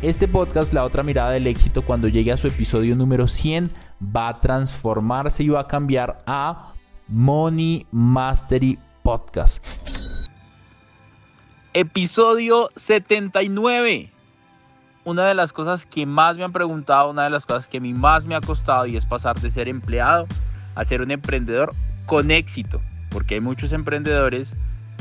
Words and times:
Este 0.00 0.28
podcast, 0.28 0.72
La 0.72 0.84
otra 0.84 1.02
mirada 1.02 1.32
del 1.32 1.48
éxito, 1.48 1.82
cuando 1.82 2.06
llegue 2.06 2.30
a 2.30 2.36
su 2.36 2.46
episodio 2.46 2.94
número 2.94 3.26
100, 3.26 3.72
va 4.00 4.28
a 4.28 4.40
transformarse 4.40 5.42
y 5.42 5.48
va 5.48 5.62
a 5.62 5.66
cambiar 5.66 6.22
a 6.24 6.72
Money 7.08 7.84
Mastery 7.90 8.78
Podcast. 9.02 9.66
Episodio 11.74 12.70
79. 12.76 14.12
Una 15.04 15.24
de 15.24 15.34
las 15.34 15.52
cosas 15.52 15.84
que 15.84 16.06
más 16.06 16.36
me 16.36 16.44
han 16.44 16.52
preguntado, 16.52 17.10
una 17.10 17.24
de 17.24 17.30
las 17.30 17.44
cosas 17.44 17.66
que 17.66 17.78
a 17.78 17.80
mí 17.80 17.92
más 17.92 18.24
me 18.24 18.36
ha 18.36 18.40
costado 18.40 18.86
y 18.86 18.96
es 18.96 19.04
pasar 19.04 19.40
de 19.40 19.50
ser 19.50 19.68
empleado 19.68 20.28
a 20.76 20.84
ser 20.84 21.02
un 21.02 21.10
emprendedor 21.10 21.74
con 22.06 22.30
éxito. 22.30 22.80
Porque 23.10 23.34
hay 23.34 23.40
muchos 23.40 23.72
emprendedores 23.72 24.54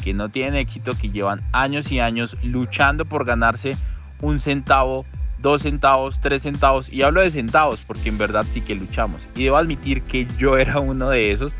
que 0.04 0.16
no 0.16 0.30
tienen 0.30 0.56
éxito, 0.56 0.94
que 1.00 1.12
llevan 1.12 1.44
años 1.52 1.92
y 1.92 2.00
años 2.00 2.36
luchando 2.42 3.06
por 3.06 3.26
ganarse 3.26 3.74
un 4.22 4.40
centavo, 4.40 5.06
dos 5.40 5.64
centavos, 5.64 6.20
tres 6.20 6.44
centavos. 6.44 6.92
Y 6.92 7.04
hablo 7.04 7.22
de 7.22 7.32
centavos 7.32 7.84
porque 7.86 8.10
en 8.10 8.18
verdad 8.18 8.46
sí 8.50 8.62
que 8.62 8.76
luchamos. 8.76 9.28
Y 9.36 9.46
debo 9.46 9.58
admitir 9.58 10.04
que 10.04 10.28
yo 10.38 10.58
era 10.58 10.80
uno 10.80 11.10
de 11.10 11.32
esos. 11.32 11.56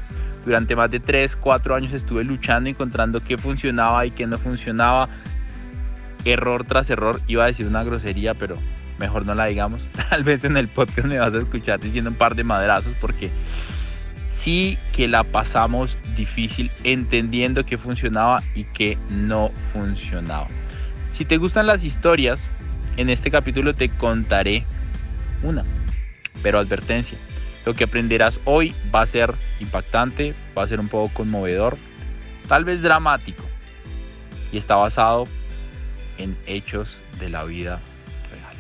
Durante 0.46 0.76
más 0.76 0.90
de 0.90 1.00
tres, 1.00 1.36
cuatro 1.36 1.76
años 1.76 1.92
estuve 1.92 2.24
luchando, 2.24 2.70
encontrando 2.70 3.22
qué 3.22 3.38
funcionaba 3.38 4.06
y 4.06 4.12
qué 4.12 4.26
no 4.28 4.38
funcionaba. 4.38 5.10
Error 6.26 6.64
tras 6.64 6.90
error. 6.90 7.20
Iba 7.28 7.44
a 7.44 7.48
decir 7.48 7.68
una 7.68 7.84
grosería, 7.84 8.34
pero 8.34 8.58
mejor 9.00 9.26
no 9.26 9.36
la 9.36 9.46
digamos. 9.46 9.82
Tal 10.10 10.24
vez 10.24 10.44
en 10.44 10.58
el 10.58 10.68
podcast 10.68 11.08
me 11.08 11.20
vas 11.20 11.34
a 11.34 11.40
escuchar 11.40 11.80
diciendo 11.80 12.10
un 12.10 12.16
par 12.16 12.36
de 12.36 12.44
madrazos 12.44 12.94
porque 13.00 13.30
sí 14.30 14.78
que 14.94 15.08
la 15.08 15.24
pasamos 15.24 15.98
difícil 16.16 16.72
entendiendo 16.84 17.66
qué 17.66 17.78
funcionaba 17.78 18.42
y 18.56 18.64
qué 18.66 18.98
no 19.10 19.52
funcionaba. 19.74 20.48
Si 21.18 21.26
te 21.26 21.38
gustan 21.38 21.66
las 21.66 21.84
historias, 21.84 22.48
en 22.96 23.10
este 23.10 23.32
capítulo 23.32 23.74
te 23.74 23.90
contaré 23.90 24.64
una, 25.42 25.64
pero 26.44 26.60
advertencia. 26.60 27.18
Lo 27.66 27.74
que 27.74 27.86
aprenderás 27.86 28.40
hoy 28.46 28.72
va 28.94 29.02
a 29.02 29.08
ser 29.08 29.34
impactante, 29.60 30.36
va 30.56 30.62
a 30.62 30.68
ser 30.68 30.80
un 30.80 30.90
poco 30.90 31.12
conmovedor, 31.12 31.76
tal 32.48 32.66
vez 32.66 32.84
dramático, 32.84 33.44
y 34.52 34.60
está 34.60 34.76
basado 34.76 35.24
en 36.20 36.38
hechos 36.46 37.00
de 37.20 37.30
la 37.30 37.46
vida 37.46 37.80
real. 38.30 38.56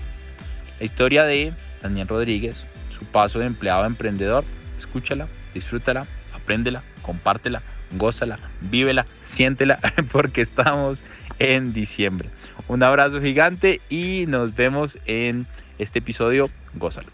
La 0.79 0.85
historia 0.87 1.25
de 1.25 1.53
Daniel 1.83 2.07
Rodríguez, 2.07 2.65
su 2.97 3.05
paso 3.05 3.37
de 3.37 3.45
empleado 3.45 3.83
a 3.83 3.85
emprendedor, 3.85 4.43
escúchala, 4.79 5.27
disfrútala, 5.53 6.07
apréndela, 6.33 6.81
compártela, 7.03 7.61
gózala, 7.97 8.39
vívela, 8.61 9.05
siéntela, 9.21 9.77
porque 10.11 10.41
estamos 10.41 11.03
en 11.39 11.73
diciembre. 11.73 12.29
Un 12.67 12.83
abrazo 12.83 13.21
gigante 13.21 13.81
y 13.89 14.25
nos 14.27 14.55
vemos 14.55 14.97
en 15.05 15.47
este 15.79 15.99
episodio. 15.99 16.49
Gózalo. 16.75 17.09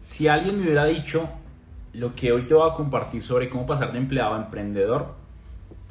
Si 0.00 0.28
alguien 0.28 0.58
me 0.58 0.64
hubiera 0.64 0.84
dicho 0.86 1.28
lo 1.92 2.14
que 2.14 2.32
hoy 2.32 2.42
te 2.42 2.54
voy 2.54 2.68
a 2.68 2.74
compartir 2.74 3.22
sobre 3.22 3.48
cómo 3.48 3.66
pasar 3.66 3.92
de 3.92 3.98
empleado 3.98 4.34
a 4.34 4.38
emprendedor, 4.38 5.14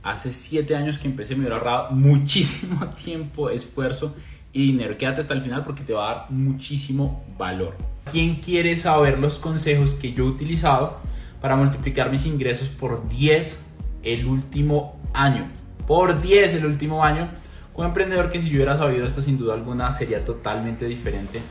hace 0.03 0.33
7 0.33 0.75
años 0.75 0.97
que 0.97 1.07
empecé 1.07 1.35
me 1.35 1.41
hubiera 1.41 1.57
ahorrado 1.57 1.91
muchísimo 1.91 2.87
tiempo, 2.89 3.49
esfuerzo 3.49 4.15
y 4.53 4.71
dinero. 4.71 4.97
Quédate 4.97 5.21
hasta 5.21 5.33
el 5.33 5.41
final 5.41 5.63
porque 5.63 5.83
te 5.83 5.93
va 5.93 6.09
a 6.09 6.15
dar 6.15 6.31
muchísimo 6.31 7.23
valor. 7.37 7.75
¿Quién 8.11 8.35
quiere 8.35 8.75
saber 8.77 9.19
los 9.19 9.39
consejos 9.39 9.95
que 9.95 10.13
yo 10.13 10.25
he 10.25 10.27
utilizado 10.27 10.99
para 11.39 11.55
multiplicar 11.55 12.11
mis 12.11 12.25
ingresos 12.25 12.69
por 12.69 13.07
10 13.07 13.99
el 14.03 14.25
último 14.25 14.99
año? 15.13 15.60
Por 15.91 16.21
10 16.21 16.53
el 16.53 16.65
último 16.67 17.03
año 17.03 17.27
un 17.73 17.85
emprendedor 17.85 18.29
que 18.29 18.41
si 18.41 18.47
yo 18.47 18.55
hubiera 18.55 18.77
sabido 18.77 19.05
esto 19.05 19.21
sin 19.21 19.37
duda 19.37 19.55
alguna 19.55 19.91
sería 19.91 20.23
totalmente 20.23 20.85
diferente. 20.85 21.41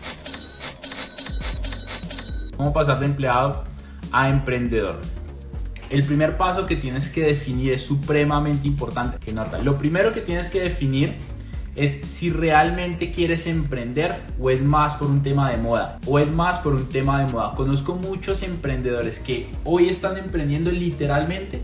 ¿Cómo 2.56 2.72
pasar 2.72 3.00
de 3.00 3.04
empleado 3.04 3.62
a 4.12 4.30
emprendedor? 4.30 4.98
El 5.90 6.04
primer 6.04 6.38
paso 6.38 6.64
que 6.64 6.74
tienes 6.76 7.10
que 7.10 7.22
definir 7.24 7.74
es 7.74 7.82
supremamente 7.82 8.66
importante. 8.66 9.18
Que 9.18 9.34
nota, 9.34 9.58
lo 9.58 9.76
primero 9.76 10.14
que 10.14 10.22
tienes 10.22 10.48
que 10.48 10.62
definir 10.62 11.18
es 11.76 12.00
si 12.08 12.30
realmente 12.30 13.12
quieres 13.12 13.46
emprender 13.46 14.22
o 14.40 14.48
es 14.48 14.62
más 14.62 14.94
por 14.94 15.08
un 15.08 15.22
tema 15.22 15.50
de 15.50 15.58
moda 15.58 15.98
o 16.06 16.18
es 16.18 16.34
más 16.34 16.60
por 16.60 16.72
un 16.72 16.88
tema 16.88 17.22
de 17.22 17.30
moda. 17.30 17.50
Conozco 17.50 17.94
muchos 17.96 18.42
emprendedores 18.42 19.18
que 19.18 19.52
hoy 19.66 19.90
están 19.90 20.16
emprendiendo 20.16 20.72
literalmente 20.72 21.60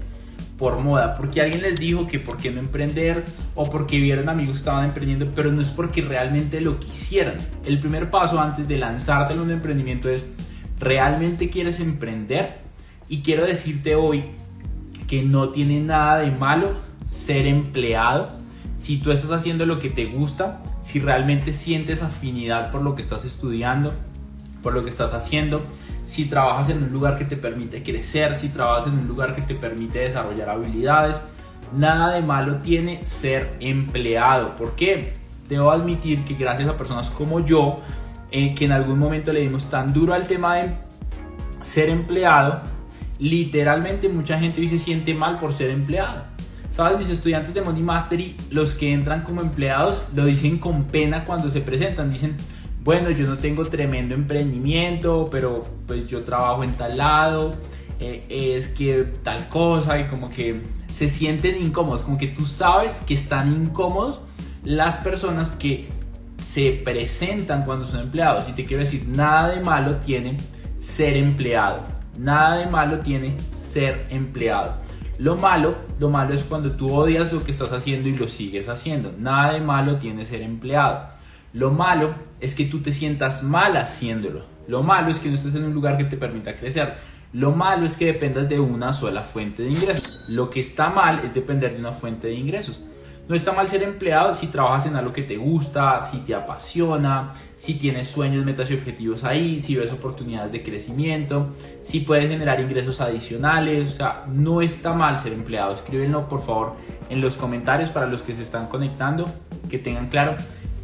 por 0.58 0.78
moda, 0.78 1.12
porque 1.12 1.40
alguien 1.40 1.62
les 1.62 1.78
dijo 1.78 2.06
que 2.06 2.18
por 2.18 2.38
qué 2.38 2.50
no 2.50 2.60
emprender 2.60 3.22
o 3.54 3.68
porque 3.68 3.98
vieron 4.00 4.28
amigos 4.28 4.52
que 4.52 4.58
estaban 4.58 4.84
emprendiendo, 4.86 5.30
pero 5.34 5.52
no 5.52 5.60
es 5.60 5.68
porque 5.68 6.02
realmente 6.02 6.60
lo 6.60 6.80
quisieran. 6.80 7.36
El 7.64 7.78
primer 7.78 8.10
paso 8.10 8.40
antes 8.40 8.66
de 8.66 8.78
lanzarte 8.78 9.34
en 9.34 9.40
un 9.40 9.50
emprendimiento 9.50 10.08
es, 10.08 10.24
¿realmente 10.78 11.50
quieres 11.50 11.80
emprender? 11.80 12.58
Y 13.08 13.22
quiero 13.22 13.44
decirte 13.44 13.94
hoy 13.94 14.24
que 15.06 15.22
no 15.22 15.50
tiene 15.50 15.80
nada 15.80 16.18
de 16.18 16.30
malo 16.30 16.80
ser 17.04 17.46
empleado 17.46 18.36
si 18.76 18.98
tú 18.98 19.10
estás 19.10 19.30
haciendo 19.30 19.64
lo 19.64 19.78
que 19.78 19.90
te 19.90 20.06
gusta, 20.06 20.60
si 20.80 21.00
realmente 21.00 21.52
sientes 21.52 22.02
afinidad 22.02 22.70
por 22.70 22.82
lo 22.82 22.94
que 22.94 23.02
estás 23.02 23.24
estudiando, 23.24 23.92
por 24.62 24.74
lo 24.74 24.84
que 24.84 24.90
estás 24.90 25.14
haciendo, 25.14 25.62
si 26.06 26.26
trabajas 26.26 26.70
en 26.70 26.84
un 26.84 26.92
lugar 26.92 27.18
que 27.18 27.24
te 27.24 27.36
permite 27.36 27.82
crecer, 27.82 28.36
si 28.36 28.48
trabajas 28.48 28.86
en 28.86 29.00
un 29.00 29.08
lugar 29.08 29.34
que 29.34 29.42
te 29.42 29.54
permite 29.54 29.98
desarrollar 29.98 30.48
habilidades. 30.48 31.16
Nada 31.76 32.14
de 32.14 32.22
malo 32.22 32.56
tiene 32.62 33.04
ser 33.04 33.50
empleado. 33.60 34.56
¿Por 34.56 34.76
qué? 34.76 35.14
Debo 35.48 35.70
admitir 35.70 36.24
que 36.24 36.34
gracias 36.34 36.68
a 36.68 36.76
personas 36.78 37.10
como 37.10 37.44
yo, 37.44 37.76
eh, 38.30 38.54
que 38.54 38.64
en 38.64 38.72
algún 38.72 38.98
momento 38.98 39.32
le 39.32 39.40
dimos 39.40 39.68
tan 39.68 39.92
duro 39.92 40.14
al 40.14 40.28
tema 40.28 40.54
de 40.54 40.70
ser 41.62 41.88
empleado, 41.88 42.60
literalmente 43.18 44.08
mucha 44.08 44.38
gente 44.38 44.60
hoy 44.60 44.68
se 44.68 44.78
siente 44.78 45.12
mal 45.12 45.38
por 45.38 45.52
ser 45.52 45.70
empleado. 45.70 46.22
¿Sabes? 46.70 46.98
Mis 46.98 47.08
estudiantes 47.08 47.52
de 47.52 47.62
Money 47.62 47.82
Mastery, 47.82 48.36
los 48.50 48.74
que 48.74 48.92
entran 48.92 49.22
como 49.22 49.40
empleados, 49.40 50.02
lo 50.14 50.26
dicen 50.26 50.58
con 50.58 50.84
pena 50.84 51.24
cuando 51.24 51.50
se 51.50 51.62
presentan. 51.62 52.12
Dicen, 52.12 52.36
bueno, 52.86 53.10
yo 53.10 53.26
no 53.26 53.36
tengo 53.36 53.64
tremendo 53.64 54.14
emprendimiento, 54.14 55.28
pero 55.28 55.64
pues 55.88 56.06
yo 56.06 56.22
trabajo 56.22 56.62
en 56.62 56.74
tal 56.74 56.98
lado, 56.98 57.56
eh, 57.98 58.24
es 58.30 58.68
que 58.68 59.08
tal 59.24 59.48
cosa 59.48 59.98
y 59.98 60.06
como 60.06 60.28
que 60.28 60.62
se 60.86 61.08
sienten 61.08 61.60
incómodos, 61.60 62.02
como 62.02 62.16
que 62.16 62.28
tú 62.28 62.46
sabes 62.46 63.02
que 63.04 63.14
están 63.14 63.52
incómodos 63.52 64.20
las 64.62 64.98
personas 64.98 65.50
que 65.50 65.88
se 66.38 66.80
presentan 66.84 67.64
cuando 67.64 67.86
son 67.86 68.02
empleados. 68.02 68.48
Y 68.48 68.52
te 68.52 68.64
quiero 68.64 68.84
decir, 68.84 69.08
nada 69.08 69.48
de 69.48 69.64
malo 69.64 69.96
tiene 69.96 70.36
ser 70.76 71.16
empleado, 71.16 71.82
nada 72.20 72.58
de 72.58 72.66
malo 72.66 73.00
tiene 73.00 73.36
ser 73.40 74.06
empleado. 74.10 74.76
Lo 75.18 75.34
malo, 75.34 75.74
lo 75.98 76.08
malo 76.08 76.34
es 76.34 76.44
cuando 76.44 76.70
tú 76.70 76.94
odias 76.94 77.32
lo 77.32 77.42
que 77.42 77.50
estás 77.50 77.72
haciendo 77.72 78.08
y 78.08 78.14
lo 78.14 78.28
sigues 78.28 78.68
haciendo. 78.68 79.12
Nada 79.18 79.54
de 79.54 79.60
malo 79.60 79.96
tiene 79.96 80.24
ser 80.24 80.42
empleado. 80.42 81.15
Lo 81.56 81.70
malo 81.70 82.14
es 82.38 82.54
que 82.54 82.66
tú 82.66 82.82
te 82.82 82.92
sientas 82.92 83.42
mal 83.42 83.78
haciéndolo. 83.78 84.44
Lo 84.68 84.82
malo 84.82 85.10
es 85.10 85.18
que 85.18 85.30
no 85.30 85.36
estés 85.36 85.54
en 85.54 85.64
un 85.64 85.72
lugar 85.72 85.96
que 85.96 86.04
te 86.04 86.18
permita 86.18 86.54
crecer. 86.54 86.96
Lo 87.32 87.52
malo 87.52 87.86
es 87.86 87.96
que 87.96 88.04
dependas 88.04 88.46
de 88.50 88.60
una 88.60 88.92
sola 88.92 89.22
fuente 89.22 89.62
de 89.62 89.70
ingresos. 89.70 90.26
Lo 90.28 90.50
que 90.50 90.60
está 90.60 90.90
mal 90.90 91.22
es 91.24 91.32
depender 91.32 91.72
de 91.72 91.78
una 91.78 91.92
fuente 91.92 92.26
de 92.26 92.34
ingresos. 92.34 92.82
No 93.26 93.34
está 93.34 93.52
mal 93.52 93.68
ser 93.68 93.82
empleado 93.84 94.34
si 94.34 94.48
trabajas 94.48 94.84
en 94.84 94.96
algo 94.96 95.14
que 95.14 95.22
te 95.22 95.38
gusta, 95.38 96.02
si 96.02 96.18
te 96.18 96.34
apasiona, 96.34 97.32
si 97.56 97.78
tienes 97.78 98.08
sueños, 98.08 98.44
metas 98.44 98.70
y 98.70 98.74
objetivos 98.74 99.24
ahí, 99.24 99.58
si 99.58 99.76
ves 99.76 99.90
oportunidades 99.92 100.52
de 100.52 100.62
crecimiento, 100.62 101.54
si 101.80 102.00
puedes 102.00 102.28
generar 102.28 102.60
ingresos 102.60 103.00
adicionales. 103.00 103.94
O 103.94 103.96
sea, 103.96 104.26
no 104.28 104.60
está 104.60 104.92
mal 104.92 105.16
ser 105.16 105.32
empleado. 105.32 105.72
Escríbenlo 105.72 106.28
por 106.28 106.42
favor 106.44 106.74
en 107.08 107.22
los 107.22 107.38
comentarios 107.38 107.88
para 107.88 108.04
los 108.04 108.22
que 108.22 108.34
se 108.34 108.42
están 108.42 108.66
conectando, 108.66 109.26
que 109.70 109.78
tengan 109.78 110.10
claro 110.10 110.34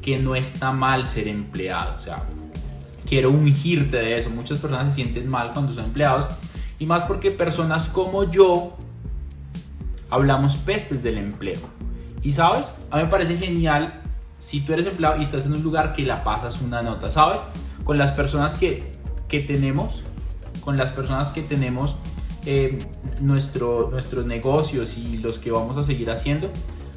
que 0.03 0.19
no 0.19 0.35
está 0.35 0.73
mal 0.73 1.07
ser 1.07 1.29
empleado. 1.29 1.97
O 1.97 2.01
sea, 2.01 2.25
quiero 3.07 3.31
ungirte 3.31 3.97
de 3.97 4.19
eso. 4.19 4.31
Muchas 4.31 4.59
personas 4.59 4.89
se 4.89 4.97
sienten 4.97 5.29
mal 5.29 5.53
cuando 5.53 5.73
son 5.73 5.85
empleados 5.85 6.27
y 6.79 6.87
más 6.87 7.05
porque 7.05 7.31
personas 7.31 7.89
como 7.89 8.31
yo 8.31 8.77
hablamos 10.11 10.57
pestes 10.57 11.03
del 11.03 11.19
empleo. 11.19 11.61
Y 12.23 12.33
sabes, 12.33 12.71
a 12.91 12.97
mí 12.97 13.05
me 13.05 13.09
parece 13.09 13.37
genial 13.37 14.03
si 14.39 14.61
tú 14.61 14.73
eres 14.73 14.87
empleado 14.87 15.19
y 15.19 15.23
estás 15.23 15.47
en 15.47 15.55
un 15.55 15.63
lugar 15.63 15.93
que 15.93 16.03
la 16.03 16.25
pasas 16.25 16.61
una 16.61 16.83
nota, 16.83 17.11
¿sabes? 17.11 17.41
Con 17.85 17.99
las 17.99 18.13
personas 18.13 18.55
que, 18.55 18.93
que 19.29 19.41
tenemos, 19.41 20.03
con 20.61 20.77
las 20.77 20.91
personas 20.91 21.29
que 21.29 21.43
tenemos 21.43 21.97
eh, 22.45 22.79
nuestro, 23.21 23.89
nuestros 23.91 24.27
negocios 24.27 24.99
y 24.99 25.19
los 25.19 25.39
que 25.39 25.53
vamos 25.53 25.77
a 25.77 25.85
seguir 25.85 26.11
haciendo, 26.11 26.51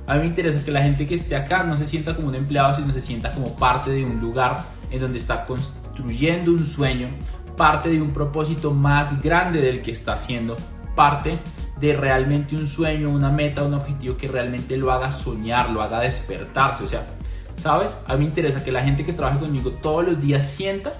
a 0.07 0.13
mí 0.15 0.21
me 0.21 0.25
interesa 0.27 0.63
que 0.63 0.71
la 0.71 0.83
gente 0.83 1.07
que 1.07 1.15
esté 1.15 1.35
acá 1.35 1.63
no 1.63 1.75
se 1.77 1.85
sienta 1.85 2.15
como 2.15 2.27
un 2.27 2.35
empleado, 2.35 2.75
sino 2.75 2.93
se 2.93 3.01
sienta 3.01 3.31
como 3.31 3.55
parte 3.55 3.91
de 3.91 4.05
un 4.05 4.19
lugar 4.19 4.57
en 4.91 5.01
donde 5.01 5.17
está 5.17 5.45
construyendo 5.45 6.51
un 6.51 6.65
sueño, 6.65 7.09
parte 7.57 7.89
de 7.89 8.01
un 8.01 8.11
propósito 8.11 8.71
más 8.71 9.21
grande 9.21 9.61
del 9.61 9.81
que 9.81 9.91
está 9.91 10.13
haciendo, 10.13 10.55
parte 10.95 11.37
de 11.79 11.95
realmente 11.95 12.55
un 12.55 12.67
sueño, 12.67 13.09
una 13.09 13.31
meta, 13.31 13.63
un 13.63 13.73
objetivo 13.73 14.15
que 14.15 14.27
realmente 14.27 14.77
lo 14.77 14.91
haga 14.91 15.11
soñar, 15.11 15.71
lo 15.71 15.81
haga 15.81 16.01
despertarse. 16.01 16.83
O 16.83 16.87
sea, 16.87 17.07
¿sabes? 17.55 17.97
A 18.07 18.13
mí 18.13 18.19
me 18.19 18.25
interesa 18.25 18.63
que 18.63 18.71
la 18.71 18.83
gente 18.83 19.05
que 19.05 19.13
trabaja 19.13 19.39
conmigo 19.39 19.71
todos 19.71 20.05
los 20.05 20.21
días 20.21 20.47
sienta 20.47 20.93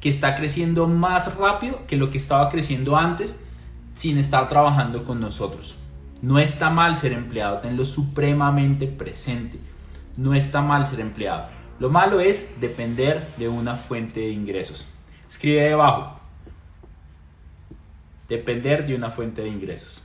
que 0.00 0.08
está 0.08 0.34
creciendo 0.34 0.88
más 0.88 1.36
rápido 1.36 1.86
que 1.86 1.96
lo 1.96 2.10
que 2.10 2.18
estaba 2.18 2.48
creciendo 2.48 2.96
antes 2.96 3.40
sin 3.94 4.18
estar 4.18 4.48
trabajando 4.48 5.04
con 5.04 5.20
nosotros. 5.20 5.74
No 6.22 6.38
está 6.38 6.70
mal 6.70 6.96
ser 6.96 7.12
empleado, 7.12 7.58
tenlo 7.58 7.84
supremamente 7.84 8.86
presente. 8.86 9.58
No 10.16 10.34
está 10.34 10.62
mal 10.62 10.86
ser 10.86 11.00
empleado. 11.00 11.44
Lo 11.78 11.90
malo 11.90 12.20
es 12.20 12.58
depender 12.58 13.26
de 13.36 13.48
una 13.48 13.76
fuente 13.76 14.20
de 14.20 14.30
ingresos. 14.30 14.86
Escribe 15.28 15.66
ahí 15.66 15.72
abajo. 15.72 16.18
Depender 18.28 18.86
de 18.86 18.94
una 18.94 19.10
fuente 19.10 19.42
de 19.42 19.48
ingresos. 19.48 20.00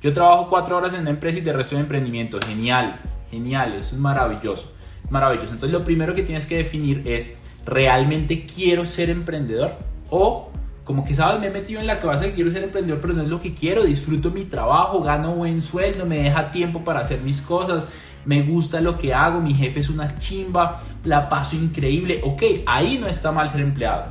Yo 0.00 0.12
trabajo 0.14 0.48
cuatro 0.48 0.76
horas 0.76 0.94
en 0.94 1.00
una 1.00 1.10
empresa 1.10 1.38
y 1.38 1.42
de 1.42 1.52
resto 1.52 1.74
de 1.74 1.82
emprendimiento. 1.82 2.38
Genial, 2.46 3.00
genial, 3.28 3.74
eso 3.74 3.96
es 3.96 4.00
maravilloso. 4.00 4.72
Maravilloso. 5.10 5.52
Entonces 5.52 5.72
lo 5.72 5.84
primero 5.84 6.14
que 6.14 6.22
tienes 6.22 6.46
que 6.46 6.58
definir 6.58 7.02
es, 7.04 7.36
¿realmente 7.66 8.46
quiero 8.46 8.86
ser 8.86 9.10
emprendedor? 9.10 9.72
O 10.08 10.49
como 10.90 11.04
que 11.04 11.14
sabes, 11.14 11.38
me 11.38 11.46
he 11.46 11.50
metido 11.50 11.80
en 11.80 11.86
la 11.86 12.00
cabeza 12.00 12.24
que 12.24 12.34
quiero 12.34 12.50
ser 12.50 12.64
emprendedor, 12.64 13.00
pero 13.00 13.14
no 13.14 13.22
es 13.22 13.28
lo 13.28 13.40
que 13.40 13.52
quiero. 13.52 13.84
Disfruto 13.84 14.32
mi 14.32 14.44
trabajo, 14.44 15.00
gano 15.04 15.36
buen 15.36 15.62
sueldo, 15.62 16.04
me 16.04 16.18
deja 16.18 16.50
tiempo 16.50 16.82
para 16.82 16.98
hacer 16.98 17.20
mis 17.20 17.40
cosas, 17.40 17.86
me 18.24 18.42
gusta 18.42 18.80
lo 18.80 18.98
que 18.98 19.14
hago, 19.14 19.40
mi 19.40 19.54
jefe 19.54 19.78
es 19.78 19.88
una 19.88 20.18
chimba, 20.18 20.82
la 21.04 21.28
paso 21.28 21.54
increíble. 21.54 22.22
Ok, 22.24 22.42
ahí 22.66 22.98
no 22.98 23.06
está 23.06 23.30
mal 23.30 23.48
ser 23.48 23.60
empleado. 23.60 24.06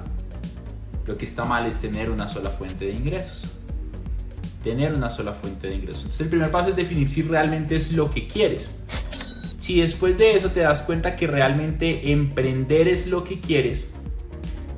Lo 1.05 1.17
que 1.17 1.25
está 1.25 1.43
mal 1.43 1.65
es 1.65 1.81
tener 1.81 2.11
una 2.11 2.29
sola 2.29 2.49
fuente 2.49 2.85
de 2.85 2.93
ingresos 2.93 3.57
tener 4.63 4.93
una 4.93 5.09
sola 5.09 5.33
fuente 5.33 5.67
de 5.67 5.75
ingresos. 5.75 6.01
Entonces 6.01 6.21
el 6.21 6.29
primer 6.29 6.51
paso 6.51 6.69
es 6.69 6.75
definir 6.75 7.07
si 7.07 7.21
realmente 7.21 7.77
es 7.77 7.93
lo 7.93 8.09
que 8.09 8.27
quieres. 8.27 8.69
Si 9.57 9.79
después 9.79 10.17
de 10.17 10.33
eso 10.33 10.49
te 10.49 10.59
das 10.59 10.81
cuenta 10.81 11.15
que 11.15 11.27
realmente 11.27 12.11
emprender 12.11 12.89
es 12.89 13.07
lo 13.07 13.23
que 13.23 13.39
quieres, 13.39 13.87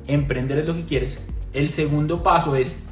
emprender 0.06 0.58
es 0.58 0.68
lo 0.68 0.76
que 0.76 0.84
quieres, 0.84 1.18
el 1.52 1.68
segundo 1.68 2.22
paso 2.22 2.56
es 2.56 2.82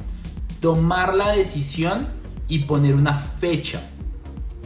tomar 0.60 1.14
la 1.14 1.32
decisión 1.32 2.06
y 2.48 2.60
poner 2.60 2.94
una 2.94 3.18
fecha 3.18 3.80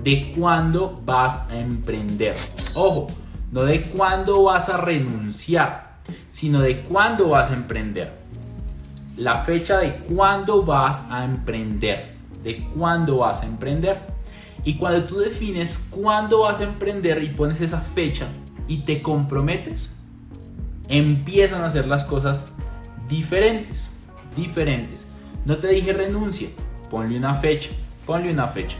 de 0.02 0.32
cuándo 0.36 1.00
vas 1.04 1.38
a 1.50 1.56
emprender. 1.56 2.36
Ojo, 2.74 3.06
no 3.52 3.62
de 3.62 3.82
cuándo 3.82 4.42
vas 4.42 4.68
a 4.68 4.78
renunciar, 4.78 5.98
sino 6.30 6.60
de 6.60 6.82
cuándo 6.82 7.28
vas 7.28 7.50
a 7.50 7.54
emprender. 7.54 8.12
La 9.16 9.42
fecha 9.44 9.78
de 9.78 9.96
cuándo 9.96 10.64
vas 10.64 11.04
a 11.10 11.24
emprender 11.24 12.14
de 12.44 12.62
cuándo 12.76 13.18
vas 13.18 13.42
a 13.42 13.46
emprender. 13.46 13.98
Y 14.64 14.76
cuando 14.76 15.04
tú 15.04 15.18
defines 15.18 15.88
cuándo 15.90 16.40
vas 16.40 16.60
a 16.60 16.64
emprender 16.64 17.22
y 17.22 17.28
pones 17.28 17.60
esa 17.60 17.80
fecha 17.80 18.28
y 18.68 18.82
te 18.82 19.02
comprometes, 19.02 19.90
empiezan 20.88 21.62
a 21.62 21.66
hacer 21.66 21.86
las 21.86 22.04
cosas 22.04 22.44
diferentes, 23.08 23.90
diferentes. 24.36 25.06
No 25.44 25.56
te 25.58 25.68
dije 25.68 25.92
renuncia, 25.92 26.48
ponle 26.90 27.18
una 27.18 27.34
fecha, 27.34 27.70
ponle 28.06 28.32
una 28.32 28.46
fecha. 28.46 28.76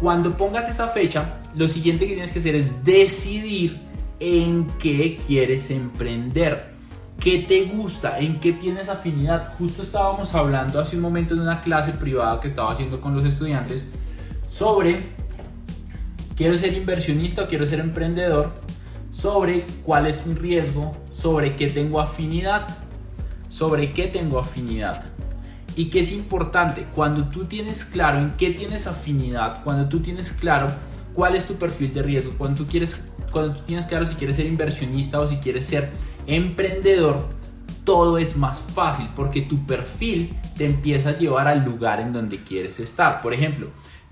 Cuando 0.00 0.36
pongas 0.36 0.68
esa 0.68 0.88
fecha, 0.88 1.38
lo 1.54 1.68
siguiente 1.68 2.06
que 2.06 2.14
tienes 2.14 2.30
que 2.30 2.40
hacer 2.40 2.54
es 2.56 2.84
decidir 2.84 3.76
en 4.20 4.66
qué 4.78 5.16
quieres 5.26 5.70
emprender. 5.70 6.74
¿Qué 7.18 7.38
te 7.38 7.64
gusta? 7.64 8.18
¿En 8.18 8.40
qué 8.40 8.52
tienes 8.52 8.88
afinidad? 8.88 9.54
Justo 9.56 9.82
estábamos 9.82 10.34
hablando 10.34 10.80
hace 10.80 10.96
un 10.96 11.02
momento 11.02 11.34
en 11.34 11.40
una 11.40 11.60
clase 11.62 11.92
privada 11.92 12.40
que 12.40 12.48
estaba 12.48 12.72
haciendo 12.72 13.00
con 13.00 13.14
los 13.14 13.24
estudiantes 13.24 13.86
sobre 14.48 15.14
quiero 16.36 16.58
ser 16.58 16.74
inversionista 16.74 17.42
o 17.42 17.48
quiero 17.48 17.66
ser 17.66 17.80
emprendedor, 17.80 18.52
sobre 19.12 19.66
cuál 19.84 20.06
es 20.06 20.26
mi 20.26 20.34
riesgo, 20.34 20.92
sobre 21.12 21.56
qué 21.56 21.68
tengo 21.68 22.00
afinidad, 22.00 22.66
sobre 23.54 23.92
qué 23.92 24.08
tengo 24.08 24.40
afinidad. 24.40 25.04
Y 25.76 25.88
qué 25.88 26.00
es 26.00 26.10
importante, 26.10 26.88
cuando 26.92 27.22
tú 27.30 27.44
tienes 27.44 27.84
claro 27.84 28.18
en 28.18 28.32
qué 28.32 28.50
tienes 28.50 28.88
afinidad, 28.88 29.62
cuando 29.62 29.88
tú 29.88 30.00
tienes 30.00 30.32
claro 30.32 30.66
cuál 31.12 31.36
es 31.36 31.46
tu 31.46 31.54
perfil 31.54 31.94
de 31.94 32.02
riesgo, 32.02 32.32
cuando 32.36 32.64
tú, 32.64 32.66
quieres, 32.68 33.00
cuando 33.30 33.54
tú 33.54 33.62
tienes 33.64 33.86
claro 33.86 34.06
si 34.06 34.16
quieres 34.16 34.34
ser 34.34 34.46
inversionista 34.46 35.20
o 35.20 35.28
si 35.28 35.36
quieres 35.36 35.66
ser 35.66 35.88
emprendedor, 36.26 37.28
todo 37.84 38.18
es 38.18 38.36
más 38.36 38.60
fácil 38.60 39.06
porque 39.14 39.42
tu 39.42 39.64
perfil 39.66 40.36
te 40.56 40.66
empieza 40.66 41.10
a 41.10 41.18
llevar 41.18 41.46
al 41.46 41.64
lugar 41.64 42.00
en 42.00 42.12
donde 42.12 42.42
quieres 42.42 42.80
estar. 42.80 43.22
Por 43.22 43.34
ejemplo, 43.34 43.68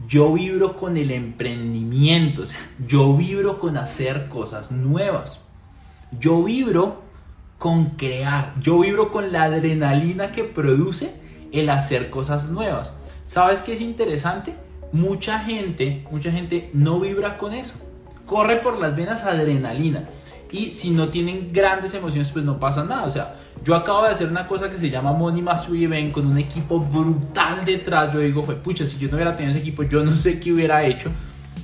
yo 0.06 0.32
vibro 0.34 0.76
con 0.76 0.96
el 0.96 1.10
emprendimiento, 1.10 2.44
yo 2.86 3.16
vibro 3.16 3.58
con 3.58 3.76
hacer 3.76 4.28
cosas 4.28 4.70
nuevas. 4.70 5.40
Yo 6.20 6.44
vibro 6.44 7.02
con 7.62 7.90
crear, 7.90 8.54
yo 8.60 8.80
vibro 8.80 9.12
con 9.12 9.30
la 9.30 9.44
adrenalina 9.44 10.32
que 10.32 10.42
produce 10.42 11.14
el 11.52 11.70
hacer 11.70 12.10
cosas 12.10 12.48
nuevas. 12.48 12.92
¿Sabes 13.24 13.62
qué 13.62 13.74
es 13.74 13.80
interesante? 13.80 14.56
Mucha 14.90 15.38
gente, 15.38 16.04
mucha 16.10 16.32
gente 16.32 16.70
no 16.74 16.98
vibra 16.98 17.38
con 17.38 17.54
eso. 17.54 17.74
Corre 18.26 18.56
por 18.56 18.80
las 18.80 18.96
venas 18.96 19.22
adrenalina 19.22 20.06
y 20.50 20.74
si 20.74 20.90
no 20.90 21.10
tienen 21.10 21.52
grandes 21.52 21.94
emociones, 21.94 22.32
pues 22.32 22.44
no 22.44 22.58
pasa 22.58 22.82
nada. 22.82 23.04
O 23.04 23.10
sea, 23.10 23.36
yo 23.62 23.76
acabo 23.76 24.02
de 24.02 24.08
hacer 24.10 24.26
una 24.28 24.48
cosa 24.48 24.68
que 24.68 24.76
se 24.76 24.90
llama 24.90 25.12
Money 25.12 25.42
Mastery 25.42 25.84
Event 25.84 26.10
con 26.10 26.26
un 26.26 26.38
equipo 26.38 26.80
brutal 26.80 27.64
detrás. 27.64 28.12
Yo 28.12 28.18
digo, 28.18 28.44
pues 28.44 28.58
pucha, 28.58 28.84
si 28.86 28.98
yo 28.98 29.08
no 29.08 29.14
hubiera 29.14 29.36
tenido 29.36 29.56
ese 29.56 29.60
equipo, 29.60 29.84
yo 29.84 30.02
no 30.02 30.16
sé 30.16 30.40
qué 30.40 30.52
hubiera 30.52 30.84
hecho. 30.84 31.12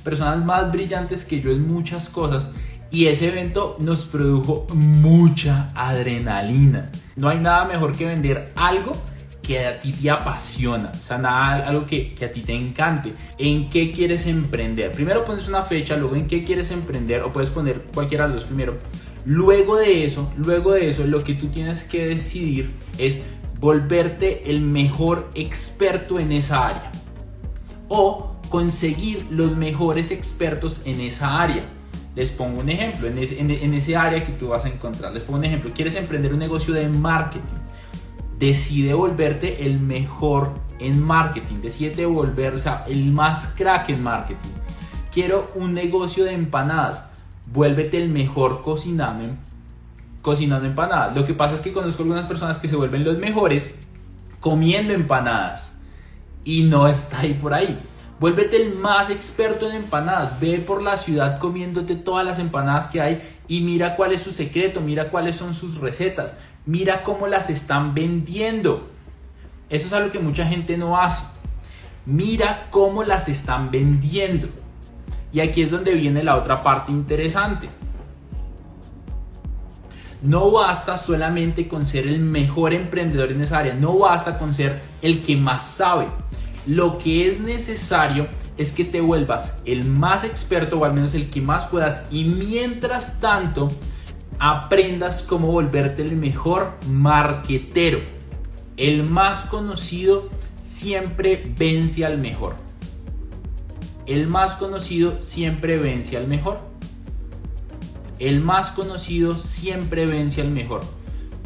Personas 0.01 0.45
más 0.45 0.71
brillantes 0.71 1.25
que 1.25 1.41
yo 1.41 1.51
en 1.51 1.67
muchas 1.67 2.09
cosas. 2.09 2.51
Y 2.91 3.05
ese 3.05 3.27
evento 3.27 3.77
nos 3.79 4.05
produjo 4.05 4.65
mucha 4.73 5.69
adrenalina. 5.75 6.91
No 7.15 7.29
hay 7.29 7.39
nada 7.39 7.65
mejor 7.65 7.95
que 7.95 8.05
vender 8.05 8.51
algo 8.55 8.93
que 9.49 9.65
a 9.65 9.79
ti 9.79 9.91
te 9.93 10.11
apasiona, 10.11 10.91
o 10.93 10.97
sea, 10.97 11.17
nada, 11.17 11.67
algo 11.67 11.83
que, 11.85 12.15
a 12.23 12.31
ti 12.31 12.41
te 12.41 12.53
encante. 12.53 13.13
¿En 13.39 13.67
qué 13.67 13.91
quieres 13.91 14.27
emprender? 14.27 14.91
Primero 14.91 15.25
pones 15.25 15.47
una 15.47 15.63
fecha, 15.63 15.97
luego 15.97 16.15
en 16.15 16.27
qué 16.27 16.43
quieres 16.43 16.69
emprender, 16.69 17.23
o 17.23 17.31
puedes 17.31 17.49
poner 17.49 17.81
cualquiera 17.93 18.27
de 18.27 18.35
los 18.35 18.43
primero. 18.43 18.77
Luego 19.25 19.77
de 19.77 20.05
eso, 20.05 20.31
luego 20.37 20.73
de 20.73 20.91
eso, 20.91 21.05
lo 21.05 21.23
que 21.23 21.33
tú 21.33 21.47
tienes 21.47 21.83
que 21.83 22.05
decidir 22.05 22.67
es 22.99 23.23
volverte 23.59 24.49
el 24.51 24.61
mejor 24.61 25.29
experto 25.33 26.19
en 26.19 26.31
esa 26.31 26.67
área. 26.67 26.91
O 27.87 28.35
conseguir 28.49 29.25
los 29.31 29.55
mejores 29.55 30.11
expertos 30.11 30.83
en 30.85 31.01
esa 31.01 31.41
área. 31.41 31.65
Les 32.15 32.31
pongo 32.31 32.59
un 32.59 32.69
ejemplo, 32.69 33.07
en, 33.07 33.73
ese 33.73 33.95
área 33.95 34.25
que 34.25 34.31
tú 34.33 34.49
vas 34.49 34.65
a 34.65 34.69
encontrar. 34.69 35.13
Les 35.13 35.23
pongo 35.23 35.39
un 35.39 35.45
ejemplo, 35.45 35.71
quieres 35.73 35.95
emprender 35.95 36.33
un 36.33 36.39
negocio 36.39 36.73
de 36.73 36.87
marketing 36.87 37.41
decide 38.39 38.93
volverte 38.93 39.65
el 39.65 39.79
mejor 39.79 40.53
en 40.79 41.03
marketing, 41.03 41.57
decide 41.61 42.05
volver, 42.05 42.55
o 42.55 42.59
sea, 42.59 42.85
el 42.87 43.11
más 43.11 43.47
crack 43.55 43.89
en 43.89 44.01
marketing. 44.01 44.49
Quiero 45.11 45.43
un 45.55 45.73
negocio 45.73 46.23
de 46.23 46.31
empanadas, 46.31 47.03
vuélvete 47.51 48.01
el 48.01 48.09
mejor 48.09 48.61
cocinando, 48.61 49.35
cocinando 50.21 50.67
empanadas. 50.67 51.15
Lo 51.15 51.25
que 51.25 51.33
pasa 51.33 51.55
es 51.55 51.61
que 51.61 51.73
conozco 51.73 52.03
algunas 52.03 52.25
personas 52.25 52.57
que 52.57 52.69
se 52.69 52.77
vuelven 52.77 53.03
los 53.03 53.19
mejores 53.19 53.69
comiendo 54.39 54.93
empanadas 54.93 55.73
y 56.45 56.63
no 56.63 56.87
está 56.87 57.19
ahí 57.19 57.33
por 57.33 57.53
ahí. 57.53 57.77
Vuélvete 58.19 58.61
el 58.61 58.75
más 58.75 59.09
experto 59.09 59.69
en 59.69 59.75
empanadas. 59.75 60.39
Ve 60.39 60.59
por 60.59 60.83
la 60.83 60.97
ciudad 60.97 61.39
comiéndote 61.39 61.95
todas 61.95 62.25
las 62.25 62.37
empanadas 62.37 62.89
que 62.89 63.01
hay 63.01 63.21
y 63.47 63.61
mira 63.61 63.95
cuál 63.95 64.11
es 64.11 64.21
su 64.21 64.31
secreto, 64.31 64.81
mira 64.81 65.09
cuáles 65.09 65.37
son 65.37 65.53
sus 65.53 65.77
recetas, 65.77 66.37
mira 66.65 67.03
cómo 67.03 67.27
las 67.27 67.49
están 67.49 67.93
vendiendo. 67.93 68.89
Eso 69.69 69.87
es 69.87 69.93
algo 69.93 70.11
que 70.11 70.19
mucha 70.19 70.45
gente 70.45 70.77
no 70.77 70.99
hace. 70.99 71.21
Mira 72.05 72.67
cómo 72.71 73.03
las 73.03 73.29
están 73.29 73.71
vendiendo. 73.71 74.49
Y 75.31 75.39
aquí 75.39 75.61
es 75.61 75.71
donde 75.71 75.93
viene 75.93 76.23
la 76.23 76.37
otra 76.37 76.63
parte 76.63 76.91
interesante. 76.91 77.69
No 80.23 80.51
basta 80.51 80.97
solamente 80.97 81.69
con 81.69 81.85
ser 81.85 82.07
el 82.07 82.19
mejor 82.19 82.73
emprendedor 82.73 83.31
en 83.31 83.41
esa 83.41 83.59
área, 83.59 83.73
no 83.73 83.97
basta 83.97 84.37
con 84.37 84.53
ser 84.53 84.81
el 85.01 85.23
que 85.23 85.37
más 85.37 85.65
sabe. 85.65 86.07
Lo 86.69 86.99
que 86.99 87.27
es 87.27 87.39
necesario 87.39 88.27
es 88.55 88.73
que 88.73 88.85
te 88.85 89.01
vuelvas 89.01 89.55
el 89.65 89.85
más 89.85 90.23
experto 90.23 90.77
o 90.77 90.85
al 90.85 90.93
menos 90.93 91.15
el 91.15 91.31
que 91.31 91.41
más 91.41 91.65
puedas 91.65 92.05
y 92.11 92.25
mientras 92.25 93.19
tanto 93.19 93.71
aprendas 94.39 95.23
cómo 95.23 95.51
volverte 95.51 96.03
el 96.03 96.15
mejor 96.15 96.77
marquetero. 96.87 98.01
El 98.77 99.09
más 99.09 99.45
conocido 99.45 100.29
siempre 100.61 101.41
vence 101.57 102.05
al 102.05 102.19
mejor. 102.19 102.55
El 104.05 104.27
más 104.27 104.53
conocido 104.53 105.23
siempre 105.23 105.79
vence 105.79 106.17
al 106.17 106.27
mejor. 106.27 106.57
El 108.19 108.41
más 108.41 108.69
conocido 108.69 109.33
siempre 109.33 110.05
vence 110.05 110.41
al 110.41 110.51
mejor. 110.51 110.81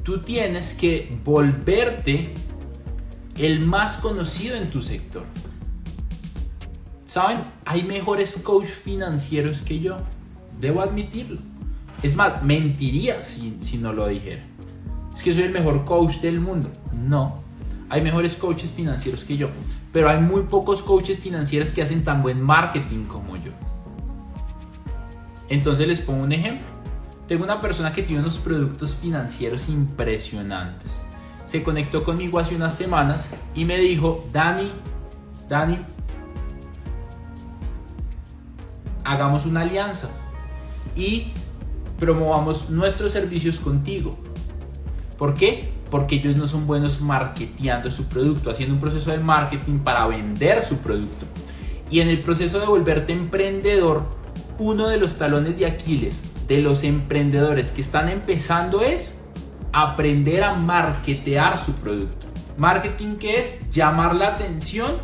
Tú 0.03 0.19
tienes 0.19 0.73
que 0.73 1.17
volverte 1.23 2.33
el 3.37 3.65
más 3.65 3.97
conocido 3.97 4.55
en 4.55 4.69
tu 4.69 4.81
sector. 4.81 5.23
¿Saben? 7.05 7.39
Hay 7.65 7.83
mejores 7.83 8.37
coach 8.37 8.67
financieros 8.67 9.61
que 9.61 9.79
yo. 9.79 9.97
Debo 10.59 10.81
admitirlo. 10.81 11.39
Es 12.01 12.15
más, 12.15 12.43
mentiría 12.43 13.23
si, 13.23 13.57
si 13.61 13.77
no 13.77 13.93
lo 13.93 14.07
dijera. 14.07 14.43
Es 15.13 15.23
que 15.23 15.33
soy 15.33 15.43
el 15.43 15.51
mejor 15.51 15.85
coach 15.85 16.17
del 16.17 16.39
mundo. 16.39 16.69
No. 16.97 17.33
Hay 17.89 18.01
mejores 18.01 18.35
coaches 18.35 18.71
financieros 18.71 19.23
que 19.23 19.37
yo. 19.37 19.49
Pero 19.91 20.09
hay 20.09 20.19
muy 20.19 20.43
pocos 20.43 20.81
coaches 20.81 21.19
financieros 21.19 21.69
que 21.69 21.81
hacen 21.81 22.03
tan 22.03 22.23
buen 22.23 22.41
marketing 22.41 23.05
como 23.05 23.35
yo. 23.35 23.51
Entonces 25.49 25.87
les 25.87 26.01
pongo 26.01 26.23
un 26.23 26.31
ejemplo. 26.31 26.67
Tengo 27.27 27.43
una 27.43 27.61
persona 27.61 27.93
que 27.93 28.03
tiene 28.03 28.21
unos 28.21 28.37
productos 28.37 28.95
financieros 28.95 29.69
impresionantes 29.69 31.02
se 31.53 31.61
conectó 31.61 32.03
conmigo 32.03 32.39
hace 32.39 32.55
unas 32.55 32.75
semanas 32.75 33.27
y 33.53 33.63
me 33.65 33.77
dijo, 33.77 34.27
Dani, 34.33 34.71
Dani, 35.47 35.77
hagamos 39.03 39.45
una 39.45 39.61
alianza 39.61 40.09
y 40.95 41.27
promovamos 41.99 42.71
nuestros 42.71 43.11
servicios 43.11 43.59
contigo. 43.59 44.17
¿Por 45.19 45.35
qué? 45.35 45.69
Porque 45.91 46.15
ellos 46.15 46.37
no 46.37 46.47
son 46.47 46.65
buenos 46.65 47.01
marketeando 47.01 47.91
su 47.91 48.05
producto, 48.05 48.49
haciendo 48.49 48.73
un 48.73 48.81
proceso 48.81 49.11
de 49.11 49.19
marketing 49.19 49.77
para 49.77 50.07
vender 50.07 50.63
su 50.63 50.77
producto. 50.77 51.27
Y 51.91 51.99
en 51.99 52.09
el 52.09 52.23
proceso 52.23 52.59
de 52.59 52.65
volverte 52.65 53.13
emprendedor, 53.13 54.09
uno 54.57 54.87
de 54.87 54.97
los 54.97 55.19
talones 55.19 55.59
de 55.59 55.67
Aquiles 55.67 56.19
de 56.47 56.63
los 56.63 56.83
emprendedores 56.83 57.71
que 57.71 57.81
están 57.81 58.09
empezando 58.09 58.81
es 58.81 59.19
aprender 59.73 60.43
a 60.43 60.53
marketear 60.53 61.57
su 61.57 61.73
producto. 61.73 62.27
Marketing 62.57 63.15
que 63.15 63.39
es 63.39 63.71
llamar 63.71 64.15
la 64.15 64.27
atención 64.27 64.97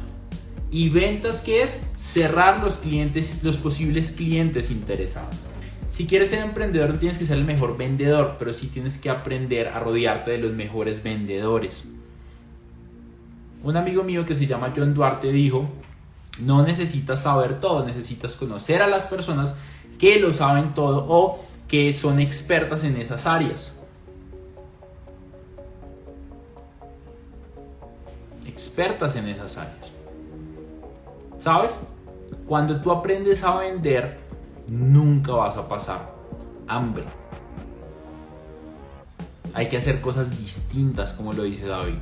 y 0.71 0.89
ventas 0.89 1.41
que 1.41 1.63
es 1.63 1.93
cerrar 1.97 2.63
los 2.63 2.77
clientes, 2.77 3.43
los 3.43 3.57
posibles 3.57 4.11
clientes 4.11 4.69
interesados. 4.69 5.35
Si 5.89 6.05
quieres 6.05 6.29
ser 6.29 6.43
emprendedor 6.43 6.91
no 6.91 6.99
tienes 6.99 7.17
que 7.17 7.25
ser 7.25 7.39
el 7.39 7.45
mejor 7.45 7.75
vendedor, 7.75 8.35
pero 8.37 8.53
sí 8.53 8.67
tienes 8.67 8.97
que 8.97 9.09
aprender 9.09 9.69
a 9.69 9.79
rodearte 9.79 10.31
de 10.31 10.37
los 10.37 10.51
mejores 10.51 11.01
vendedores. 11.01 11.83
Un 13.63 13.75
amigo 13.75 14.03
mío 14.03 14.25
que 14.25 14.35
se 14.35 14.45
llama 14.45 14.71
John 14.75 14.93
Duarte 14.93 15.31
dijo, 15.31 15.67
no 16.39 16.63
necesitas 16.63 17.23
saber 17.23 17.59
todo, 17.59 17.85
necesitas 17.85 18.35
conocer 18.35 18.83
a 18.83 18.87
las 18.87 19.07
personas 19.07 19.55
que 19.97 20.19
lo 20.19 20.31
saben 20.31 20.75
todo 20.75 21.05
o 21.09 21.43
que 21.67 21.93
son 21.93 22.19
expertas 22.19 22.83
en 22.83 22.95
esas 22.97 23.25
áreas. 23.25 23.73
Expertas 28.59 29.15
en 29.15 29.29
esas 29.29 29.57
áreas. 29.57 29.89
¿Sabes? 31.39 31.79
Cuando 32.45 32.81
tú 32.81 32.91
aprendes 32.91 33.41
a 33.41 33.55
vender, 33.57 34.19
nunca 34.67 35.31
vas 35.31 35.55
a 35.55 35.65
pasar 35.65 36.13
hambre. 36.67 37.05
Hay 39.53 39.69
que 39.69 39.77
hacer 39.77 40.01
cosas 40.01 40.37
distintas, 40.37 41.13
como 41.13 41.31
lo 41.31 41.43
dice 41.43 41.67
David. 41.67 41.99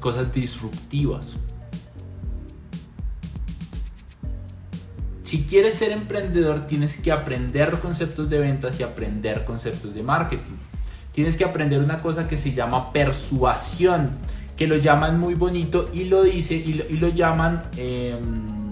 Cosas 0.00 0.30
disruptivas. 0.34 1.34
Si 5.22 5.44
quieres 5.44 5.76
ser 5.76 5.92
emprendedor, 5.92 6.66
tienes 6.66 6.98
que 6.98 7.10
aprender 7.10 7.78
conceptos 7.78 8.28
de 8.28 8.38
ventas 8.38 8.78
y 8.80 8.82
aprender 8.82 9.46
conceptos 9.46 9.94
de 9.94 10.02
marketing. 10.02 10.58
Tienes 11.12 11.38
que 11.38 11.44
aprender 11.44 11.82
una 11.82 12.02
cosa 12.02 12.28
que 12.28 12.36
se 12.36 12.52
llama 12.52 12.92
persuasión 12.92 14.10
que 14.60 14.66
lo 14.66 14.76
llaman 14.76 15.18
muy 15.18 15.32
bonito 15.32 15.88
y 15.90 16.04
lo 16.04 16.22
dice 16.22 16.54
y 16.54 16.98
lo, 16.98 17.08
llaman 17.08 17.70
em, 17.78 18.70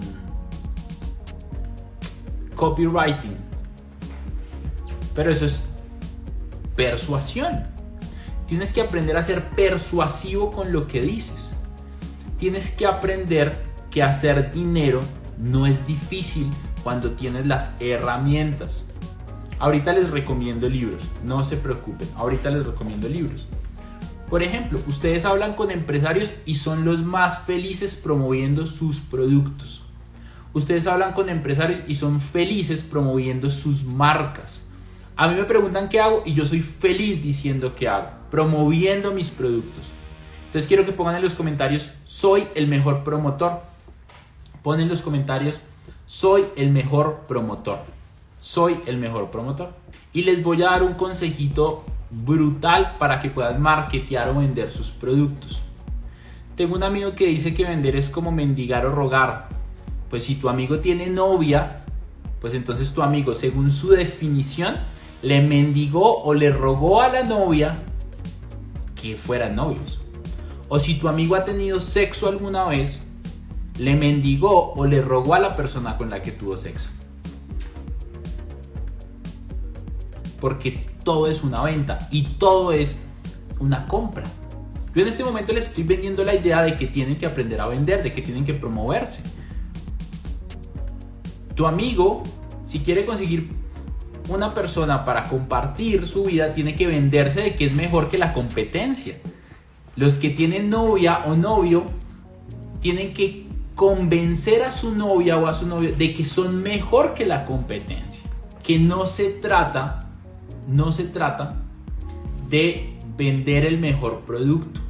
copywriting. 2.53 3.35
Pero 5.15 5.31
eso 5.31 5.47
es 5.47 5.63
persuasión. 6.75 7.63
Tienes 8.45 8.71
que 8.71 8.81
aprender 8.81 9.17
a 9.17 9.23
ser 9.23 9.49
persuasivo 9.49 10.51
con 10.51 10.71
lo 10.71 10.85
que 10.85 11.01
dices. 11.01 11.65
Tienes 12.37 12.69
que 12.69 12.85
aprender 12.85 13.59
que 13.89 14.03
hacer 14.03 14.51
dinero 14.51 15.01
no 15.39 15.65
es 15.65 15.87
difícil 15.87 16.51
cuando 16.83 17.13
tienes 17.13 17.47
las 17.47 17.71
herramientas. 17.79 18.85
Ahorita 19.57 19.91
les 19.93 20.11
recomiendo 20.11 20.69
libros, 20.69 21.03
no 21.25 21.43
se 21.43 21.57
preocupen, 21.57 22.07
ahorita 22.15 22.51
les 22.51 22.63
recomiendo 22.63 23.09
libros. 23.09 23.47
Por 24.29 24.43
ejemplo, 24.43 24.79
ustedes 24.87 25.25
hablan 25.25 25.53
con 25.53 25.71
empresarios 25.71 26.35
y 26.45 26.55
son 26.55 26.85
los 26.85 27.03
más 27.03 27.45
felices 27.45 27.95
promoviendo 27.95 28.67
sus 28.67 28.99
productos. 28.99 29.83
Ustedes 30.53 30.85
hablan 30.85 31.13
con 31.13 31.29
empresarios 31.29 31.81
y 31.87 31.95
son 31.95 32.21
felices 32.21 32.83
promoviendo 32.83 33.49
sus 33.49 33.83
marcas. 33.83 34.61
A 35.15 35.27
mí 35.27 35.35
me 35.35 35.45
preguntan 35.45 35.89
qué 35.89 35.99
hago 35.99 36.21
y 36.25 36.33
yo 36.33 36.45
soy 36.45 36.59
feliz 36.59 37.23
diciendo 37.23 37.73
qué 37.75 37.87
hago, 37.87 38.09
promoviendo 38.29 39.11
mis 39.13 39.29
productos. 39.29 39.83
Entonces 40.45 40.67
quiero 40.67 40.85
que 40.85 40.91
pongan 40.91 41.15
en 41.15 41.23
los 41.23 41.33
comentarios, 41.33 41.89
soy 42.05 42.47
el 42.55 42.67
mejor 42.67 43.03
promotor. 43.03 43.63
Ponen 44.63 44.83
en 44.83 44.89
los 44.89 45.01
comentarios, 45.01 45.59
soy 46.05 46.45
el 46.55 46.69
mejor 46.71 47.23
promotor. 47.27 47.79
Soy 48.39 48.79
el 48.85 48.97
mejor 48.97 49.31
promotor. 49.31 49.73
Y 50.13 50.21
les 50.21 50.41
voy 50.43 50.61
a 50.63 50.67
dar 50.67 50.83
un 50.83 50.93
consejito 50.93 51.83
brutal 52.11 52.97
para 52.97 53.19
que 53.19 53.29
puedas 53.29 53.59
marketear 53.59 54.29
o 54.29 54.39
vender 54.39 54.71
sus 54.71 54.89
productos. 54.91 55.61
Tengo 56.55 56.75
un 56.75 56.83
amigo 56.83 57.15
que 57.15 57.27
dice 57.27 57.53
que 57.53 57.63
vender 57.63 57.95
es 57.95 58.09
como 58.09 58.31
mendigar 58.31 58.85
o 58.85 58.93
rogar. 58.93 59.47
Pues 60.09 60.23
si 60.23 60.35
tu 60.35 60.49
amigo 60.49 60.79
tiene 60.79 61.07
novia, 61.07 61.85
pues 62.41 62.53
entonces 62.53 62.93
tu 62.93 63.01
amigo, 63.01 63.35
según 63.35 63.71
su 63.71 63.89
definición, 63.89 64.77
le 65.21 65.41
mendigó 65.41 66.21
o 66.23 66.33
le 66.33 66.49
rogó 66.49 67.01
a 67.01 67.09
la 67.09 67.23
novia 67.23 67.79
que 68.99 69.15
fueran 69.15 69.55
novios. 69.55 69.99
O 70.67 70.79
si 70.79 70.99
tu 70.99 71.07
amigo 71.07 71.35
ha 71.35 71.45
tenido 71.45 71.79
sexo 71.79 72.27
alguna 72.27 72.65
vez, 72.65 72.99
le 73.77 73.95
mendigó 73.95 74.73
o 74.73 74.85
le 74.85 75.01
rogó 75.01 75.35
a 75.35 75.39
la 75.39 75.55
persona 75.55 75.97
con 75.97 76.09
la 76.09 76.21
que 76.21 76.31
tuvo 76.31 76.57
sexo. 76.57 76.89
Porque 80.41 80.88
todo 81.09 81.25
es 81.25 81.41
una 81.41 81.63
venta 81.63 81.97
y 82.11 82.21
todo 82.21 82.71
es 82.71 82.99
una 83.59 83.87
compra. 83.87 84.25
Yo 84.93 85.01
en 85.01 85.07
este 85.07 85.23
momento 85.23 85.53
les 85.53 85.69
estoy 85.69 85.83
vendiendo 85.83 86.23
la 86.23 86.35
idea 86.35 86.61
de 86.61 86.75
que 86.75 86.85
tienen 86.85 87.17
que 87.17 87.25
aprender 87.25 87.59
a 87.59 87.65
vender, 87.65 88.03
de 88.03 88.11
que 88.11 88.21
tienen 88.21 88.45
que 88.45 88.53
promoverse. 88.53 89.23
Tu 91.55 91.65
amigo, 91.65 92.21
si 92.67 92.77
quiere 92.77 93.07
conseguir 93.07 93.49
una 94.27 94.51
persona 94.53 94.99
para 94.99 95.23
compartir 95.23 96.07
su 96.07 96.25
vida, 96.25 96.53
tiene 96.53 96.75
que 96.75 96.85
venderse 96.85 97.41
de 97.41 97.53
que 97.53 97.65
es 97.65 97.73
mejor 97.73 98.11
que 98.11 98.19
la 98.19 98.31
competencia. 98.31 99.15
Los 99.95 100.19
que 100.19 100.29
tienen 100.29 100.69
novia 100.69 101.23
o 101.25 101.35
novio 101.35 101.85
tienen 102.81 103.15
que 103.15 103.47
convencer 103.73 104.61
a 104.61 104.71
su 104.71 104.93
novia 104.93 105.39
o 105.39 105.47
a 105.47 105.55
su 105.55 105.65
novio 105.65 105.91
de 105.91 106.13
que 106.13 106.23
son 106.23 106.61
mejor 106.61 107.15
que 107.15 107.25
la 107.25 107.47
competencia. 107.47 108.21
Que 108.61 108.77
no 108.77 109.07
se 109.07 109.31
trata 109.41 110.05
no 110.69 110.91
se 110.91 111.05
trata 111.05 111.55
de 112.49 112.93
vender 113.17 113.65
el 113.65 113.79
mejor 113.79 114.21
producto. 114.21 114.81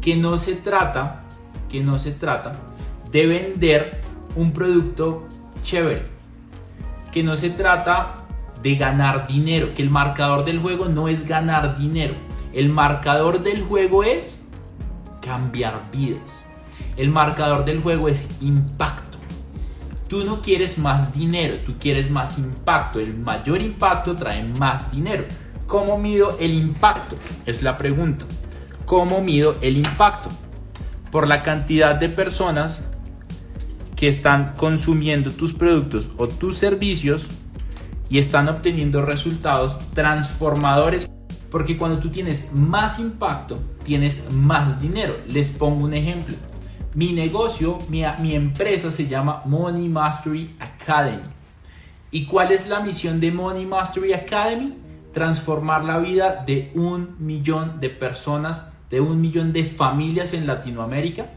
Que 0.00 0.16
no 0.16 0.38
se 0.38 0.54
trata, 0.54 1.22
que 1.68 1.80
no 1.80 1.98
se 1.98 2.12
trata 2.12 2.52
de 3.10 3.26
vender 3.26 4.00
un 4.36 4.52
producto 4.52 5.26
chévere. 5.62 6.04
Que 7.12 7.22
no 7.22 7.36
se 7.36 7.50
trata 7.50 8.16
de 8.62 8.74
ganar 8.74 9.28
dinero, 9.28 9.72
que 9.74 9.82
el 9.82 9.90
marcador 9.90 10.44
del 10.44 10.58
juego 10.58 10.88
no 10.88 11.08
es 11.08 11.26
ganar 11.26 11.78
dinero. 11.78 12.14
El 12.52 12.70
marcador 12.70 13.42
del 13.42 13.62
juego 13.62 14.02
es 14.02 14.40
cambiar 15.20 15.90
vidas. 15.92 16.44
El 16.96 17.10
marcador 17.10 17.64
del 17.64 17.80
juego 17.80 18.08
es 18.08 18.42
impacto. 18.42 19.13
Tú 20.14 20.22
no 20.22 20.40
quieres 20.40 20.78
más 20.78 21.12
dinero, 21.12 21.58
tú 21.66 21.74
quieres 21.76 22.08
más 22.08 22.38
impacto. 22.38 23.00
El 23.00 23.18
mayor 23.18 23.60
impacto 23.60 24.14
trae 24.14 24.44
más 24.44 24.92
dinero. 24.92 25.24
¿Cómo 25.66 25.98
mido 25.98 26.38
el 26.38 26.54
impacto? 26.54 27.16
Es 27.46 27.64
la 27.64 27.76
pregunta. 27.76 28.24
¿Cómo 28.86 29.20
mido 29.22 29.56
el 29.60 29.76
impacto? 29.76 30.28
Por 31.10 31.26
la 31.26 31.42
cantidad 31.42 31.96
de 31.96 32.08
personas 32.08 32.92
que 33.96 34.06
están 34.06 34.54
consumiendo 34.56 35.32
tus 35.32 35.52
productos 35.52 36.12
o 36.16 36.28
tus 36.28 36.58
servicios 36.58 37.26
y 38.08 38.18
están 38.18 38.48
obteniendo 38.48 39.02
resultados 39.02 39.80
transformadores 39.94 41.10
porque 41.50 41.76
cuando 41.76 41.98
tú 41.98 42.10
tienes 42.10 42.52
más 42.52 43.00
impacto, 43.00 43.60
tienes 43.82 44.30
más 44.30 44.80
dinero. 44.80 45.16
Les 45.26 45.50
pongo 45.50 45.84
un 45.84 45.94
ejemplo. 45.94 46.36
Mi 46.94 47.12
negocio, 47.12 47.78
mi, 47.88 48.34
empresa 48.34 48.92
se 48.92 49.08
llama 49.08 49.42
Money 49.46 49.88
Mastery 49.88 50.54
Academy. 50.60 51.24
¿Y 52.12 52.26
cuál 52.26 52.52
es 52.52 52.68
la 52.68 52.78
misión 52.78 53.18
de 53.18 53.32
Money 53.32 53.66
Mastery 53.66 54.12
Academy? 54.12 54.74
Transformar 55.12 55.84
la 55.84 55.98
vida 55.98 56.44
de 56.46 56.70
un 56.76 57.16
millón 57.18 57.80
de 57.80 57.90
personas, 57.90 58.62
de 58.90 59.00
un 59.00 59.20
millón 59.20 59.52
de 59.52 59.64
familias 59.64 60.34
en 60.34 60.46
Latinoamérica 60.46 61.30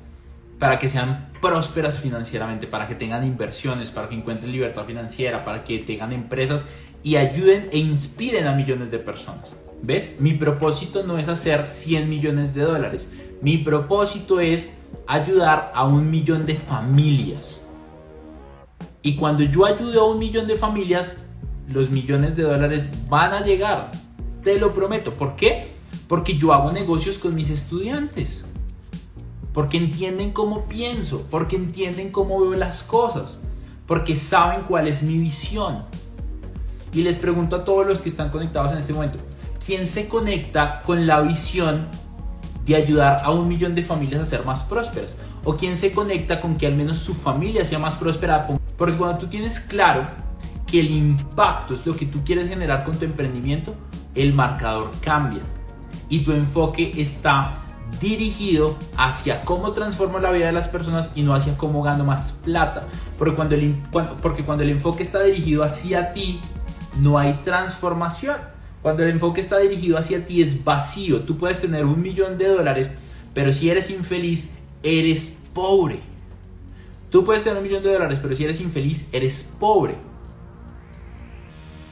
para 0.60 0.78
que 0.78 0.90
sean 0.90 1.30
prósperas 1.42 1.98
financieramente, 2.00 2.68
para 2.68 2.88
que 2.88 2.94
tengan 2.94 3.26
inversiones, 3.26 3.90
para 3.90 4.10
que 4.10 4.16
encuentren 4.16 4.52
libertad 4.52 4.86
financiera, 4.86 5.44
para 5.44 5.64
que 5.64 5.80
tengan 5.80 6.14
empresas 6.14 6.66
y 7.02 7.16
ayuden 7.16 7.70
e 7.72 7.80
inspiren 7.80 8.46
a 8.46 8.54
millones 8.54 8.92
de 8.92 9.00
personas. 9.00 9.56
¿Ves? 9.82 10.16
Mi 10.20 10.34
propósito 10.34 11.04
no 11.04 11.18
es 11.18 11.28
hacer 11.30 11.70
100 11.70 12.10
millones 12.10 12.54
de 12.54 12.62
dólares. 12.62 13.10
Mi 13.41 13.58
propósito 13.58 14.39
es 14.39 14.79
ayudar 15.06 15.72
a 15.75 15.86
un 15.86 16.10
millón 16.10 16.46
de 16.46 16.56
familias. 16.56 17.62
Y 19.01 19.15
cuando 19.15 19.44
yo 19.44 19.65
ayudo 19.65 20.01
a 20.01 20.12
un 20.12 20.20
millón 20.20 20.48
de 20.48 20.58
familias, 20.58 21.17
los 21.70 21.89
millones 21.89 22.36
de 22.36 22.44
dólares 22.44 23.08
van 23.10 23.34
a 23.34 23.41
llegar. 23.41 23.91
Te 24.44 24.60
lo 24.60 24.74
prometo. 24.74 25.13
¿Por 25.13 25.36
qué? 25.36 25.74
Porque 26.08 26.38
yo 26.38 26.53
hago 26.53 26.72
negocios 26.72 27.17
con 27.17 27.36
mis 27.36 27.50
estudiantes 27.50 28.44
porque 29.58 29.77
entienden 29.77 30.34
cómo 30.34 30.67
pienso, 30.67 31.25
porque 31.32 31.56
entienden 31.56 32.12
cómo 32.12 32.39
veo 32.41 32.53
las 32.53 32.84
cosas, 32.84 33.39
porque 33.88 34.15
saben 34.15 34.62
cuál 34.67 34.88
es 34.88 35.01
mi 35.01 35.17
visión. 35.17 35.84
Y 36.94 37.01
les 37.01 37.17
pregunto 37.17 37.56
a 37.56 37.65
todos 37.65 37.88
los 37.88 38.00
que 38.01 38.10
están 38.10 38.29
conectados 38.29 38.72
en 38.72 38.77
este 38.77 38.94
momento, 38.94 39.17
¿quién 39.65 39.88
se 39.88 40.08
conecta 40.08 40.84
con 40.86 41.08
la 41.08 41.22
visión 41.24 41.88
de 42.67 42.75
ayudar 42.75 43.21
a 43.24 43.31
un 43.31 43.47
millón 43.47 43.74
de 43.75 43.83
familias 43.83 44.21
a 44.21 44.25
ser 44.25 44.45
más 44.45 44.63
prósperas? 44.63 45.15
¿O 45.43 45.55
quién 45.55 45.77
se 45.77 45.91
conecta 45.91 46.41
con 46.41 46.57
que 46.57 46.67
al 46.67 46.75
menos 46.75 46.97
su 46.97 47.13
familia 47.13 47.65
sea 47.65 47.79
más 47.79 47.95
próspera? 47.95 48.47
Porque 48.77 48.97
cuando 48.97 49.17
tú 49.17 49.27
tienes 49.27 49.59
claro 49.59 50.01
que 50.65 50.81
el 50.81 50.91
impacto 50.91 51.74
es 51.74 51.86
lo 51.86 51.93
que 51.95 52.05
tú 52.05 52.24
quieres 52.24 52.50
generar 52.50 52.83
con 52.83 52.97
tu 52.97 53.05
emprendimiento, 53.05 53.74
el 54.13 54.33
marcador 54.33 54.91
cambia 55.01 55.41
y 56.09 56.21
tu 56.21 56.31
enfoque 56.33 56.91
está 56.97 57.55
dirigido 58.01 58.75
hacia 58.97 59.41
cómo 59.41 59.71
transformo 59.71 60.19
la 60.19 60.31
vida 60.31 60.47
de 60.47 60.51
las 60.51 60.67
personas 60.67 61.12
y 61.15 61.24
no 61.24 61.33
hacia 61.33 61.57
cómo 61.57 61.81
gano 61.81 62.03
más 62.03 62.33
plata. 62.43 62.88
Porque 63.17 63.36
cuando 63.36 63.55
el, 63.55 63.75
porque 64.21 64.43
cuando 64.43 64.63
el 64.63 64.71
enfoque 64.71 65.03
está 65.03 65.24
dirigido 65.24 65.63
hacia 65.63 66.13
ti, 66.13 66.41
no 67.00 67.17
hay 67.17 67.36
transformación. 67.36 68.38
Cuando 68.81 69.03
el 69.03 69.10
enfoque 69.10 69.41
está 69.41 69.57
dirigido 69.57 69.98
hacia 69.98 70.25
ti 70.25 70.41
es 70.41 70.63
vacío. 70.63 71.22
Tú 71.22 71.38
puedes 71.38 71.62
tener 71.62 71.86
un 71.86 72.01
millón 72.01 72.38
de 72.38 72.48
dólares, 72.48 72.91
pero 73.34 73.51
si 73.51 73.69
eres 73.69 73.89
infeliz, 73.89 74.55
eres 74.84 75.34
pobre. 75.53 76.00
Tú 77.12 77.25
puedes 77.25 77.43
tener 77.43 77.58
un 77.58 77.63
millón 77.63 77.84
de 77.84 77.93
dólares, 77.93 78.19
pero 78.21 78.36
si 78.36 78.43
eres 78.43 78.62
infeliz, 78.62 79.08
eres 79.12 79.52
pobre. 79.60 79.95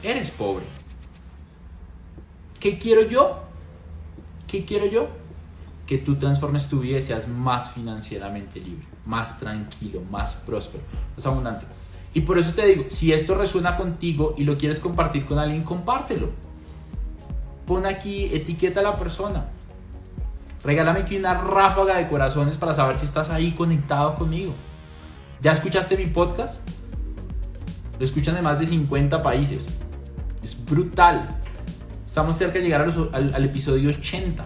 Eres 0.02 0.30
pobre. 0.30 0.64
¿Qué 2.60 2.78
quiero 2.78 3.02
yo? 3.02 3.40
¿Qué 4.46 4.64
quiero 4.64 4.86
yo? 4.86 5.08
que 5.86 5.98
tú 5.98 6.16
transformes 6.16 6.66
tu 6.66 6.80
vida 6.80 6.98
y 6.98 7.02
seas 7.02 7.28
más 7.28 7.70
financieramente 7.70 8.60
libre, 8.60 8.84
más 9.06 9.38
tranquilo, 9.38 10.02
más 10.10 10.36
próspero, 10.46 10.82
más 11.14 11.24
abundante. 11.24 11.64
Y 12.12 12.22
por 12.22 12.38
eso 12.38 12.52
te 12.52 12.66
digo, 12.66 12.84
si 12.88 13.12
esto 13.12 13.34
resuena 13.34 13.76
contigo 13.76 14.34
y 14.36 14.44
lo 14.44 14.58
quieres 14.58 14.80
compartir 14.80 15.26
con 15.26 15.38
alguien, 15.38 15.62
compártelo. 15.62 16.30
Pon 17.66 17.84
aquí, 17.84 18.30
etiqueta 18.32 18.80
a 18.80 18.82
la 18.84 18.92
persona. 18.92 19.46
Regálame 20.62 21.00
aquí 21.00 21.16
una 21.16 21.34
ráfaga 21.34 21.96
de 21.96 22.08
corazones 22.08 22.58
para 22.58 22.74
saber 22.74 22.98
si 22.98 23.06
estás 23.06 23.30
ahí 23.30 23.52
conectado 23.52 24.14
conmigo. 24.14 24.54
¿Ya 25.40 25.52
escuchaste 25.52 25.96
mi 25.96 26.06
podcast? 26.06 26.60
Lo 27.98 28.04
escuchan 28.04 28.34
de 28.34 28.42
más 28.42 28.58
de 28.58 28.66
50 28.66 29.22
países. 29.22 29.66
Es 30.42 30.64
brutal. 30.64 31.36
Estamos 32.06 32.36
cerca 32.36 32.54
de 32.54 32.64
llegar 32.64 32.82
al, 32.82 33.34
al 33.34 33.44
episodio 33.44 33.90
80. 33.90 34.44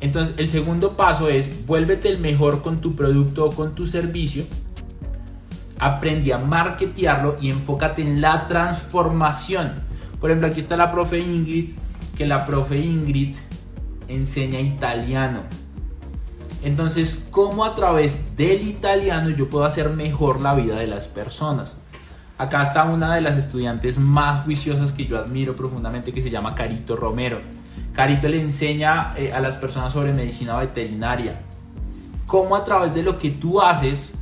Entonces, 0.00 0.34
el 0.38 0.48
segundo 0.48 0.96
paso 0.96 1.28
es 1.28 1.66
vuélvete 1.66 2.08
el 2.08 2.18
mejor 2.18 2.62
con 2.62 2.78
tu 2.78 2.96
producto 2.96 3.44
o 3.44 3.50
con 3.50 3.74
tu 3.74 3.86
servicio. 3.86 4.44
Aprende 5.78 6.32
a 6.34 6.38
marketearlo 6.38 7.36
y 7.40 7.50
enfócate 7.50 8.02
en 8.02 8.20
la 8.20 8.46
transformación. 8.46 9.89
Por 10.20 10.30
ejemplo, 10.30 10.48
aquí 10.48 10.60
está 10.60 10.76
la 10.76 10.92
profe 10.92 11.18
Ingrid, 11.18 11.70
que 12.16 12.26
la 12.26 12.46
profe 12.46 12.76
Ingrid 12.76 13.36
enseña 14.08 14.60
italiano. 14.60 15.44
Entonces, 16.62 17.26
¿cómo 17.30 17.64
a 17.64 17.74
través 17.74 18.36
del 18.36 18.68
italiano 18.68 19.30
yo 19.30 19.48
puedo 19.48 19.64
hacer 19.64 19.88
mejor 19.90 20.40
la 20.40 20.54
vida 20.54 20.74
de 20.74 20.86
las 20.86 21.08
personas? 21.08 21.74
Acá 22.36 22.62
está 22.62 22.84
una 22.84 23.14
de 23.14 23.20
las 23.20 23.36
estudiantes 23.36 23.98
más 23.98 24.44
juiciosas 24.44 24.92
que 24.92 25.06
yo 25.06 25.18
admiro 25.18 25.54
profundamente, 25.54 26.12
que 26.12 26.22
se 26.22 26.30
llama 26.30 26.54
Carito 26.54 26.96
Romero. 26.96 27.40
Carito 27.92 28.28
le 28.28 28.40
enseña 28.40 29.14
eh, 29.16 29.32
a 29.32 29.40
las 29.40 29.56
personas 29.56 29.92
sobre 29.92 30.12
medicina 30.12 30.56
veterinaria. 30.56 31.40
Cómo 32.26 32.56
a 32.56 32.64
través 32.64 32.94
de 32.94 33.02
lo 33.02 33.18
que 33.18 33.30
tú 33.30 33.60
haces 33.60 34.14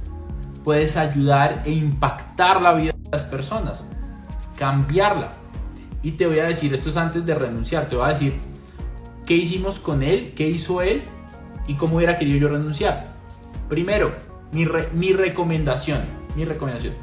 puedes 0.65 0.97
ayudar 0.97 1.63
e 1.65 1.73
impactar 1.73 2.61
la 2.63 2.73
vida 2.73 2.93
de 2.93 3.11
las 3.13 3.25
personas. 3.25 3.85
Cambiarla. 4.57 5.29
Y 6.03 6.13
te 6.13 6.27
voy 6.27 6.39
a 6.39 6.45
decir, 6.45 6.73
esto 6.75 6.89
es 6.89 6.97
antes 6.97 7.25
de 7.27 7.35
renunciar, 7.35 7.89
te 7.89 7.97
voy 7.97 8.07
a 8.07 8.09
decir 8.09 8.35
qué 9.27 9.35
hicimos 9.35 9.79
con 9.79 10.03
él, 10.03 10.33
qué 10.35 10.49
hizo 10.49 10.83
él 10.83 11.03
y 11.67 11.75
cómo 11.75 11.97
hubiera 11.97 12.17
querido 12.17 12.39
yo 12.39 12.49
renunciar. 12.49 13.05
Primero, 13.69 14.15
mi, 14.53 14.67
mi 14.95 15.13
recomendación, 15.13 16.03
mi 16.37 16.45
recomendación 16.45 16.95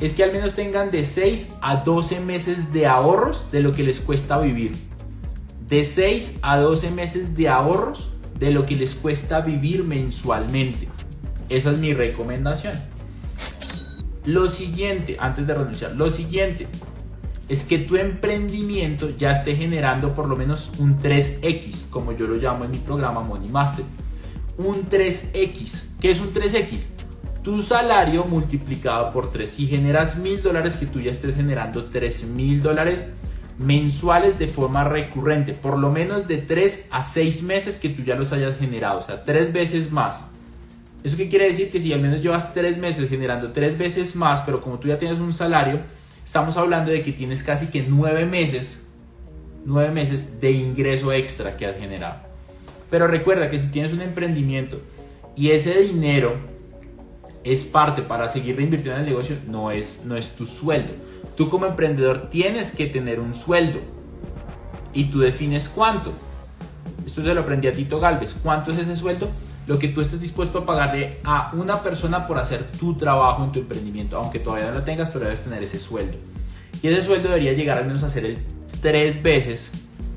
es 0.00 0.14
que 0.14 0.24
al 0.24 0.32
menos 0.32 0.54
tengan 0.54 0.90
de 0.90 1.04
6 1.04 1.54
a 1.60 1.76
12 1.76 2.20
meses 2.20 2.72
de 2.72 2.86
ahorros 2.86 3.50
de 3.52 3.60
lo 3.60 3.72
que 3.72 3.84
les 3.84 4.00
cuesta 4.00 4.38
vivir 4.38 4.72
de 5.72 5.84
6 5.84 6.40
a 6.42 6.58
12 6.58 6.90
meses 6.90 7.34
de 7.34 7.48
ahorros 7.48 8.10
de 8.38 8.50
lo 8.50 8.66
que 8.66 8.76
les 8.76 8.94
cuesta 8.94 9.40
vivir 9.40 9.84
mensualmente. 9.84 10.86
Esa 11.48 11.70
es 11.70 11.78
mi 11.78 11.94
recomendación. 11.94 12.74
Lo 14.26 14.50
siguiente, 14.50 15.16
antes 15.18 15.46
de 15.46 15.54
renunciar, 15.54 15.92
lo 15.92 16.10
siguiente 16.10 16.68
es 17.52 17.64
que 17.64 17.76
tu 17.76 17.96
emprendimiento 17.96 19.10
ya 19.10 19.32
esté 19.32 19.54
generando 19.54 20.14
por 20.14 20.26
lo 20.26 20.36
menos 20.36 20.70
un 20.78 20.96
3X, 20.96 21.90
como 21.90 22.12
yo 22.12 22.26
lo 22.26 22.36
llamo 22.36 22.64
en 22.64 22.70
mi 22.70 22.78
programa 22.78 23.22
Money 23.22 23.50
Master. 23.50 23.84
Un 24.56 24.88
3X. 24.88 25.98
¿Qué 26.00 26.12
es 26.12 26.20
un 26.20 26.32
3X? 26.32 26.86
Tu 27.42 27.62
salario 27.62 28.24
multiplicado 28.24 29.12
por 29.12 29.30
3. 29.30 29.50
Si 29.50 29.66
generas 29.66 30.16
mil 30.16 30.40
dólares, 30.40 30.76
que 30.76 30.86
tú 30.86 30.98
ya 30.98 31.10
estés 31.10 31.34
generando 31.34 31.84
3 31.84 32.24
mil 32.24 32.62
dólares 32.62 33.04
mensuales 33.58 34.38
de 34.38 34.48
forma 34.48 34.84
recurrente, 34.84 35.52
por 35.52 35.78
lo 35.78 35.90
menos 35.90 36.26
de 36.26 36.38
3 36.38 36.88
a 36.90 37.02
6 37.02 37.42
meses 37.42 37.76
que 37.76 37.90
tú 37.90 38.02
ya 38.02 38.14
los 38.14 38.32
hayas 38.32 38.58
generado, 38.58 39.00
o 39.00 39.02
sea, 39.02 39.24
3 39.24 39.52
veces 39.52 39.92
más. 39.92 40.24
¿Eso 41.04 41.18
qué 41.18 41.28
quiere 41.28 41.48
decir? 41.48 41.70
Que 41.70 41.82
si 41.82 41.92
al 41.92 42.00
menos 42.00 42.22
llevas 42.22 42.54
3 42.54 42.78
meses 42.78 43.10
generando 43.10 43.52
3 43.52 43.76
veces 43.76 44.16
más, 44.16 44.40
pero 44.40 44.62
como 44.62 44.78
tú 44.78 44.88
ya 44.88 44.96
tienes 44.96 45.18
un 45.18 45.34
salario, 45.34 45.80
estamos 46.24 46.56
hablando 46.56 46.90
de 46.90 47.02
que 47.02 47.12
tienes 47.12 47.42
casi 47.42 47.66
que 47.66 47.82
9 47.82 48.26
meses, 48.26 48.84
9 49.64 49.90
meses 49.90 50.40
de 50.40 50.52
ingreso 50.52 51.12
extra 51.12 51.56
que 51.56 51.66
has 51.66 51.78
generado. 51.78 52.16
Pero 52.90 53.06
recuerda 53.06 53.48
que 53.48 53.58
si 53.58 53.68
tienes 53.68 53.92
un 53.92 54.02
emprendimiento 54.02 54.80
y 55.36 55.50
ese 55.50 55.80
dinero 55.80 56.36
es 57.44 57.62
parte 57.62 58.02
para 58.02 58.28
seguir 58.28 58.56
reinvirtiendo 58.56 58.98
en 58.98 59.04
el 59.04 59.10
negocio, 59.10 59.36
no 59.46 59.70
es, 59.70 60.02
no 60.04 60.16
es 60.16 60.36
tu 60.36 60.46
sueldo 60.46 60.92
Tú 61.36 61.48
como 61.48 61.66
emprendedor 61.66 62.28
tienes 62.28 62.72
que 62.72 62.86
tener 62.86 63.18
un 63.18 63.34
sueldo 63.34 63.80
y 64.92 65.04
tú 65.04 65.20
defines 65.20 65.68
cuánto. 65.68 66.12
Esto 67.06 67.22
se 67.22 67.34
lo 67.34 67.40
aprendí 67.40 67.68
a 67.68 67.72
Tito 67.72 67.98
Galvez. 67.98 68.36
¿Cuánto 68.42 68.70
es 68.70 68.78
ese 68.78 68.94
sueldo? 68.94 69.30
Lo 69.72 69.78
que 69.78 69.88
tú 69.88 70.02
estés 70.02 70.20
dispuesto 70.20 70.58
a 70.58 70.66
pagarle 70.66 71.18
a 71.24 71.50
una 71.54 71.82
persona 71.82 72.26
por 72.26 72.38
hacer 72.38 72.72
tu 72.72 72.94
trabajo 72.94 73.42
en 73.42 73.52
tu 73.52 73.60
emprendimiento, 73.60 74.18
aunque 74.18 74.38
todavía 74.38 74.68
no 74.68 74.74
lo 74.74 74.84
tengas, 74.84 75.08
pero 75.08 75.24
debes 75.24 75.40
tener 75.40 75.62
ese 75.62 75.78
sueldo. 75.78 76.18
Y 76.82 76.88
ese 76.88 77.02
sueldo 77.02 77.30
debería 77.30 77.54
llegar 77.54 77.78
al 77.78 77.86
menos 77.86 78.02
a 78.02 78.10
ser 78.10 78.26
el 78.26 78.38
tres 78.82 79.22
veces 79.22 79.70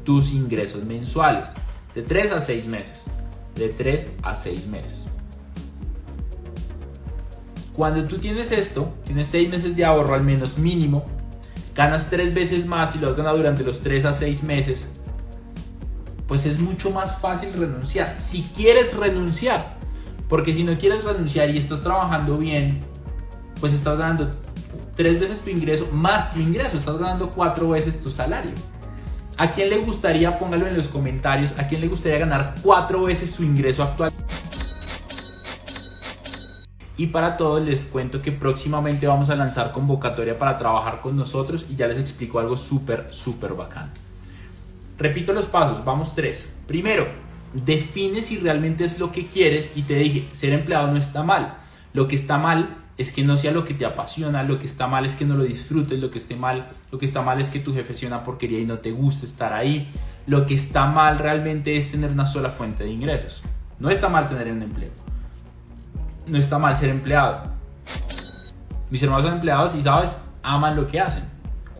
tus 0.03 0.33
ingresos 0.33 0.83
mensuales, 0.83 1.47
de 1.93 2.01
3 2.01 2.33
a 2.33 2.41
6 2.41 2.65
meses, 2.65 3.05
de 3.55 3.69
3 3.69 4.09
a 4.23 4.35
6 4.35 4.67
meses. 4.67 5.19
Cuando 7.77 8.03
tú 8.03 8.17
tienes 8.17 8.51
esto, 8.51 8.93
tienes 9.05 9.27
6 9.27 9.49
meses 9.49 9.77
de 9.77 9.85
ahorro 9.85 10.15
al 10.15 10.23
menos 10.25 10.57
mínimo, 10.57 11.05
ganas 11.73 12.09
3 12.09 12.35
veces 12.35 12.65
más 12.65 12.93
y 12.97 12.99
lo 12.99 13.09
has 13.09 13.15
ganado 13.15 13.37
durante 13.37 13.63
los 13.63 13.79
3 13.79 14.03
a 14.03 14.13
6 14.13 14.43
meses, 14.43 14.89
pues 16.27 16.45
es 16.45 16.59
mucho 16.59 16.91
más 16.91 17.17
fácil 17.19 17.53
renunciar. 17.53 18.15
Si 18.15 18.43
quieres 18.55 18.95
renunciar, 18.95 19.63
porque 20.27 20.53
si 20.53 20.63
no 20.63 20.77
quieres 20.77 21.03
renunciar 21.03 21.49
y 21.49 21.57
estás 21.57 21.81
trabajando 21.81 22.37
bien, 22.37 22.79
pues 23.59 23.73
estás 23.73 23.97
ganando 23.97 24.29
tres 24.95 25.19
veces 25.19 25.41
tu 25.41 25.49
ingreso 25.49 25.87
más 25.91 26.33
tu 26.33 26.39
ingreso, 26.39 26.77
estás 26.77 26.97
ganando 26.97 27.29
cuatro 27.29 27.69
veces 27.69 28.01
tu 28.01 28.09
salario. 28.09 28.53
¿A 29.37 29.51
quién 29.51 29.69
le 29.69 29.77
gustaría, 29.77 30.39
póngalo 30.39 30.65
en 30.65 30.77
los 30.77 30.87
comentarios, 30.87 31.53
a 31.59 31.67
quién 31.67 31.81
le 31.81 31.87
gustaría 31.87 32.19
ganar 32.19 32.55
cuatro 32.61 33.03
veces 33.03 33.31
su 33.31 33.43
ingreso 33.43 33.83
actual? 33.83 34.11
Y 36.97 37.07
para 37.07 37.35
todos 37.35 37.61
les 37.61 37.85
cuento 37.85 38.21
que 38.21 38.31
próximamente 38.31 39.05
vamos 39.05 39.29
a 39.29 39.35
lanzar 39.35 39.73
convocatoria 39.73 40.39
para 40.39 40.57
trabajar 40.57 41.01
con 41.01 41.17
nosotros 41.17 41.65
y 41.69 41.75
ya 41.75 41.87
les 41.87 41.99
explico 41.99 42.39
algo 42.39 42.55
súper, 42.55 43.07
súper 43.11 43.53
bacán. 43.53 43.91
Repito 44.97 45.33
los 45.33 45.45
pasos, 45.45 45.83
vamos 45.83 46.15
tres. 46.15 46.53
Primero, 46.67 47.07
define 47.53 48.21
si 48.21 48.37
realmente 48.37 48.83
es 48.85 48.99
lo 48.99 49.11
que 49.11 49.27
quieres 49.27 49.69
y 49.75 49.83
te 49.83 49.95
dije, 49.95 50.25
ser 50.33 50.53
empleado 50.53 50.91
no 50.91 50.97
está 50.97 51.23
mal. 51.23 51.57
Lo 51.93 52.07
que 52.07 52.15
está 52.15 52.37
mal 52.37 52.77
es 52.97 53.11
que 53.11 53.23
no 53.23 53.35
sea 53.35 53.51
lo 53.51 53.65
que 53.65 53.73
te 53.73 53.85
apasiona, 53.85 54.43
lo 54.43 54.57
que 54.57 54.65
está 54.65 54.87
mal 54.87 55.05
es 55.05 55.15
que 55.15 55.25
no 55.25 55.35
lo 55.35 55.43
disfrutes, 55.43 55.99
lo 55.99 56.11
que 56.11 56.17
esté 56.17 56.35
mal, 56.35 56.69
lo 56.91 56.97
que 56.97 57.05
está 57.05 57.21
mal 57.21 57.41
es 57.41 57.49
que 57.49 57.59
tu 57.59 57.73
jefe 57.73 57.93
sea 57.93 58.07
una 58.07 58.23
porquería 58.23 58.59
y 58.59 58.65
no 58.65 58.79
te 58.79 58.91
guste 58.91 59.25
estar 59.25 59.53
ahí. 59.53 59.89
Lo 60.27 60.45
que 60.45 60.53
está 60.53 60.85
mal 60.85 61.19
realmente 61.19 61.77
es 61.77 61.91
tener 61.91 62.11
una 62.11 62.25
sola 62.25 62.49
fuente 62.49 62.85
de 62.85 62.91
ingresos. 62.91 63.43
No 63.79 63.89
está 63.89 64.07
mal 64.07 64.27
tener 64.29 64.51
un 64.51 64.61
empleo. 64.61 64.91
No 66.27 66.37
está 66.37 66.57
mal 66.57 66.75
ser 66.77 66.89
empleado. 66.89 67.43
Mis 68.89 69.03
hermanos 69.03 69.25
son 69.25 69.33
empleados 69.35 69.75
y 69.75 69.83
sabes, 69.83 70.15
aman 70.41 70.75
lo 70.75 70.87
que 70.87 70.99
hacen. 71.01 71.25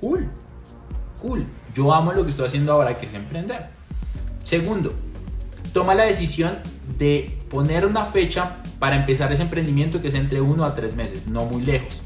Cool. 0.01 0.30
Cool. 1.21 1.45
Yo 1.76 1.94
amo 1.94 2.14
lo 2.14 2.24
que 2.24 2.32
estoy 2.32 2.48
haciendo 2.48 2.72
ahora, 2.72 2.98
que 2.98 3.06
es 3.06 3.14
emprender. 3.14 3.68
Segundo, 4.44 4.94
toma 5.74 5.94
la 5.94 6.04
decisión 6.04 6.60
de 6.98 7.38
poner 7.50 7.86
una 7.86 8.06
fecha 8.06 8.64
para 8.80 8.96
empezar 8.96 9.32
ese 9.34 9.42
emprendimiento 9.42 10.02
que 10.02 10.08
es 10.08 10.14
entre 10.14 10.40
uno 10.40 10.64
a 10.64 10.74
tres 10.74 10.96
meses, 10.96 11.28
no 11.28 11.46
muy 11.46 11.64
lejos. 11.64 12.02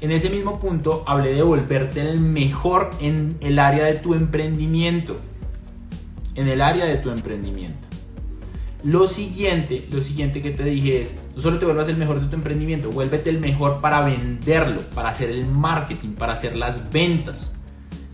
En 0.00 0.12
ese 0.12 0.30
mismo 0.30 0.58
punto 0.60 1.02
hablé 1.06 1.32
de 1.32 1.42
volverte 1.42 2.00
el 2.00 2.20
mejor 2.20 2.90
en 3.00 3.36
el 3.40 3.58
área 3.58 3.84
de 3.84 3.94
tu 3.94 4.14
emprendimiento. 4.14 5.16
En 6.34 6.48
el 6.48 6.60
área 6.60 6.84
de 6.84 6.96
tu 6.96 7.10
emprendimiento. 7.10 7.88
Lo 8.84 9.06
siguiente, 9.06 9.86
lo 9.92 10.02
siguiente 10.02 10.42
que 10.42 10.50
te 10.50 10.64
dije 10.64 11.00
es, 11.00 11.22
no 11.36 11.40
solo 11.40 11.58
te 11.60 11.66
vuelvas 11.66 11.86
el 11.88 11.96
mejor 11.96 12.20
de 12.20 12.26
tu 12.26 12.34
emprendimiento, 12.34 12.90
vuélvete 12.90 13.30
el 13.30 13.38
mejor 13.38 13.80
para 13.80 14.02
venderlo, 14.02 14.80
para 14.94 15.10
hacer 15.10 15.30
el 15.30 15.46
marketing, 15.46 16.14
para 16.14 16.32
hacer 16.32 16.56
las 16.56 16.90
ventas. 16.90 17.54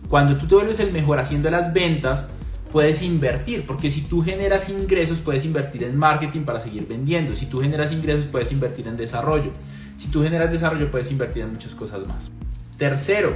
Cuando 0.09 0.37
tú 0.37 0.47
te 0.47 0.55
vuelves 0.55 0.79
el 0.79 0.91
mejor 0.91 1.19
haciendo 1.19 1.51
las 1.51 1.71
ventas, 1.71 2.25
puedes 2.71 3.01
invertir, 3.01 3.65
porque 3.65 3.91
si 3.91 4.01
tú 4.01 4.23
generas 4.23 4.67
ingresos, 4.69 5.19
puedes 5.19 5.45
invertir 5.45 5.83
en 5.83 5.95
marketing 5.97 6.41
para 6.41 6.59
seguir 6.59 6.87
vendiendo. 6.87 7.35
Si 7.35 7.45
tú 7.45 7.61
generas 7.61 7.91
ingresos, 7.91 8.25
puedes 8.25 8.51
invertir 8.51 8.87
en 8.87 8.97
desarrollo. 8.97 9.51
Si 9.97 10.07
tú 10.07 10.23
generas 10.23 10.51
desarrollo, 10.51 10.89
puedes 10.89 11.11
invertir 11.11 11.43
en 11.43 11.49
muchas 11.49 11.75
cosas 11.75 12.07
más. 12.07 12.31
Tercero, 12.77 13.35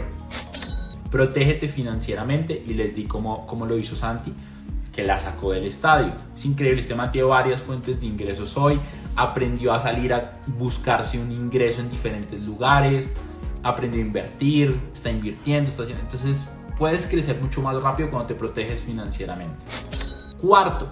protégete 1.12 1.68
financieramente 1.68 2.64
y 2.66 2.74
les 2.74 2.96
di 2.96 3.04
cómo, 3.04 3.46
cómo 3.46 3.68
lo 3.68 3.78
hizo 3.78 3.96
Santi, 3.96 4.34
que 4.92 5.04
la 5.04 5.20
sacó 5.20 5.52
del 5.52 5.66
estadio. 5.66 6.12
Es 6.36 6.46
increíble, 6.46 6.82
este 6.82 6.96
man 6.96 7.12
tiene 7.12 7.28
varias 7.28 7.62
fuentes 7.62 8.00
de 8.00 8.08
ingresos 8.08 8.58
hoy, 8.58 8.80
aprendió 9.16 9.74
a 9.74 9.80
salir 9.80 10.12
a 10.14 10.40
buscarse 10.58 11.20
un 11.20 11.32
ingreso 11.32 11.82
en 11.82 11.90
diferentes 11.90 12.46
lugares, 12.48 13.12
aprendió 13.62 14.02
a 14.02 14.06
invertir, 14.06 14.80
está 14.92 15.12
invirtiendo, 15.12 15.70
está 15.70 15.84
haciendo... 15.84 16.04
Entonces, 16.04 16.63
puedes 16.78 17.06
crecer 17.06 17.40
mucho 17.42 17.62
más 17.62 17.82
rápido 17.82 18.10
cuando 18.10 18.28
te 18.28 18.36
proteges 18.36 18.82
financieramente. 18.82 19.58
Cuarto, 20.42 20.88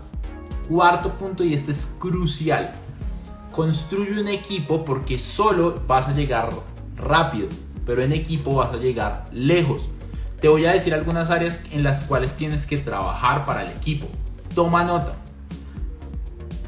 cuarto 0.67 1.13
punto 1.13 1.43
y 1.43 1.53
este 1.53 1.71
es 1.71 1.95
crucial. 1.99 2.73
Construye 3.53 4.19
un 4.19 4.27
equipo 4.27 4.85
porque 4.85 5.19
solo 5.19 5.81
vas 5.87 6.07
a 6.07 6.13
llegar 6.13 6.49
rápido, 6.95 7.49
pero 7.85 8.01
en 8.01 8.13
equipo 8.13 8.55
vas 8.55 8.73
a 8.73 8.77
llegar 8.77 9.25
lejos. 9.31 9.89
Te 10.39 10.47
voy 10.47 10.65
a 10.65 10.71
decir 10.71 10.93
algunas 10.93 11.29
áreas 11.29 11.63
en 11.71 11.83
las 11.83 12.03
cuales 12.03 12.35
tienes 12.35 12.65
que 12.65 12.77
trabajar 12.77 13.45
para 13.45 13.63
el 13.63 13.71
equipo. 13.77 14.07
Toma 14.55 14.83
nota. 14.83 15.15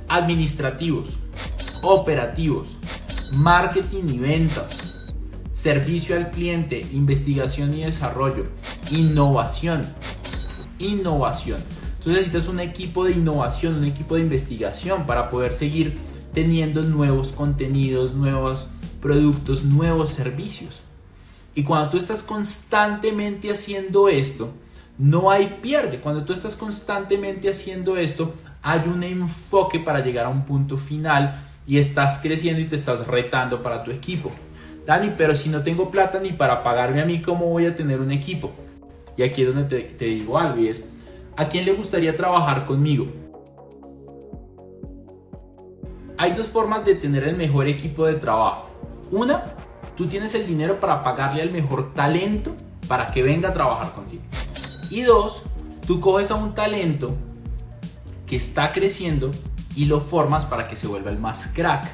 Administrativos, 0.10 1.10
operativos, 1.82 2.67
marketing 3.34 4.04
y 4.10 4.19
ventas, 4.19 5.13
servicio 5.49 6.15
al 6.15 6.30
cliente, 6.30 6.82
investigación 6.91 7.73
y 7.73 7.84
desarrollo, 7.84 8.45
innovación. 8.91 9.81
Innovación. 10.79 11.59
Entonces 11.97 12.13
necesitas 12.13 12.47
un 12.47 12.59
equipo 12.59 13.05
de 13.05 13.11
innovación, 13.11 13.75
un 13.75 13.85
equipo 13.85 14.15
de 14.15 14.21
investigación 14.21 15.05
para 15.05 15.29
poder 15.29 15.53
seguir 15.53 15.97
teniendo 16.33 16.83
nuevos 16.83 17.31
contenidos, 17.31 18.13
nuevos 18.13 18.69
productos, 19.01 19.63
nuevos 19.63 20.09
servicios. 20.09 20.81
Y 21.55 21.63
cuando 21.63 21.91
tú 21.91 21.97
estás 21.97 22.23
constantemente 22.23 23.51
haciendo 23.51 24.09
esto, 24.09 24.51
no 24.97 25.31
hay 25.31 25.59
pierde. 25.61 25.99
Cuando 25.99 26.23
tú 26.23 26.33
estás 26.33 26.55
constantemente 26.55 27.49
haciendo 27.49 27.95
esto, 27.97 28.33
hay 28.61 28.81
un 28.87 29.03
enfoque 29.03 29.79
para 29.79 29.99
llegar 29.99 30.25
a 30.25 30.29
un 30.29 30.45
punto 30.45 30.77
final 30.77 31.39
y 31.67 31.77
estás 31.77 32.19
creciendo 32.19 32.61
y 32.61 32.65
te 32.65 32.75
estás 32.75 33.07
retando 33.07 33.61
para 33.61 33.83
tu 33.83 33.91
equipo. 33.91 34.31
Dani, 34.85 35.13
pero 35.17 35.35
si 35.35 35.49
no 35.49 35.63
tengo 35.63 35.89
plata 35.89 36.19
ni 36.19 36.33
para 36.33 36.63
pagarme 36.63 37.01
a 37.01 37.05
mí, 37.05 37.21
¿cómo 37.21 37.45
voy 37.45 37.65
a 37.65 37.75
tener 37.75 38.01
un 38.01 38.11
equipo? 38.11 38.51
Y 39.17 39.23
aquí 39.23 39.43
es 39.43 39.54
donde 39.54 39.82
te, 39.82 40.06
digo 40.06 40.38
algo 40.38 40.60
y 40.62 40.67
es, 40.69 40.84
¿a 41.36 41.47
quién 41.47 41.65
le 41.65 41.73
gustaría 41.73 42.15
trabajar 42.15 42.65
conmigo? 42.65 43.08
Hay 46.17 46.32
dos 46.34 46.47
formas 46.47 46.86
de 46.86 46.95
tener 46.95 47.23
el 47.28 47.36
mejor 47.36 47.67
equipo 47.67 48.06
de 48.06 48.15
trabajo. 48.15 48.69
Una, 49.12 49.56
tú 49.95 50.08
tienes 50.08 50.34
el 50.36 50.47
dinero 50.47 50.80
para 50.80 51.04
pagarle 51.04 51.41
al 51.41 51.52
mejor 51.52 51.93
talento 51.93 52.56
para 52.88 53.12
que 53.12 53.23
venga 53.23 53.49
a 53.49 53.54
trabajar 53.54 53.93
contigo. 53.93 54.23
Y 54.89 55.02
dos, 55.02 55.43
tú 55.86 55.99
coges 55.99 56.32
a 56.32 56.36
un 56.36 56.54
talento 56.54 57.15
que 58.26 58.36
está 58.36 58.71
creciendo 58.71 59.32
y 59.76 59.86
lo 59.86 59.99
formas 59.99 60.45
para 60.45 60.67
que 60.67 60.76
se 60.76 60.88
vuelva 60.88 61.10
el 61.10 61.19
más 61.19 61.47
crack. 61.47 61.88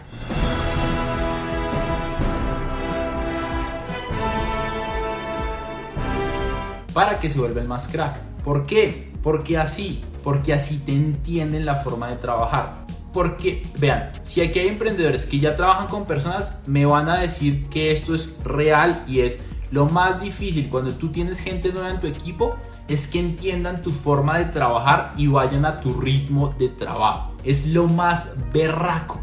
Para 6.94 7.20
que 7.20 7.30
se 7.30 7.40
vuelva 7.40 7.62
el 7.62 7.68
más 7.68 7.88
crack. 7.88 8.20
¿Por 8.44 8.66
qué? 8.66 9.12
Porque 9.24 9.58
así, 9.58 10.04
porque 10.24 10.54
así 10.54 10.78
te 10.78 10.94
entienden 10.94 11.66
la 11.66 11.78
forma 11.78 12.08
de 12.08 12.16
trabajar. 12.16 12.86
Porque, 13.14 13.64
vean, 13.80 14.12
si 14.22 14.42
aquí 14.42 14.60
hay 14.60 14.68
emprendedores 14.68 15.26
que 15.26 15.40
ya 15.40 15.56
trabajan 15.56 15.88
con 15.88 16.06
personas, 16.06 16.54
me 16.68 16.86
van 16.86 17.10
a 17.10 17.18
decir 17.18 17.68
que 17.70 17.92
esto 17.92 18.14
es 18.14 18.34
real 18.44 19.04
y 19.08 19.22
es 19.22 19.40
lo 19.72 19.86
más 19.88 20.20
difícil 20.22 20.70
cuando 20.70 20.92
tú 20.92 21.10
tienes 21.10 21.40
gente 21.40 21.72
nueva 21.72 21.92
en 21.92 22.00
tu 22.00 22.08
equipo, 22.08 22.56
es 22.88 23.08
que 23.08 23.20
entiendan 23.20 23.84
tu 23.84 23.92
forma 23.92 24.40
de 24.40 24.46
trabajar 24.46 25.14
y 25.16 25.28
vayan 25.28 25.66
a 25.66 25.80
tu 25.80 25.94
ritmo 26.02 26.50
de 26.58 26.70
trabajo. 26.70 27.34
Es 27.44 27.68
lo 27.68 27.88
más 27.88 28.34
berraco. 28.52 29.22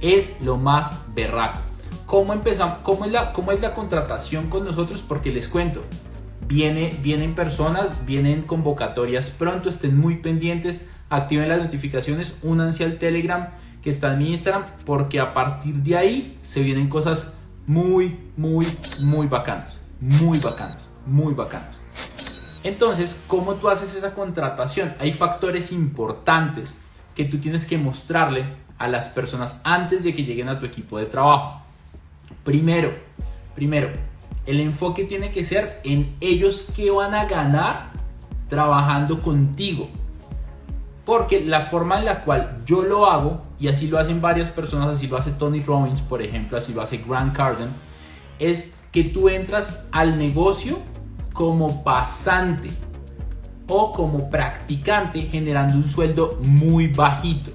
Es 0.00 0.32
lo 0.42 0.58
más 0.58 1.14
berraco. 1.14 1.60
¿Cómo 2.06 2.34
empezamos? 2.34 2.78
¿Cómo 2.82 3.06
es 3.06 3.12
la, 3.12 3.32
cómo 3.32 3.52
es 3.52 3.60
la 3.62 3.74
contratación 3.74 4.50
con 4.50 4.64
nosotros? 4.64 5.02
Porque 5.06 5.30
les 5.30 5.48
cuento, 5.48 5.82
Viene, 6.46 6.92
vienen 7.02 7.34
personas, 7.34 8.04
vienen 8.04 8.42
convocatorias 8.42 9.30
pronto, 9.30 9.68
estén 9.68 9.98
muy 9.98 10.18
pendientes, 10.18 11.06
activen 11.08 11.48
las 11.48 11.62
notificaciones, 11.62 12.36
únanse 12.42 12.84
al 12.84 12.98
Telegram 12.98 13.48
que 13.82 13.90
está 13.90 14.12
en 14.12 14.18
mi 14.18 14.30
Instagram, 14.30 14.64
porque 14.84 15.18
a 15.20 15.34
partir 15.34 15.74
de 15.76 15.96
ahí 15.96 16.38
se 16.44 16.62
vienen 16.62 16.88
cosas 16.88 17.36
muy, 17.66 18.16
muy, 18.36 18.66
muy 19.00 19.26
bacanas, 19.26 19.80
muy 20.00 20.38
bacanas, 20.38 20.88
muy 21.06 21.34
bacanas. 21.34 21.80
Entonces, 22.64 23.18
¿cómo 23.26 23.54
tú 23.54 23.68
haces 23.68 23.94
esa 23.94 24.14
contratación? 24.14 24.94
Hay 25.00 25.12
factores 25.12 25.72
importantes 25.72 26.74
que 27.16 27.24
tú 27.24 27.38
tienes 27.38 27.66
que 27.66 27.76
mostrarle 27.76 28.44
a 28.78 28.88
las 28.88 29.08
personas 29.08 29.60
antes 29.64 30.04
de 30.04 30.14
que 30.14 30.24
lleguen 30.24 30.48
a 30.48 30.58
tu 30.58 30.66
equipo 30.66 30.98
de 30.98 31.06
trabajo. 31.06 31.62
Primero, 32.44 32.94
primero, 33.54 33.90
el 34.46 34.60
enfoque 34.60 35.04
tiene 35.04 35.30
que 35.30 35.44
ser 35.44 35.70
en 35.84 36.14
ellos 36.20 36.68
que 36.74 36.90
van 36.90 37.14
a 37.14 37.26
ganar 37.26 37.90
trabajando 38.48 39.22
contigo. 39.22 39.88
Porque 41.04 41.44
la 41.44 41.62
forma 41.62 41.98
en 41.98 42.04
la 42.04 42.24
cual 42.24 42.60
yo 42.64 42.82
lo 42.82 43.06
hago, 43.10 43.40
y 43.58 43.68
así 43.68 43.88
lo 43.88 43.98
hacen 43.98 44.20
varias 44.20 44.50
personas, 44.50 44.96
así 44.96 45.06
lo 45.06 45.16
hace 45.16 45.32
Tony 45.32 45.62
Robbins, 45.62 46.00
por 46.00 46.22
ejemplo, 46.22 46.58
así 46.58 46.72
lo 46.72 46.82
hace 46.82 46.98
Grant 46.98 47.34
Cardone, 47.36 47.72
es 48.38 48.80
que 48.92 49.04
tú 49.04 49.28
entras 49.28 49.86
al 49.90 50.18
negocio 50.18 50.78
como 51.32 51.82
pasante 51.82 52.70
o 53.66 53.92
como 53.92 54.28
practicante 54.28 55.22
generando 55.22 55.76
un 55.76 55.86
sueldo 55.86 56.38
muy 56.44 56.88
bajito. 56.88 57.50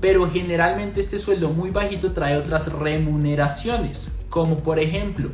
Pero 0.00 0.30
generalmente 0.30 1.00
este 1.00 1.18
sueldo 1.18 1.48
muy 1.50 1.70
bajito 1.70 2.12
trae 2.12 2.36
otras 2.36 2.72
remuneraciones, 2.72 4.10
como 4.28 4.60
por 4.60 4.78
ejemplo 4.78 5.30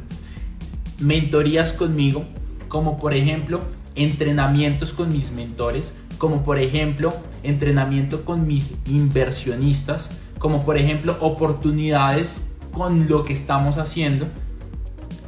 mentorías 1.00 1.72
conmigo, 1.72 2.24
como 2.68 2.96
por 2.96 3.14
ejemplo 3.14 3.60
entrenamientos 3.94 4.92
con 4.92 5.08
mis 5.08 5.32
mentores, 5.32 5.94
como 6.18 6.42
por 6.44 6.58
ejemplo 6.58 7.12
entrenamiento 7.42 8.24
con 8.24 8.46
mis 8.46 8.74
inversionistas, 8.86 10.22
como 10.38 10.64
por 10.64 10.76
ejemplo 10.76 11.16
oportunidades 11.20 12.46
con 12.72 13.08
lo 13.08 13.24
que 13.24 13.32
estamos 13.32 13.78
haciendo. 13.78 14.26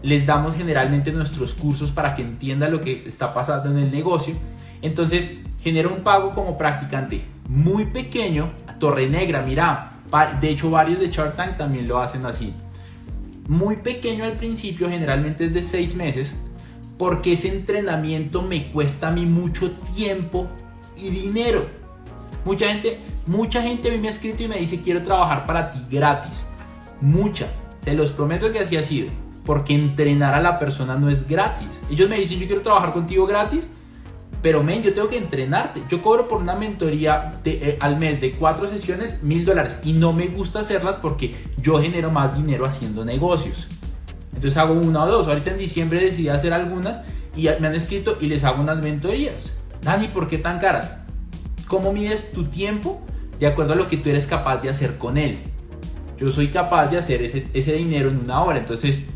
Les 0.03 0.27
damos 0.27 0.55
generalmente 0.57 1.13
nuestros 1.13 1.55
cursos 1.55 1.91
para 1.91 2.15
que 2.15 2.23
entienda 2.23 2.69
lo 2.69 2.81
que 2.81 3.07
está 3.07 3.33
pasando 3.35 3.71
en 3.71 3.79
el 3.79 3.91
negocio. 3.91 4.35
Entonces 4.83 5.39
genera 5.63 5.89
un 5.89 6.03
pago 6.03 6.31
como 6.31 6.57
practicante 6.57 7.25
muy 7.49 7.87
pequeño, 7.87 8.51
Torre 8.79 9.09
Negra, 9.09 9.43
mira, 9.43 10.01
de 10.41 10.51
hecho 10.51 10.71
varios 10.71 11.01
de 11.01 11.09
Shark 11.09 11.37
Tank 11.37 11.57
también 11.57 11.89
lo 11.89 12.01
hacen 12.01 12.25
así. 12.27 12.53
Muy 13.49 13.77
pequeño 13.77 14.25
al 14.25 14.33
principio, 14.33 14.89
generalmente 14.89 15.45
es 15.47 15.55
de 15.55 15.63
seis 15.63 15.95
meses, 15.95 16.47
porque 16.99 17.33
ese 17.33 17.49
entrenamiento 17.49 18.43
me 18.43 18.73
cuesta 18.73 19.09
a 19.09 19.13
mí 19.13 19.25
mucho 19.25 19.71
tiempo 19.95 20.49
y 20.97 21.11
dinero. 21.11 21.67
Mucha 22.45 22.69
gente, 22.69 22.99
mucha 23.27 23.63
gente 23.63 23.89
a 23.89 23.93
mí 23.93 23.99
me 23.99 24.09
ha 24.09 24.11
escrito 24.11 24.43
y 24.43 24.49
me 24.49 24.57
dice 24.57 24.81
quiero 24.81 25.03
trabajar 25.03 25.47
para 25.47 25.71
ti 25.71 25.81
gratis. 25.91 26.45
Mucha. 27.01 27.49
Se 27.79 27.95
los 27.95 28.13
prometo 28.13 28.51
que 28.51 28.61
así 28.61 28.77
ha 28.77 28.83
sido. 28.83 29.11
Porque 29.45 29.75
entrenar 29.75 30.35
a 30.35 30.41
la 30.41 30.57
persona 30.57 30.97
no 30.97 31.09
es 31.09 31.29
gratis. 31.29 31.69
Ellos 31.91 32.09
me 32.09 32.19
dicen 32.19 32.39
yo 32.41 32.47
quiero 32.47 32.63
trabajar 32.63 32.93
contigo 32.93 33.27
gratis. 33.27 33.69
Pero 34.47 34.63
men, 34.63 34.81
yo 34.81 34.95
tengo 34.95 35.09
que 35.09 35.19
entrenarte. 35.19 35.83
Yo 35.89 36.01
cobro 36.01 36.29
por 36.29 36.41
una 36.41 36.55
mentoría 36.55 37.41
eh, 37.45 37.77
al 37.81 37.99
mes 37.99 38.21
de 38.21 38.31
cuatro 38.31 38.71
sesiones 38.71 39.25
mil 39.25 39.45
dólares. 39.45 39.81
Y 39.83 39.93
no 39.95 40.13
me 40.13 40.29
gusta 40.29 40.61
hacerlas 40.61 41.01
porque 41.03 41.35
yo 41.61 41.83
genero 41.83 42.13
más 42.13 42.37
dinero 42.37 42.65
haciendo 42.65 43.05
negocios. 43.05 43.67
Entonces 44.27 44.57
hago 44.57 44.75
una 44.75 45.03
o 45.03 45.09
dos. 45.09 45.27
Ahorita 45.27 45.51
en 45.51 45.57
diciembre 45.57 45.99
decidí 45.99 46.29
hacer 46.29 46.53
algunas 46.53 47.01
y 47.35 47.49
me 47.59 47.67
han 47.67 47.75
escrito 47.75 48.19
y 48.21 48.29
les 48.29 48.45
hago 48.45 48.63
unas 48.63 48.81
mentorías. 48.81 49.53
Dani, 49.83 50.07
¿por 50.07 50.29
qué 50.29 50.39
tan 50.39 50.61
caras? 50.61 51.01
¿Cómo 51.67 51.93
mides 51.93 52.31
tu 52.31 52.45
tiempo 52.45 53.05
de 53.41 53.49
acuerdo 53.49 53.73
a 53.73 53.77
lo 53.77 53.89
que 53.89 53.97
tú 53.97 54.11
eres 54.11 54.29
capaz 54.29 54.59
de 54.59 54.69
hacer 54.69 54.97
con 54.97 55.19
él? 55.19 55.41
Yo 56.19 56.31
soy 56.31 56.47
capaz 56.47 56.87
de 56.87 56.99
hacer 56.99 57.21
ese, 57.25 57.49
ese 57.53 57.73
dinero 57.73 58.11
en 58.11 58.19
una 58.19 58.41
hora. 58.45 58.61
Entonces, 58.61 59.07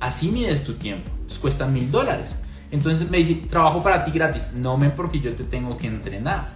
así 0.00 0.28
mides 0.28 0.64
tu 0.64 0.74
tiempo. 0.74 1.08
Entonces 1.12 1.38
cuesta 1.38 1.66
mil 1.66 1.90
dólares. 1.90 2.43
Entonces 2.70 3.10
me 3.10 3.18
dice, 3.18 3.34
trabajo 3.48 3.80
para 3.80 4.04
ti 4.04 4.10
gratis. 4.10 4.52
No 4.54 4.76
me 4.76 4.90
porque 4.90 5.20
yo 5.20 5.34
te 5.34 5.44
tengo 5.44 5.76
que 5.76 5.86
entrenar. 5.86 6.52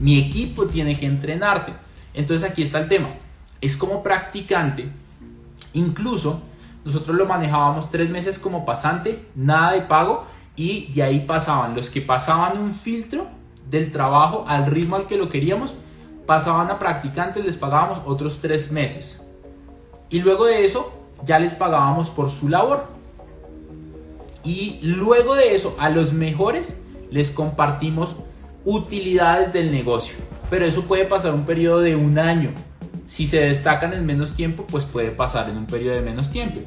Mi 0.00 0.18
equipo 0.18 0.66
tiene 0.66 0.96
que 0.96 1.06
entrenarte. 1.06 1.72
Entonces 2.14 2.50
aquí 2.50 2.62
está 2.62 2.80
el 2.80 2.88
tema. 2.88 3.08
Es 3.60 3.76
como 3.76 4.02
practicante. 4.02 4.88
Incluso 5.72 6.42
nosotros 6.84 7.16
lo 7.16 7.26
manejábamos 7.26 7.90
tres 7.90 8.10
meses 8.10 8.38
como 8.38 8.64
pasante, 8.64 9.24
nada 9.34 9.72
de 9.72 9.82
pago, 9.82 10.24
y 10.56 10.92
de 10.92 11.02
ahí 11.02 11.20
pasaban 11.20 11.74
los 11.74 11.88
que 11.88 12.00
pasaban 12.00 12.58
un 12.58 12.74
filtro 12.74 13.26
del 13.70 13.90
trabajo 13.90 14.44
al 14.46 14.66
ritmo 14.66 14.96
al 14.96 15.06
que 15.06 15.16
lo 15.16 15.28
queríamos, 15.28 15.74
pasaban 16.26 16.70
a 16.70 16.78
practicantes, 16.78 17.44
les 17.44 17.56
pagábamos 17.56 18.00
otros 18.04 18.40
tres 18.40 18.70
meses. 18.70 19.22
Y 20.10 20.20
luego 20.20 20.44
de 20.44 20.64
eso 20.64 20.92
ya 21.24 21.38
les 21.38 21.54
pagábamos 21.54 22.10
por 22.10 22.30
su 22.30 22.48
labor. 22.48 22.86
Y 24.44 24.80
luego 24.82 25.34
de 25.34 25.54
eso 25.54 25.76
a 25.78 25.90
los 25.90 26.12
mejores 26.12 26.76
les 27.10 27.30
compartimos 27.30 28.16
utilidades 28.64 29.52
del 29.52 29.70
negocio. 29.70 30.16
Pero 30.50 30.66
eso 30.66 30.84
puede 30.84 31.04
pasar 31.04 31.34
un 31.34 31.44
periodo 31.44 31.80
de 31.80 31.96
un 31.96 32.18
año, 32.18 32.52
si 33.06 33.26
se 33.26 33.40
destacan 33.40 33.92
en 33.92 34.06
menos 34.06 34.34
tiempo, 34.34 34.66
pues 34.66 34.84
puede 34.84 35.10
pasar 35.10 35.50
en 35.50 35.58
un 35.58 35.66
periodo 35.66 35.96
de 35.96 36.00
menos 36.00 36.30
tiempo. 36.30 36.60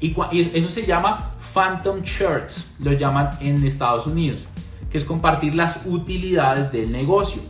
Y, 0.00 0.14
eso 0.54 0.70
se 0.70 0.86
llama 0.86 1.32
Phantom 1.52 2.00
Shirts, 2.00 2.72
lo 2.78 2.92
llaman 2.92 3.30
en 3.40 3.62
Estados 3.66 4.06
Unidos, 4.06 4.46
que 4.90 4.96
es 4.96 5.04
compartir 5.04 5.54
las 5.54 5.80
utilidades 5.84 6.72
del 6.72 6.90
negocio. 6.90 7.42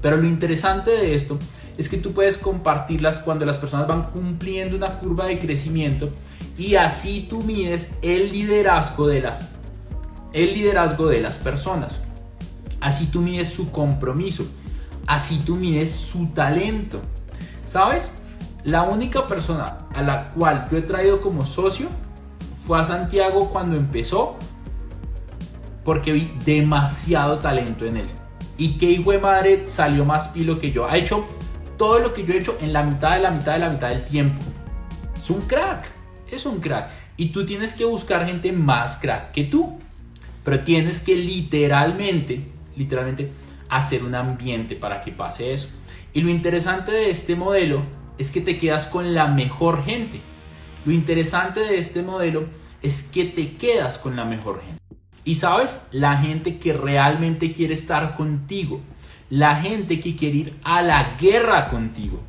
Pero 0.00 0.16
lo 0.16 0.26
interesante 0.26 0.92
de 0.92 1.14
esto 1.14 1.38
es 1.76 1.90
que 1.90 1.98
tú 1.98 2.12
puedes 2.12 2.38
compartirlas 2.38 3.18
cuando 3.18 3.44
las 3.44 3.58
personas 3.58 3.86
van 3.86 4.04
cumpliendo 4.04 4.76
una 4.76 4.98
curva 4.98 5.26
de 5.26 5.38
crecimiento 5.38 6.10
y 6.56 6.76
así 6.76 7.26
tú 7.28 7.42
mides 7.42 7.98
el 8.02 8.32
liderazgo 8.32 9.06
de 9.06 9.20
las 9.20 9.54
el 10.32 10.52
liderazgo 10.52 11.06
de 11.06 11.20
las 11.20 11.38
personas. 11.38 12.02
Así 12.80 13.06
tú 13.06 13.22
mides 13.22 13.52
su 13.52 13.70
compromiso, 13.70 14.44
así 15.06 15.38
tú 15.38 15.56
mides 15.56 15.92
su 15.92 16.26
talento. 16.28 17.00
¿Sabes? 17.64 18.10
La 18.64 18.82
única 18.82 19.26
persona 19.28 19.78
a 19.94 20.02
la 20.02 20.30
cual 20.30 20.66
yo 20.70 20.78
he 20.78 20.82
traído 20.82 21.20
como 21.20 21.46
socio 21.46 21.88
fue 22.66 22.80
a 22.80 22.84
Santiago 22.84 23.50
cuando 23.50 23.76
empezó 23.76 24.36
porque 25.84 26.12
vi 26.12 26.32
demasiado 26.44 27.38
talento 27.38 27.84
en 27.84 27.98
él. 27.98 28.06
Y 28.56 28.78
que 28.78 28.90
hijo 28.90 29.12
de 29.12 29.18
madre 29.18 29.66
salió 29.66 30.04
más 30.04 30.28
pilo 30.28 30.58
que 30.58 30.72
yo. 30.72 30.88
Ha 30.88 30.96
hecho 30.96 31.26
todo 31.76 31.98
lo 31.98 32.12
que 32.12 32.24
yo 32.24 32.34
he 32.34 32.38
hecho 32.38 32.56
en 32.60 32.72
la 32.72 32.82
mitad 32.82 33.14
de 33.14 33.20
la 33.20 33.30
mitad 33.30 33.52
de 33.54 33.58
la 33.60 33.70
mitad 33.70 33.88
del 33.88 34.04
tiempo. 34.04 34.40
Es 35.16 35.30
un 35.30 35.40
crack, 35.42 35.90
es 36.34 36.46
un 36.46 36.60
crack. 36.60 36.90
Y 37.16 37.28
tú 37.28 37.46
tienes 37.46 37.74
que 37.74 37.84
buscar 37.84 38.26
gente 38.26 38.52
más 38.52 38.98
crack 38.98 39.32
que 39.32 39.44
tú. 39.44 39.78
Pero 40.44 40.60
tienes 40.60 41.00
que 41.00 41.16
literalmente, 41.16 42.40
literalmente, 42.76 43.30
hacer 43.70 44.04
un 44.04 44.14
ambiente 44.14 44.76
para 44.76 45.00
que 45.00 45.12
pase 45.12 45.54
eso. 45.54 45.68
Y 46.12 46.20
lo 46.20 46.30
interesante 46.30 46.92
de 46.92 47.10
este 47.10 47.34
modelo 47.34 47.82
es 48.18 48.30
que 48.30 48.40
te 48.40 48.58
quedas 48.58 48.86
con 48.86 49.14
la 49.14 49.26
mejor 49.26 49.84
gente. 49.84 50.20
Lo 50.84 50.92
interesante 50.92 51.60
de 51.60 51.78
este 51.78 52.02
modelo 52.02 52.46
es 52.82 53.02
que 53.02 53.24
te 53.24 53.52
quedas 53.56 53.98
con 53.98 54.16
la 54.16 54.24
mejor 54.24 54.60
gente. 54.62 54.80
Y 55.24 55.36
sabes, 55.36 55.80
la 55.90 56.18
gente 56.18 56.58
que 56.58 56.74
realmente 56.74 57.52
quiere 57.52 57.74
estar 57.74 58.14
contigo, 58.14 58.80
la 59.30 59.56
gente 59.56 60.00
que 60.00 60.14
quiere 60.14 60.36
ir 60.36 60.54
a 60.62 60.82
la 60.82 61.14
guerra 61.18 61.64
contigo, 61.64 62.20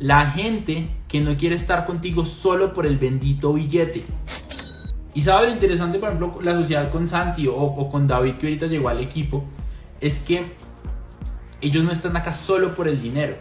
la 0.00 0.32
gente 0.32 0.88
que 1.12 1.20
no 1.20 1.36
quiere 1.36 1.54
estar 1.54 1.84
contigo 1.84 2.24
solo 2.24 2.72
por 2.72 2.86
el 2.86 2.96
bendito 2.96 3.52
billete. 3.52 4.02
Y 5.12 5.20
sabes 5.20 5.50
lo 5.50 5.54
interesante, 5.54 5.98
por 5.98 6.08
ejemplo, 6.08 6.40
la 6.40 6.58
sociedad 6.58 6.90
con 6.90 7.06
Santi 7.06 7.46
o, 7.46 7.54
o 7.54 7.90
con 7.90 8.06
David 8.06 8.36
que 8.36 8.46
ahorita 8.46 8.66
llegó 8.66 8.88
al 8.88 8.98
equipo, 8.98 9.44
es 10.00 10.20
que 10.20 10.54
ellos 11.60 11.84
no 11.84 11.92
están 11.92 12.16
acá 12.16 12.32
solo 12.32 12.74
por 12.74 12.88
el 12.88 13.02
dinero, 13.02 13.36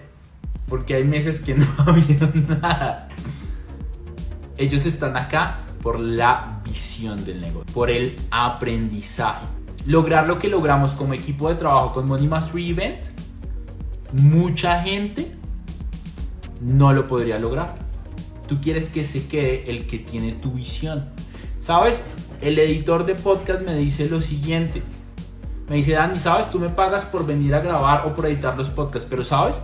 porque 0.68 0.96
hay 0.96 1.06
meses 1.06 1.40
que 1.40 1.56
no 1.56 1.66
ha 1.78 1.84
habido 1.84 2.30
nada. 2.60 3.08
Ellos 4.58 4.86
están 4.86 5.16
acá 5.16 5.62
por 5.82 5.98
la 5.98 6.62
visión 6.66 7.24
del 7.24 7.40
negocio, 7.40 7.74
por 7.74 7.90
el 7.90 8.14
aprendizaje. 8.32 9.46
Lograr 9.86 10.28
lo 10.28 10.40
que 10.40 10.50
logramos 10.50 10.94
como 10.94 11.14
equipo 11.14 11.48
de 11.48 11.56
trabajo 11.56 11.94
con 11.94 12.06
Money 12.06 12.28
Mastery 12.28 12.72
Event, 12.72 12.98
mucha 14.12 14.84
gente 14.84 15.41
no 16.62 16.94
lo 16.94 17.08
podría 17.08 17.38
lograr. 17.40 17.76
Tú 18.48 18.62
quieres 18.62 18.90
que 18.90 19.04
se 19.04 19.28
quede 19.28 19.70
el 19.70 19.88
que 19.88 20.00
tiene 20.00 20.32
tu 20.34 20.52
visión. 20.52 21.10
¿Sabes? 21.60 22.02
El 22.42 22.58
editor 22.58 23.06
de 23.06 23.16
podcast 23.16 23.62
me 23.64 23.76
dice 23.76 24.08
lo 24.08 24.22
siguiente 24.22 24.82
me 25.72 25.78
dice, 25.78 25.94
Dani, 25.94 26.20
¿sabes? 26.20 26.52
Tú 26.52 26.60
me 26.60 26.68
pagas 26.68 27.06
por 27.06 27.26
venir 27.26 27.56
a 27.56 27.62
grabar 27.62 28.06
o 28.06 28.14
por 28.14 28.26
editar 28.26 28.58
los 28.58 28.68
podcasts, 28.72 29.08
pero 29.10 29.24
¿sabes? 29.24 29.58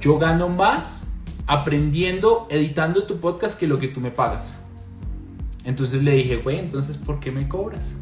Yo 0.00 0.18
gano 0.18 0.48
más 0.48 1.04
aprendiendo, 1.46 2.48
editando 2.50 3.04
tu 3.04 3.20
podcast 3.20 3.56
que 3.56 3.68
lo 3.68 3.78
que 3.78 3.86
tú 3.86 4.00
me 4.00 4.10
pagas. 4.10 4.58
Entonces 5.62 6.02
le 6.04 6.14
dije, 6.14 6.38
güey, 6.38 6.58
entonces, 6.58 6.96
¿por 6.96 7.20
qué 7.20 7.30
me 7.30 7.46
cobras? 7.46 7.94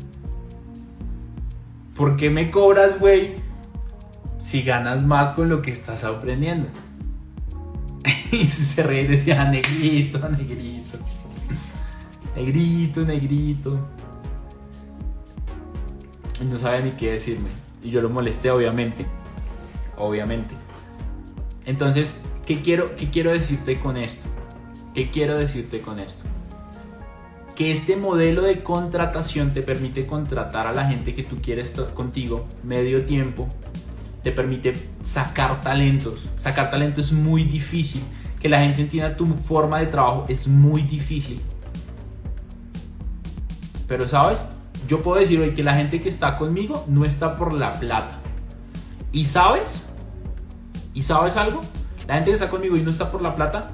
¿Por 1.95 2.17
qué 2.17 2.31
me 2.31 2.51
cobras, 2.51 2.99
güey? 2.99 3.37
Si 4.39 4.63
ganas 4.63 5.05
más 5.05 5.33
con 5.33 5.51
lo 5.51 5.61
que 5.61 5.71
estás 5.71 6.05
aprendiendo. 6.05 6.71
y 8.33 8.47
se 8.47 8.83
reía 8.83 9.03
y 9.03 9.07
decía, 9.09 9.45
negrito, 9.45 10.19
negrito. 10.29 10.99
Negrito, 12.35 13.01
negrito 13.03 13.89
y 16.41 16.45
no 16.45 16.59
sabía 16.59 16.81
ni 16.81 16.91
qué 16.93 17.13
decirme. 17.13 17.49
Y 17.83 17.91
yo 17.91 18.01
lo 18.01 18.11
molesté, 18.11 18.51
obviamente. 18.51 19.07
Obviamente. 19.97 20.55
Entonces, 21.67 22.19
¿qué 22.47 22.63
quiero, 22.63 22.95
qué 22.97 23.11
quiero 23.11 23.33
decirte 23.33 23.81
con 23.81 23.97
esto? 23.97 24.29
¿Qué 24.95 25.11
quiero 25.11 25.37
decirte 25.37 25.81
con 25.81 25.99
esto? 25.99 26.23
Que 27.55 27.73
este 27.73 27.97
modelo 27.97 28.43
de 28.43 28.63
contratación 28.63 29.53
te 29.53 29.63
permite 29.63 30.07
contratar 30.07 30.67
a 30.67 30.73
la 30.73 30.87
gente 30.87 31.15
que 31.15 31.25
tú 31.25 31.39
quieres 31.43 31.73
contigo 31.95 32.47
medio 32.63 33.05
tiempo 33.05 33.49
te 34.23 34.33
permite 34.33 34.75
sacar 35.03 35.63
talentos. 35.63 36.27
Sacar 36.37 36.71
talento 36.71 37.01
es 37.01 37.13
muy 37.13 37.45
difícil. 37.45 38.03
Que 38.41 38.49
la 38.49 38.61
gente 38.61 38.83
entienda 38.83 39.17
tu 39.17 39.27
forma 39.35 39.81
de 39.81 39.87
trabajo 39.87 40.25
es 40.29 40.47
muy 40.47 40.83
difícil. 40.83 41.43
Pero 43.89 44.07
sabes, 44.07 44.45
yo 44.87 45.03
puedo 45.03 45.21
decir 45.21 45.41
hoy 45.41 45.53
que 45.55 45.63
la 45.63 45.75
gente 45.75 45.99
que 45.99 46.09
está 46.09 46.37
conmigo 46.37 46.85
no 46.89 47.05
está 47.05 47.37
por 47.37 47.53
la 47.53 47.75
plata. 47.75 48.21
¿Y 49.13 49.25
sabes? 49.25 49.89
¿Y 50.95 51.03
sabes 51.03 51.37
algo? 51.37 51.63
La 52.07 52.15
gente 52.15 52.31
que 52.31 52.35
está 52.35 52.49
conmigo 52.49 52.77
y 52.77 52.81
no 52.81 52.91
está 52.91 53.11
por 53.11 53.23
la 53.23 53.35
plata. 53.35 53.71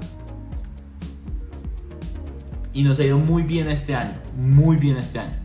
Y 2.73 2.83
nos 2.83 2.99
ha 2.99 3.03
ido 3.03 3.19
muy 3.19 3.43
bien 3.43 3.69
este 3.69 3.95
año. 3.95 4.17
Muy 4.35 4.77
bien 4.77 4.97
este 4.97 5.19
año. 5.19 5.35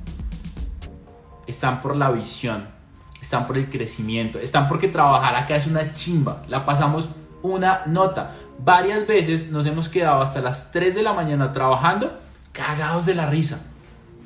Están 1.46 1.80
por 1.80 1.96
la 1.96 2.10
visión. 2.10 2.79
Están 3.20 3.46
por 3.46 3.58
el 3.58 3.68
crecimiento. 3.68 4.38
Están 4.38 4.68
porque 4.68 4.88
trabajar 4.88 5.36
acá 5.36 5.56
es 5.56 5.66
una 5.66 5.92
chimba. 5.92 6.42
La 6.48 6.64
pasamos 6.64 7.10
una 7.42 7.82
nota. 7.86 8.36
Varias 8.58 9.06
veces 9.06 9.50
nos 9.50 9.66
hemos 9.66 9.88
quedado 9.88 10.20
hasta 10.20 10.40
las 10.40 10.70
3 10.72 10.94
de 10.94 11.02
la 11.02 11.12
mañana 11.12 11.52
trabajando 11.52 12.18
cagados 12.52 13.06
de 13.06 13.14
la 13.14 13.26
risa. 13.26 13.60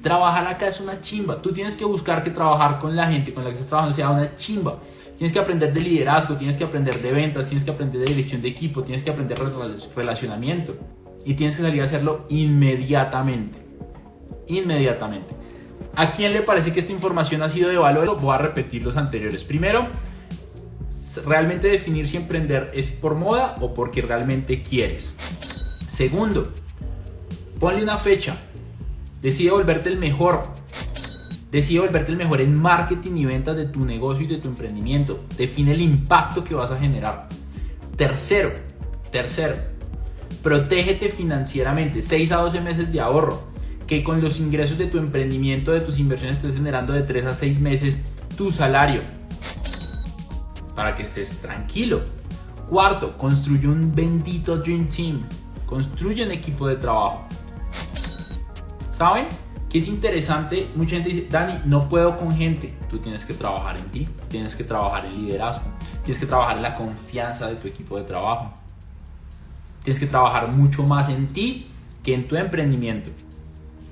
Trabajar 0.02 0.46
acá 0.46 0.68
es 0.68 0.80
una 0.80 1.00
chimba. 1.00 1.40
Tú 1.40 1.52
tienes 1.52 1.76
que 1.76 1.84
buscar 1.84 2.22
que 2.22 2.30
trabajar 2.30 2.78
con 2.78 2.94
la 2.94 3.06
gente 3.06 3.32
con 3.32 3.44
la 3.44 3.50
que 3.50 3.54
estás 3.54 3.68
trabajando 3.68 3.96
sea 3.96 4.10
una 4.10 4.36
chimba. 4.36 4.78
Tienes 5.16 5.32
que 5.32 5.38
aprender 5.38 5.72
de 5.72 5.80
liderazgo, 5.80 6.34
tienes 6.34 6.56
que 6.56 6.64
aprender 6.64 7.00
de 7.00 7.12
ventas, 7.12 7.46
tienes 7.46 7.64
que 7.64 7.70
aprender 7.70 8.00
de 8.00 8.06
dirección 8.06 8.42
de 8.42 8.48
equipo, 8.48 8.82
tienes 8.82 9.04
que 9.04 9.10
aprender 9.10 9.38
de 9.38 9.78
relacionamiento. 9.94 10.74
Y 11.24 11.34
tienes 11.34 11.56
que 11.56 11.62
salir 11.62 11.80
a 11.80 11.84
hacerlo 11.84 12.26
inmediatamente. 12.28 13.58
Inmediatamente. 14.48 15.34
¿A 15.96 16.10
quién 16.10 16.32
le 16.32 16.42
parece 16.42 16.72
que 16.72 16.80
esta 16.80 16.92
información 16.92 17.42
ha 17.42 17.48
sido 17.48 17.68
de 17.68 17.78
valor? 17.78 18.20
Voy 18.20 18.34
a 18.34 18.38
repetir 18.38 18.82
los 18.82 18.96
anteriores. 18.96 19.44
Primero, 19.44 19.88
realmente 21.24 21.68
definir 21.68 22.06
si 22.06 22.16
emprender 22.16 22.70
es 22.74 22.90
por 22.90 23.14
moda 23.14 23.56
o 23.60 23.74
porque 23.74 24.02
realmente 24.02 24.62
quieres. 24.62 25.14
Segundo, 25.88 26.52
ponle 27.60 27.82
una 27.82 27.98
fecha. 27.98 28.36
Decide 29.22 29.52
volverte 29.52 29.88
el 29.88 29.98
mejor. 29.98 30.48
Decide 31.52 31.80
volverte 31.80 32.10
el 32.10 32.18
mejor 32.18 32.40
en 32.40 32.60
marketing 32.60 33.16
y 33.16 33.26
ventas 33.26 33.56
de 33.56 33.66
tu 33.66 33.84
negocio 33.84 34.24
y 34.24 34.26
de 34.28 34.38
tu 34.38 34.48
emprendimiento. 34.48 35.24
Define 35.36 35.72
el 35.72 35.80
impacto 35.80 36.42
que 36.42 36.56
vas 36.56 36.72
a 36.72 36.80
generar. 36.80 37.28
Tercero, 37.96 38.50
tercero, 39.12 39.54
protégete 40.42 41.08
financieramente. 41.10 42.02
6 42.02 42.32
a 42.32 42.38
12 42.38 42.60
meses 42.60 42.92
de 42.92 43.00
ahorro. 43.00 43.53
Que 43.86 44.02
con 44.02 44.20
los 44.20 44.40
ingresos 44.40 44.78
de 44.78 44.86
tu 44.86 44.98
emprendimiento, 44.98 45.72
de 45.72 45.80
tus 45.80 45.98
inversiones, 45.98 46.36
estés 46.36 46.56
generando 46.56 46.92
de 46.92 47.02
3 47.02 47.26
a 47.26 47.34
6 47.34 47.60
meses 47.60 48.02
tu 48.36 48.50
salario. 48.50 49.02
Para 50.74 50.94
que 50.94 51.02
estés 51.02 51.40
tranquilo. 51.40 52.02
Cuarto, 52.68 53.16
construye 53.18 53.68
un 53.68 53.94
bendito 53.94 54.56
Dream 54.56 54.88
Team. 54.88 55.28
Construye 55.66 56.24
un 56.24 56.32
equipo 56.32 56.66
de 56.66 56.76
trabajo. 56.76 57.26
¿Saben? 58.90 59.28
Que 59.68 59.78
es 59.78 59.88
interesante, 59.88 60.70
mucha 60.76 60.90
gente 60.92 61.08
dice, 61.08 61.26
Dani, 61.28 61.54
no 61.64 61.88
puedo 61.88 62.16
con 62.16 62.32
gente. 62.32 62.78
Tú 62.88 63.00
tienes 63.00 63.24
que 63.24 63.34
trabajar 63.34 63.76
en 63.76 63.84
ti, 63.90 64.08
tienes 64.28 64.54
que 64.54 64.62
trabajar 64.62 65.04
en 65.06 65.26
liderazgo, 65.26 65.64
tienes 66.04 66.20
que 66.20 66.26
trabajar 66.26 66.60
la 66.60 66.76
confianza 66.76 67.48
de 67.48 67.56
tu 67.56 67.66
equipo 67.66 67.98
de 67.98 68.04
trabajo. 68.04 68.54
Tienes 69.82 69.98
que 69.98 70.06
trabajar 70.06 70.48
mucho 70.48 70.84
más 70.84 71.08
en 71.08 71.26
ti 71.26 71.66
que 72.04 72.14
en 72.14 72.28
tu 72.28 72.36
emprendimiento. 72.36 73.10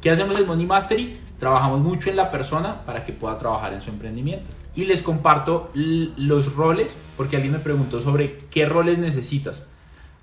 ¿Qué 0.02 0.10
hacemos 0.10 0.36
en 0.36 0.48
Money 0.48 0.66
Mastery? 0.66 1.16
Trabajamos 1.38 1.80
mucho 1.80 2.10
en 2.10 2.16
la 2.16 2.32
persona 2.32 2.82
para 2.84 3.04
que 3.04 3.12
pueda 3.12 3.38
trabajar 3.38 3.72
en 3.72 3.80
su 3.80 3.90
emprendimiento. 3.90 4.44
Y 4.74 4.84
les 4.84 5.00
comparto 5.00 5.68
los 5.74 6.56
roles, 6.56 6.96
porque 7.16 7.36
alguien 7.36 7.52
me 7.52 7.60
preguntó 7.60 8.00
sobre 8.00 8.36
qué 8.50 8.66
roles 8.66 8.98
necesitas. 8.98 9.68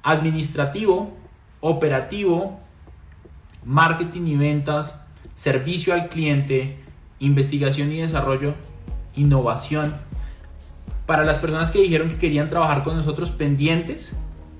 Administrativo, 0.04 1.13
operativo, 1.62 2.60
marketing 3.63 4.28
y 4.28 4.36
ventas, 4.36 5.00
servicio 5.34 5.94
al 5.94 6.10
cliente, 6.10 6.78
investigación 7.20 7.89
y 7.94 8.02
desarrollo, 8.02 8.56
innovación. 9.15 9.96
Para 11.06 11.24
las 11.24 11.38
personas 11.38 11.72
que 11.72 11.80
dijeron 11.80 12.10
que 12.10 12.18
querían 12.18 12.50
trabajar 12.50 12.84
con 12.84 12.98
nosotros 12.98 13.32
pendientes, 13.32 14.13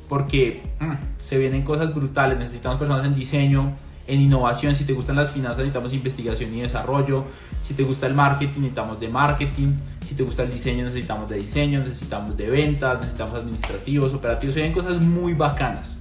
porque 0.08 0.64
mm, 0.80 0.94
se 1.20 1.38
vienen 1.38 1.64
cosas 1.64 1.94
brutales, 1.94 2.40
necesitamos 2.40 2.80
personas 2.80 3.06
en 3.06 3.16
diseño, 3.16 3.76
en 4.10 4.22
innovación, 4.22 4.76
si 4.76 4.84
te 4.84 4.94
gustan 4.94 5.16
las 5.16 5.32
finanzas 5.32 5.60
necesitamos 5.60 5.94
investigación 5.94 6.54
y 6.54 6.62
desarrollo, 6.62 7.26
si 7.62 7.74
te 7.74 7.84
gusta 7.84 8.08
el 8.08 8.16
marketing 8.16 8.62
necesitamos 8.62 9.00
de 9.00 9.08
marketing, 9.08 9.74
si 10.06 10.16
te 10.16 10.24
gusta 10.24 10.44
el 10.44 10.52
diseño 10.52 10.84
necesitamos 10.86 11.30
de 11.30 11.38
diseño, 11.38 11.80
necesitamos 11.80 12.36
de 12.36 12.50
ventas, 12.50 13.00
necesitamos 13.00 13.36
administrativos, 13.36 14.14
operativos, 14.14 14.56
se 14.56 14.62
vienen 14.62 14.76
cosas 14.78 15.02
muy 15.02 15.34
bacanas. 15.34 15.98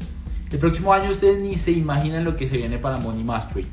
El 0.51 0.59
próximo 0.59 0.92
año 0.92 1.11
ustedes 1.11 1.42
ni 1.42 1.59
se 1.59 1.73
imaginan 1.73 2.25
lo 2.25 2.35
que 2.37 2.49
se 2.49 2.57
viene 2.57 2.79
para 2.79 2.97
Money 2.97 3.23
Mastery. 3.23 3.68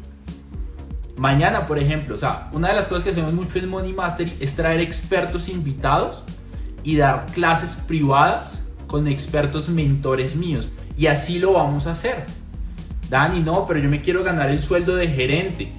Mañana, 1.16 1.66
por 1.66 1.80
ejemplo, 1.80 2.16
o 2.16 2.18
sea, 2.18 2.50
una 2.52 2.68
de 2.68 2.76
las 2.76 2.90
cosas 2.90 3.06
que 3.06 3.12
hacemos 3.12 3.32
mucho 3.32 3.58
en 3.60 3.70
Money 3.70 3.94
Mastery 3.94 4.34
es 4.42 4.56
traer 4.56 4.82
expertos 4.82 5.48
invitados 5.48 6.24
y 6.84 6.98
dar 6.98 7.26
clases 7.28 7.78
privadas 7.88 8.60
con 8.88 9.08
expertos 9.08 9.70
mentores 9.70 10.36
míos. 10.36 10.68
Y 10.98 11.08
así 11.08 11.40
lo 11.40 11.54
vamos 11.54 11.88
a 11.88 11.92
hacer. 11.92 12.26
Dani, 13.10 13.42
no, 13.42 13.66
pero 13.66 13.80
yo 13.80 13.90
me 13.90 14.02
quiero 14.02 14.24
ganar 14.24 14.50
el 14.50 14.62
sueldo 14.62 14.96
de 14.96 15.08
gerente. 15.08 15.74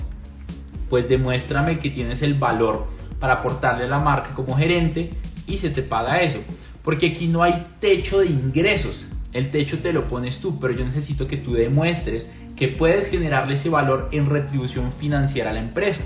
Pues 0.89 1.09
demuéstrame 1.09 1.79
que 1.79 1.91
tienes 1.91 2.23
el 2.23 2.35
valor 2.35 2.87
para 3.19 3.35
aportarle 3.35 3.85
a 3.85 3.89
la 3.89 4.01
marca 4.01 4.35
como 4.35 4.57
gerente 4.57 5.11
y 5.47 5.59
se 5.59 5.71
te 5.71 5.83
paga 5.83 6.21
eso. 6.21 6.39
Porque 6.83 7.09
aquí 7.09 7.27
no 7.27 7.43
hay 7.43 7.67
techo 7.81 8.21
de 8.21 8.27
ingresos. 8.27 9.09
El 9.33 9.51
techo 9.51 9.81
te 9.81 9.93
lo 9.93 10.07
pones 10.09 10.39
tú, 10.41 10.61
pero 10.61 10.73
yo 10.73 10.85
necesito 10.85 11.27
que 11.27 11.37
tú 11.37 11.55
demuestres 11.55 12.31
que 12.57 12.69
puedes 12.69 13.09
generarle 13.09 13.55
ese 13.55 13.69
valor 13.69 14.09
en 14.13 14.25
retribución 14.25 14.93
financiera 14.93 15.51
a 15.51 15.53
la 15.53 15.61
empresa. 15.61 16.05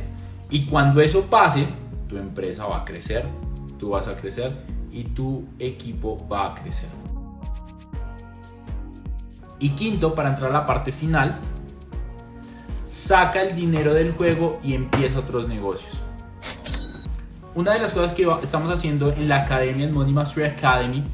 Y 0.50 0.64
cuando 0.64 1.00
eso 1.00 1.26
pase, 1.26 1.66
tu 2.08 2.16
empresa 2.16 2.66
va 2.66 2.78
a 2.78 2.84
crecer, 2.84 3.24
tú 3.78 3.90
vas 3.90 4.08
a 4.08 4.16
crecer 4.16 4.50
y 4.90 5.04
tu 5.04 5.46
equipo 5.58 6.16
va 6.28 6.46
a 6.46 6.54
crecer. 6.60 6.88
Y 9.60 9.70
quinto, 9.70 10.14
para 10.14 10.30
entrar 10.30 10.50
a 10.50 10.54
la 10.54 10.66
parte 10.66 10.90
final, 10.90 11.38
saca 12.86 13.42
el 13.42 13.54
dinero 13.54 13.94
del 13.94 14.12
juego 14.14 14.58
y 14.64 14.74
empieza 14.74 15.20
otros 15.20 15.46
negocios. 15.46 16.06
Una 17.54 17.74
de 17.74 17.80
las 17.80 17.92
cosas 17.92 18.12
que 18.12 18.26
estamos 18.42 18.70
haciendo 18.70 19.12
en 19.12 19.28
la 19.28 19.42
academia, 19.42 19.86
en 19.86 19.92
Money 19.92 20.14
Mastery 20.14 20.46
Academy, 20.46 21.04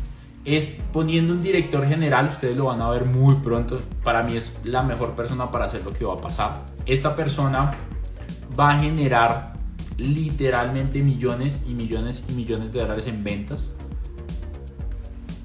es 0.45 0.79
poniendo 0.93 1.35
un 1.35 1.43
director 1.43 1.87
general, 1.87 2.29
ustedes 2.29 2.57
lo 2.57 2.67
van 2.67 2.81
a 2.81 2.89
ver 2.91 3.09
muy 3.11 3.35
pronto, 3.37 3.81
para 4.05 4.23
mí 4.23 4.37
es 4.37 4.61
la 4.63 4.83
mejor 4.85 5.17
persona 5.17 5.51
para 5.51 5.65
hacer 5.65 5.85
lo 5.85 5.93
que 5.93 6.05
va 6.05 6.15
a 6.15 6.21
pasar. 6.21 6.63
Esta 6.87 7.17
persona 7.17 7.75
va 8.59 8.71
a 8.71 8.79
generar 8.79 9.55
literalmente 9.99 11.03
millones 11.03 11.61
y 11.67 11.75
millones 11.75 12.23
y 12.29 12.33
millones 12.35 12.73
de 12.73 12.81
dólares 12.81 13.07
en 13.09 13.25
ventas. 13.25 13.71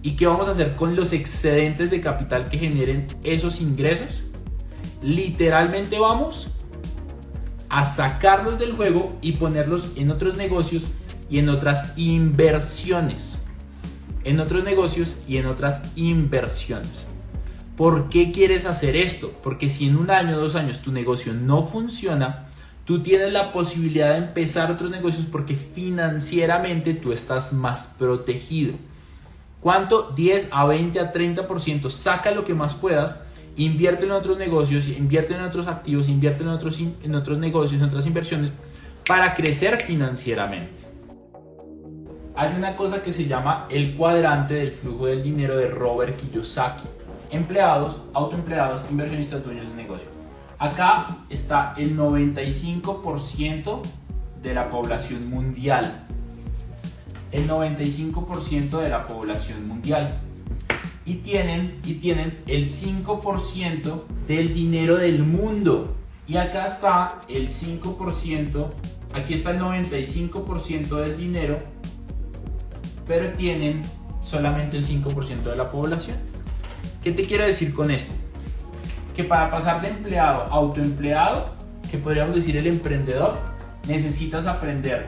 ¿Y 0.01 0.11
qué 0.11 0.25
vamos 0.27 0.47
a 0.47 0.51
hacer 0.51 0.75
con 0.75 0.95
los 0.95 1.13
excedentes 1.13 1.91
de 1.91 2.01
capital 2.01 2.49
que 2.49 2.57
generen 2.57 3.07
esos 3.23 3.61
ingresos? 3.61 4.21
Literalmente 5.01 5.99
vamos 5.99 6.49
a 7.69 7.85
sacarlos 7.85 8.59
del 8.59 8.73
juego 8.73 9.07
y 9.21 9.33
ponerlos 9.33 9.97
en 9.97 10.11
otros 10.11 10.37
negocios 10.37 10.83
y 11.29 11.39
en 11.39 11.49
otras 11.49 11.97
inversiones 11.97 13.41
en 14.23 14.39
otros 14.39 14.63
negocios 14.63 15.17
y 15.27 15.37
en 15.37 15.47
otras 15.47 15.93
inversiones. 15.95 17.05
¿Por 17.75 18.09
qué 18.09 18.31
quieres 18.31 18.65
hacer 18.65 18.95
esto? 18.95 19.33
Porque 19.43 19.69
si 19.69 19.87
en 19.87 19.97
un 19.97 20.11
año 20.11 20.37
o 20.37 20.39
dos 20.39 20.55
años 20.55 20.79
tu 20.79 20.91
negocio 20.91 21.33
no 21.33 21.63
funciona, 21.63 22.47
tú 22.85 23.01
tienes 23.01 23.31
la 23.31 23.51
posibilidad 23.51 24.11
de 24.11 24.27
empezar 24.27 24.71
otros 24.71 24.91
negocios 24.91 25.25
porque 25.31 25.55
financieramente 25.55 26.93
tú 26.93 27.11
estás 27.11 27.53
más 27.53 27.87
protegido. 27.97 28.73
¿Cuánto? 29.61 30.11
10 30.15 30.49
a 30.51 30.65
20 30.65 30.99
a 30.99 31.13
30%. 31.13 31.89
Saca 31.89 32.31
lo 32.31 32.43
que 32.43 32.53
más 32.53 32.75
puedas, 32.75 33.19
invierte 33.55 34.05
en 34.05 34.11
otros 34.11 34.37
negocios, 34.37 34.87
invierte 34.87 35.35
en 35.35 35.41
otros 35.41 35.67
activos, 35.67 36.09
invierte 36.09 36.43
en 36.43 36.49
otros, 36.49 36.79
en 36.79 37.15
otros 37.15 37.37
negocios, 37.37 37.81
en 37.81 37.87
otras 37.87 38.05
inversiones 38.05 38.51
para 39.07 39.33
crecer 39.33 39.77
financieramente 39.77 40.91
hay 42.35 42.55
una 42.57 42.75
cosa 42.75 43.01
que 43.01 43.11
se 43.11 43.25
llama 43.27 43.67
el 43.69 43.95
cuadrante 43.95 44.53
del 44.53 44.71
flujo 44.71 45.05
del 45.07 45.21
dinero 45.21 45.57
de 45.57 45.69
Robert 45.69 46.17
Kiyosaki. 46.17 46.87
Empleados, 47.29 48.01
autoempleados, 48.13 48.81
inversionistas, 48.89 49.43
dueños 49.43 49.67
de 49.69 49.75
negocio. 49.75 50.07
Acá 50.57 51.17
está 51.29 51.73
el 51.77 51.97
95% 51.97 53.81
de 54.41 54.53
la 54.53 54.69
población 54.69 55.29
mundial. 55.29 56.05
El 57.31 57.47
95% 57.47 58.79
de 58.79 58.89
la 58.89 59.07
población 59.07 59.67
mundial. 59.67 60.19
Y 61.05 61.15
tienen, 61.15 61.79
y 61.83 61.95
tienen 61.95 62.39
el 62.47 62.65
5% 62.65 64.03
del 64.27 64.53
dinero 64.53 64.97
del 64.97 65.23
mundo. 65.23 65.95
Y 66.27 66.37
acá 66.37 66.67
está 66.67 67.21
el 67.27 67.49
5%, 67.49 68.69
aquí 69.13 69.33
está 69.33 69.51
el 69.51 69.59
95% 69.59 70.95
del 70.95 71.17
dinero 71.17 71.57
pero 73.11 73.29
tienen 73.33 73.81
solamente 74.23 74.77
el 74.77 74.87
5% 74.87 75.43
de 75.43 75.55
la 75.57 75.69
población. 75.69 76.15
¿Qué 77.03 77.11
te 77.11 77.23
quiero 77.23 77.45
decir 77.45 77.73
con 77.73 77.91
esto? 77.91 78.13
Que 79.13 79.25
para 79.25 79.51
pasar 79.51 79.81
de 79.81 79.89
empleado 79.89 80.43
a 80.43 80.47
autoempleado, 80.47 81.53
que 81.91 81.97
podríamos 81.97 82.37
decir 82.37 82.55
el 82.55 82.67
emprendedor, 82.67 83.33
necesitas 83.85 84.47
aprender 84.47 85.07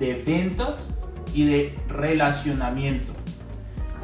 de 0.00 0.24
ventas 0.26 0.90
y 1.34 1.44
de 1.44 1.74
relacionamiento. 1.88 3.12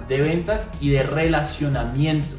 De 0.09 0.21
ventas 0.21 0.71
y 0.81 0.91
de 0.91 1.03
relacionamiento. 1.03 2.37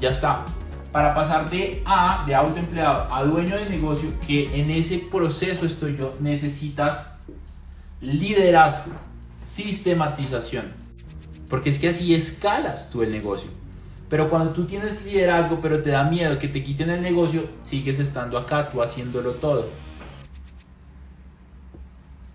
Ya 0.00 0.10
está. 0.10 0.44
Para 0.92 1.14
pasar 1.14 1.50
de 1.50 1.82
A, 1.84 2.22
de 2.24 2.34
autoempleado, 2.34 3.12
a 3.12 3.24
dueño 3.24 3.56
de 3.56 3.68
negocio, 3.68 4.10
que 4.26 4.60
en 4.60 4.70
ese 4.70 4.98
proceso 5.10 5.66
estoy 5.66 5.96
yo, 5.96 6.14
necesitas 6.20 7.10
liderazgo, 8.00 8.92
sistematización. 9.44 10.72
Porque 11.50 11.70
es 11.70 11.78
que 11.78 11.88
así 11.88 12.14
escalas 12.14 12.90
tú 12.90 13.02
el 13.02 13.10
negocio. 13.10 13.50
Pero 14.08 14.30
cuando 14.30 14.52
tú 14.52 14.66
tienes 14.66 15.04
liderazgo, 15.04 15.60
pero 15.60 15.82
te 15.82 15.90
da 15.90 16.08
miedo 16.08 16.38
que 16.38 16.48
te 16.48 16.62
quiten 16.62 16.90
el 16.90 17.02
negocio, 17.02 17.48
sigues 17.62 17.98
estando 17.98 18.38
acá, 18.38 18.68
tú 18.70 18.82
haciéndolo 18.82 19.32
todo. 19.32 19.68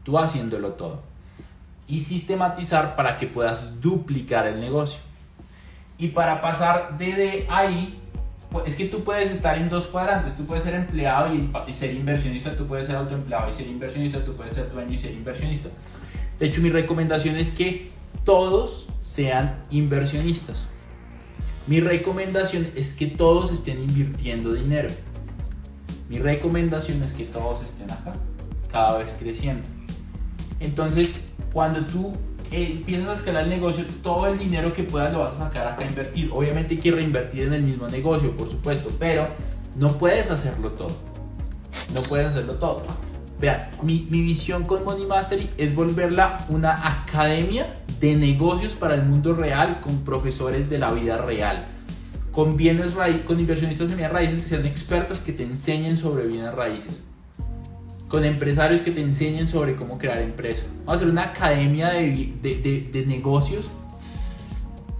Tú 0.10 0.18
haciéndolo 0.18 0.70
todo. 0.70 1.01
Y 1.86 1.99
sistematizar 1.99 2.95
para 2.95 3.18
que 3.18 3.28
puedas 3.28 3.80
duplicar 3.80 4.47
el 4.47 4.60
negocio. 4.60 4.99
Y 5.99 6.07
para 6.07 6.41
pasar 6.41 6.97
de, 6.97 7.45
ahí, 7.47 7.99
pues, 8.49 8.70
es 8.70 8.76
que 8.76 8.86
tú 8.86 9.03
puedes 9.03 9.30
estar 9.30 9.60
en 9.60 9.70
dos 9.70 9.86
cuadrantes. 9.86 10.36
Tú 10.36 10.47
puedes 10.47 10.64
ser 10.64 10.74
empleado 10.74 11.32
y, 11.36 11.74
ser 11.74 11.93
inversionista, 11.93 12.57
tú 12.57 12.66
puedes 12.66 12.88
ser 12.88 12.95
autoempleado 12.95 13.51
y 13.51 13.53
ser 13.53 13.68
inversionista, 13.68 14.26
tú 14.26 14.34
puedes 14.34 14.55
ser 14.55 14.72
dueño 14.72 14.91
y 14.91 14.97
ser 14.97 15.12
inversionista. 15.12 15.70
De 16.39 16.47
hecho, 16.47 16.60
mi 16.60 16.72
recomendación 16.72 17.36
es 17.36 17.51
que 17.51 17.88
todos 18.26 18.88
sean 19.01 19.60
inversionistas. 19.70 20.70
Mi 21.68 21.82
recomendación 21.82 22.72
es 22.76 22.93
que 22.93 23.05
todos 23.05 23.51
estén 23.51 23.80
invirtiendo 23.80 24.53
dinero. 24.53 24.89
Mi 26.10 26.18
recomendación 26.18 27.03
es 27.03 27.14
que 27.14 27.26
todos 27.26 27.62
estén 27.62 27.91
acá, 27.91 28.14
cada 28.72 28.97
vez 28.97 29.16
creciendo. 29.20 29.70
Entonces, 30.60 31.22
cuando 31.53 31.86
tú 31.86 32.14
eh, 32.51 32.78
empiezas 32.78 33.10
a 33.10 33.14
escalar 33.14 33.43
el 33.43 33.49
negocio, 33.49 33.86
todo 34.01 34.28
el 34.28 34.39
dinero 34.39 34.74
que 34.74 34.84
puedas 34.84 35.14
lo 35.14 35.20
vas 35.20 35.36
a 35.36 35.45
sacar 35.45 35.68
acá 35.68 35.84
a 35.84 35.88
invertir. 35.88 36.30
Obviamente 36.34 36.76
hay 36.76 36.80
que 36.80 36.91
reinvertir 36.91 37.43
en 37.43 37.53
el 37.53 37.64
mismo 37.64 37.88
negocio, 37.88 38.36
por 38.36 38.49
supuesto, 38.49 38.89
pero 38.99 39.28
no 39.78 39.89
puedes 39.89 40.32
hacerlo 40.32 40.72
todo. 40.72 40.95
No 41.93 42.01
puedes 42.01 42.28
hacerlo 42.28 42.55
todo. 42.55 42.84
Vean, 43.39 43.62
mi, 43.84 44.07
mi 44.10 44.22
visión 44.22 44.66
con 44.66 44.84
Money 44.84 45.05
Mastery 45.05 45.49
es 45.57 45.74
volverla 45.74 46.45
una 46.49 47.01
academia 47.01 47.78
de 47.99 48.16
negocios 48.16 48.74
para 48.74 48.95
el 48.95 49.05
mundo 49.05 49.34
real 49.34 49.80
con 49.82 50.03
profesores 50.03 50.70
de 50.70 50.80
la 50.80 50.91
vida 50.91 51.18
real. 51.18 51.64
Con 52.32 52.57
bienes 52.57 52.95
raíces, 52.95 53.24
con 53.24 53.39
inversionistas 53.39 53.89
en 53.91 53.97
bienes 53.97 54.14
raíces 54.14 54.43
que 54.43 54.49
sean 54.49 54.66
expertos 54.66 55.20
que 55.20 55.34
te 55.34 55.43
enseñen 55.43 55.97
sobre 55.97 56.26
bienes 56.26 56.53
raíces. 56.53 57.01
Con 58.10 58.26
empresarios 58.26 58.82
que 58.82 58.91
te 58.91 59.01
enseñen 59.01 59.47
sobre 59.47 59.76
cómo 59.76 59.97
crear 59.97 60.20
empresas. 60.20 60.68
Vamos 60.80 60.88
a 60.88 60.93
hacer 60.95 61.10
una 61.10 61.24
academia 61.24 61.89
de, 61.89 62.34
de, 62.41 62.89
de 62.91 63.05
negocios. 63.05 63.70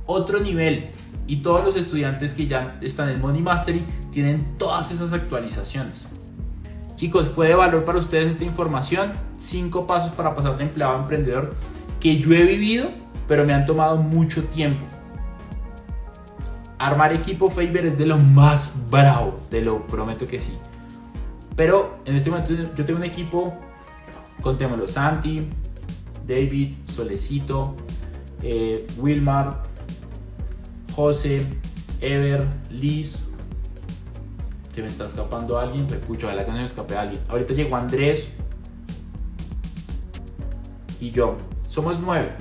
Otro 0.06 0.40
nivel. 0.40 0.88
Y 1.28 1.38
todos 1.38 1.66
los 1.66 1.76
estudiantes 1.76 2.34
que 2.34 2.48
ya 2.48 2.78
están 2.82 3.10
en 3.10 3.20
Money 3.20 3.42
Mastery 3.42 3.84
tienen 4.12 4.58
todas 4.58 4.92
esas 4.92 5.12
actualizaciones. 5.12 6.06
Chicos, 6.96 7.30
fue 7.30 7.48
de 7.48 7.56
valor 7.56 7.86
para 7.86 7.98
ustedes 7.98 8.32
esta 8.32 8.46
información. 8.46 9.12
Cinco 9.38 9.88
pasos 9.88 10.12
para 10.12 10.36
pasar 10.36 10.58
de 10.58 10.66
empleado 10.66 10.98
a 10.98 11.02
emprendedor 11.02 11.56
que 12.00 12.18
yo 12.20 12.34
he 12.34 12.44
vivido, 12.44 12.88
pero 13.28 13.46
me 13.46 13.54
han 13.54 13.66
tomado 13.66 13.98
mucho 13.98 14.44
tiempo. 14.46 14.86
Armar 16.78 17.14
equipo 17.14 17.50
Faber 17.50 17.86
es 17.88 17.98
de 17.98 18.06
lo 18.06 18.18
más 18.18 18.88
bravo, 18.90 19.40
te 19.50 19.62
lo 19.62 19.86
prometo 19.88 20.26
que 20.26 20.40
sí. 20.40 20.54
Pero 21.60 22.00
en 22.06 22.16
este 22.16 22.30
momento 22.30 22.54
yo 22.54 22.86
tengo 22.86 23.00
un 23.00 23.04
equipo, 23.04 23.54
contémoslo, 24.42 24.88
Santi, 24.88 25.46
David, 26.26 26.78
Solecito, 26.86 27.76
eh, 28.42 28.88
Wilmar, 28.98 29.62
José, 30.96 31.46
Ever, 32.00 32.50
Liz. 32.70 33.20
Se 34.74 34.82
me 34.82 34.88
está 34.88 35.08
escapando 35.08 35.60
alguien, 35.60 35.86
me 35.88 35.98
escucho, 35.98 36.28
ojalá 36.28 36.46
que 36.46 36.52
no 36.52 36.58
me 36.60 36.64
escape 36.64 36.96
alguien. 36.96 37.22
Ahorita 37.28 37.54
llegó 37.54 37.76
Andrés 37.76 38.30
y 41.02 41.12
yo. 41.12 41.36
Somos 41.68 42.00
nueve. 42.00 42.38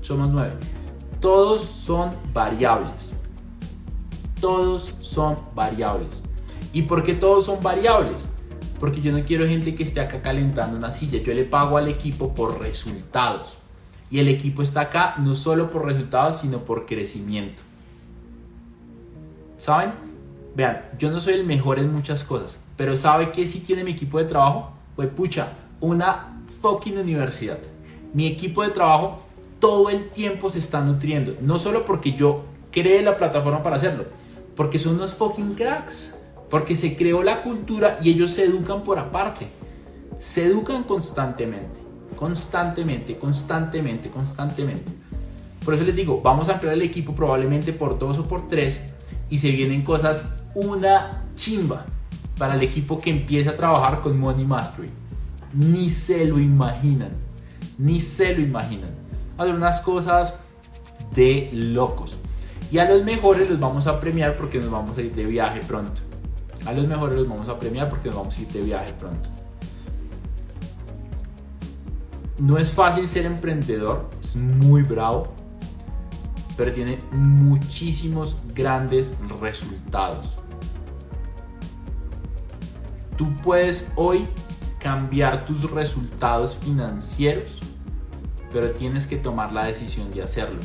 Somos 0.00 0.30
nueve. 0.30 0.54
Todos 1.20 1.60
son 1.60 2.16
variables. 2.32 3.12
Todos 4.40 4.94
son 5.00 5.36
variables. 5.54 6.21
¿Y 6.72 6.82
por 6.82 7.04
qué 7.04 7.14
todos 7.14 7.46
son 7.46 7.62
variables? 7.62 8.28
Porque 8.80 9.00
yo 9.00 9.12
no 9.12 9.22
quiero 9.24 9.46
gente 9.46 9.74
que 9.74 9.82
esté 9.82 10.00
acá 10.00 10.22
calentando 10.22 10.76
una 10.76 10.92
silla. 10.92 11.22
Yo 11.22 11.34
le 11.34 11.44
pago 11.44 11.76
al 11.76 11.88
equipo 11.88 12.34
por 12.34 12.60
resultados. 12.60 13.56
Y 14.10 14.18
el 14.18 14.28
equipo 14.28 14.62
está 14.62 14.82
acá 14.82 15.14
no 15.18 15.34
solo 15.34 15.70
por 15.70 15.86
resultados, 15.86 16.38
sino 16.38 16.58
por 16.64 16.86
crecimiento. 16.86 17.62
¿Saben? 19.58 19.92
Vean, 20.54 20.82
yo 20.98 21.10
no 21.10 21.20
soy 21.20 21.34
el 21.34 21.44
mejor 21.44 21.78
en 21.78 21.92
muchas 21.92 22.24
cosas, 22.24 22.58
pero 22.76 22.96
¿sabe 22.96 23.30
qué 23.32 23.46
sí 23.46 23.60
tiene 23.60 23.84
mi 23.84 23.92
equipo 23.92 24.18
de 24.18 24.24
trabajo? 24.24 24.72
Pues 24.96 25.08
pucha, 25.08 25.52
una 25.80 26.42
fucking 26.60 26.98
universidad 26.98 27.58
mi 28.12 28.26
equipo 28.26 28.62
de 28.62 28.70
trabajo 28.70 29.20
todo 29.58 29.90
el 29.90 30.10
tiempo 30.10 30.50
se 30.50 30.58
está 30.58 30.80
nutriendo. 30.80 31.36
No 31.40 31.58
solo 31.58 31.84
porque 31.84 32.12
yo 32.12 32.44
creé 32.70 33.02
la 33.02 33.16
plataforma 33.16 33.62
para 33.62 33.76
hacerlo, 33.76 34.06
porque 34.56 34.78
son 34.78 34.96
unos 34.96 35.12
fucking 35.12 35.54
cracks. 35.54 36.18
Porque 36.52 36.76
se 36.76 36.94
creó 36.94 37.24
la 37.24 37.42
cultura 37.42 37.98
y 38.00 38.10
ellos 38.10 38.30
se 38.30 38.44
educan 38.44 38.84
por 38.84 39.00
aparte. 39.00 39.48
Se 40.20 40.44
educan 40.44 40.84
constantemente, 40.84 41.80
constantemente, 42.14 43.18
constantemente, 43.18 44.08
constantemente. 44.08 44.92
Por 45.64 45.74
eso 45.74 45.82
les 45.82 45.96
digo, 45.96 46.20
vamos 46.22 46.48
a 46.48 46.52
ampliar 46.52 46.74
el 46.74 46.82
equipo 46.82 47.12
probablemente 47.12 47.72
por 47.72 47.98
dos 47.98 48.18
o 48.18 48.28
por 48.28 48.46
tres 48.46 48.80
y 49.28 49.38
se 49.38 49.50
vienen 49.50 49.82
cosas 49.82 50.36
una 50.54 51.24
chimba 51.34 51.86
para 52.38 52.54
el 52.54 52.62
equipo 52.62 53.00
que 53.00 53.10
empieza 53.10 53.50
a 53.50 53.56
trabajar 53.56 54.00
con 54.00 54.16
Money 54.16 54.44
Mastery. 54.44 54.90
Ni 55.54 55.90
se 55.90 56.24
lo 56.26 56.38
imaginan 56.38 57.32
ni 57.78 58.00
se 58.00 58.34
lo 58.34 58.42
imaginan. 58.42 58.90
Hacer 59.36 59.54
unas 59.54 59.80
cosas 59.80 60.34
de 61.14 61.50
locos. 61.52 62.16
Y 62.70 62.78
a 62.78 62.88
los 62.88 63.04
mejores 63.04 63.48
los 63.50 63.58
vamos 63.58 63.86
a 63.86 64.00
premiar 64.00 64.36
porque 64.36 64.58
nos 64.58 64.70
vamos 64.70 64.96
a 64.96 65.02
ir 65.02 65.14
de 65.14 65.24
viaje 65.24 65.60
pronto. 65.66 66.00
A 66.66 66.72
los 66.72 66.88
mejores 66.88 67.16
los 67.16 67.28
vamos 67.28 67.48
a 67.48 67.58
premiar 67.58 67.88
porque 67.88 68.08
nos 68.08 68.18
vamos 68.18 68.38
a 68.38 68.40
ir 68.40 68.48
de 68.48 68.62
viaje 68.62 68.92
pronto. 68.94 69.28
No 72.40 72.58
es 72.58 72.70
fácil 72.70 73.08
ser 73.08 73.26
emprendedor, 73.26 74.08
es 74.20 74.36
muy 74.36 74.82
bravo, 74.82 75.32
pero 76.56 76.72
tiene 76.72 76.98
muchísimos 77.12 78.42
grandes 78.54 79.18
resultados. 79.40 80.34
Tú 83.16 83.34
puedes 83.42 83.92
hoy 83.96 84.26
cambiar 84.80 85.44
tus 85.46 85.70
resultados 85.70 86.56
financieros 86.56 87.62
pero 88.52 88.70
tienes 88.70 89.06
que 89.06 89.16
tomar 89.16 89.52
la 89.52 89.64
decisión 89.64 90.10
de 90.10 90.22
hacerlo. 90.22 90.60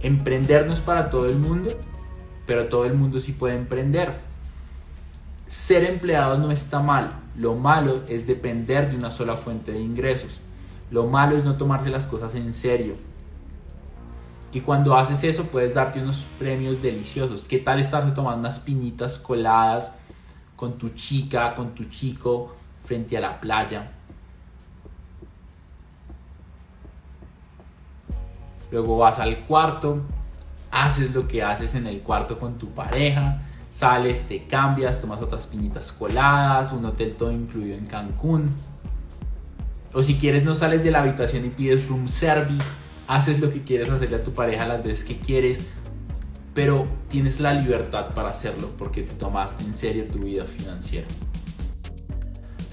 Emprender 0.00 0.66
no 0.66 0.72
es 0.72 0.80
para 0.80 1.10
todo 1.10 1.28
el 1.28 1.36
mundo, 1.36 1.70
pero 2.46 2.66
todo 2.66 2.84
el 2.84 2.94
mundo 2.94 3.20
sí 3.20 3.32
puede 3.32 3.56
emprender. 3.56 4.16
Ser 5.54 5.84
empleado 5.84 6.36
no 6.36 6.50
está 6.50 6.80
mal, 6.80 7.12
lo 7.36 7.54
malo 7.54 8.02
es 8.08 8.26
depender 8.26 8.90
de 8.90 8.98
una 8.98 9.12
sola 9.12 9.36
fuente 9.36 9.70
de 9.70 9.78
ingresos. 9.78 10.40
Lo 10.90 11.06
malo 11.06 11.36
es 11.36 11.44
no 11.44 11.54
tomarse 11.54 11.90
las 11.90 12.08
cosas 12.08 12.34
en 12.34 12.52
serio. 12.52 12.94
Y 14.52 14.62
cuando 14.62 14.96
haces 14.96 15.22
eso 15.22 15.44
puedes 15.44 15.72
darte 15.72 16.02
unos 16.02 16.24
premios 16.40 16.82
deliciosos. 16.82 17.44
¿Qué 17.44 17.58
tal 17.58 17.78
estar 17.78 18.02
tomando 18.14 18.40
unas 18.40 18.58
piñitas 18.58 19.16
coladas 19.16 19.92
con 20.56 20.76
tu 20.76 20.88
chica, 20.88 21.54
con 21.54 21.72
tu 21.72 21.84
chico 21.84 22.56
frente 22.82 23.16
a 23.16 23.20
la 23.20 23.40
playa? 23.40 23.92
luego 28.72 28.98
vas 28.98 29.20
al 29.20 29.38
cuarto, 29.46 29.94
haces 30.72 31.14
lo 31.14 31.28
que 31.28 31.44
haces 31.44 31.76
en 31.76 31.86
el 31.86 32.00
cuarto 32.00 32.40
con 32.40 32.58
tu 32.58 32.70
pareja, 32.70 33.40
sales, 33.74 34.22
te 34.28 34.46
cambias, 34.46 35.00
tomas 35.00 35.20
otras 35.20 35.48
piñitas 35.48 35.90
coladas, 35.90 36.70
un 36.72 36.84
hotel 36.84 37.16
todo 37.18 37.32
incluido 37.32 37.76
en 37.76 37.84
Cancún. 37.84 38.54
O 39.92 40.02
si 40.02 40.14
quieres 40.14 40.44
no 40.44 40.54
sales 40.54 40.84
de 40.84 40.92
la 40.92 41.00
habitación 41.00 41.44
y 41.44 41.48
pides 41.48 41.88
room 41.88 42.06
service, 42.06 42.64
haces 43.08 43.40
lo 43.40 43.52
que 43.52 43.62
quieres 43.64 43.90
hacerle 43.90 44.16
a 44.16 44.24
tu 44.24 44.32
pareja 44.32 44.66
las 44.66 44.84
veces 44.84 45.04
que 45.04 45.18
quieres, 45.18 45.72
pero 46.54 46.86
tienes 47.08 47.40
la 47.40 47.52
libertad 47.52 48.14
para 48.14 48.30
hacerlo 48.30 48.70
porque 48.78 49.02
te 49.02 49.14
tomaste 49.14 49.64
en 49.64 49.74
serio 49.74 50.06
tu 50.06 50.20
vida 50.20 50.44
financiera. 50.44 51.08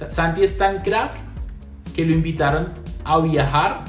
Santi 0.09 0.43
es 0.43 0.55
tan 0.57 0.83
crack 0.83 1.15
que 1.95 2.05
lo 2.05 2.13
invitaron 2.13 2.73
a 3.03 3.19
viajar 3.19 3.85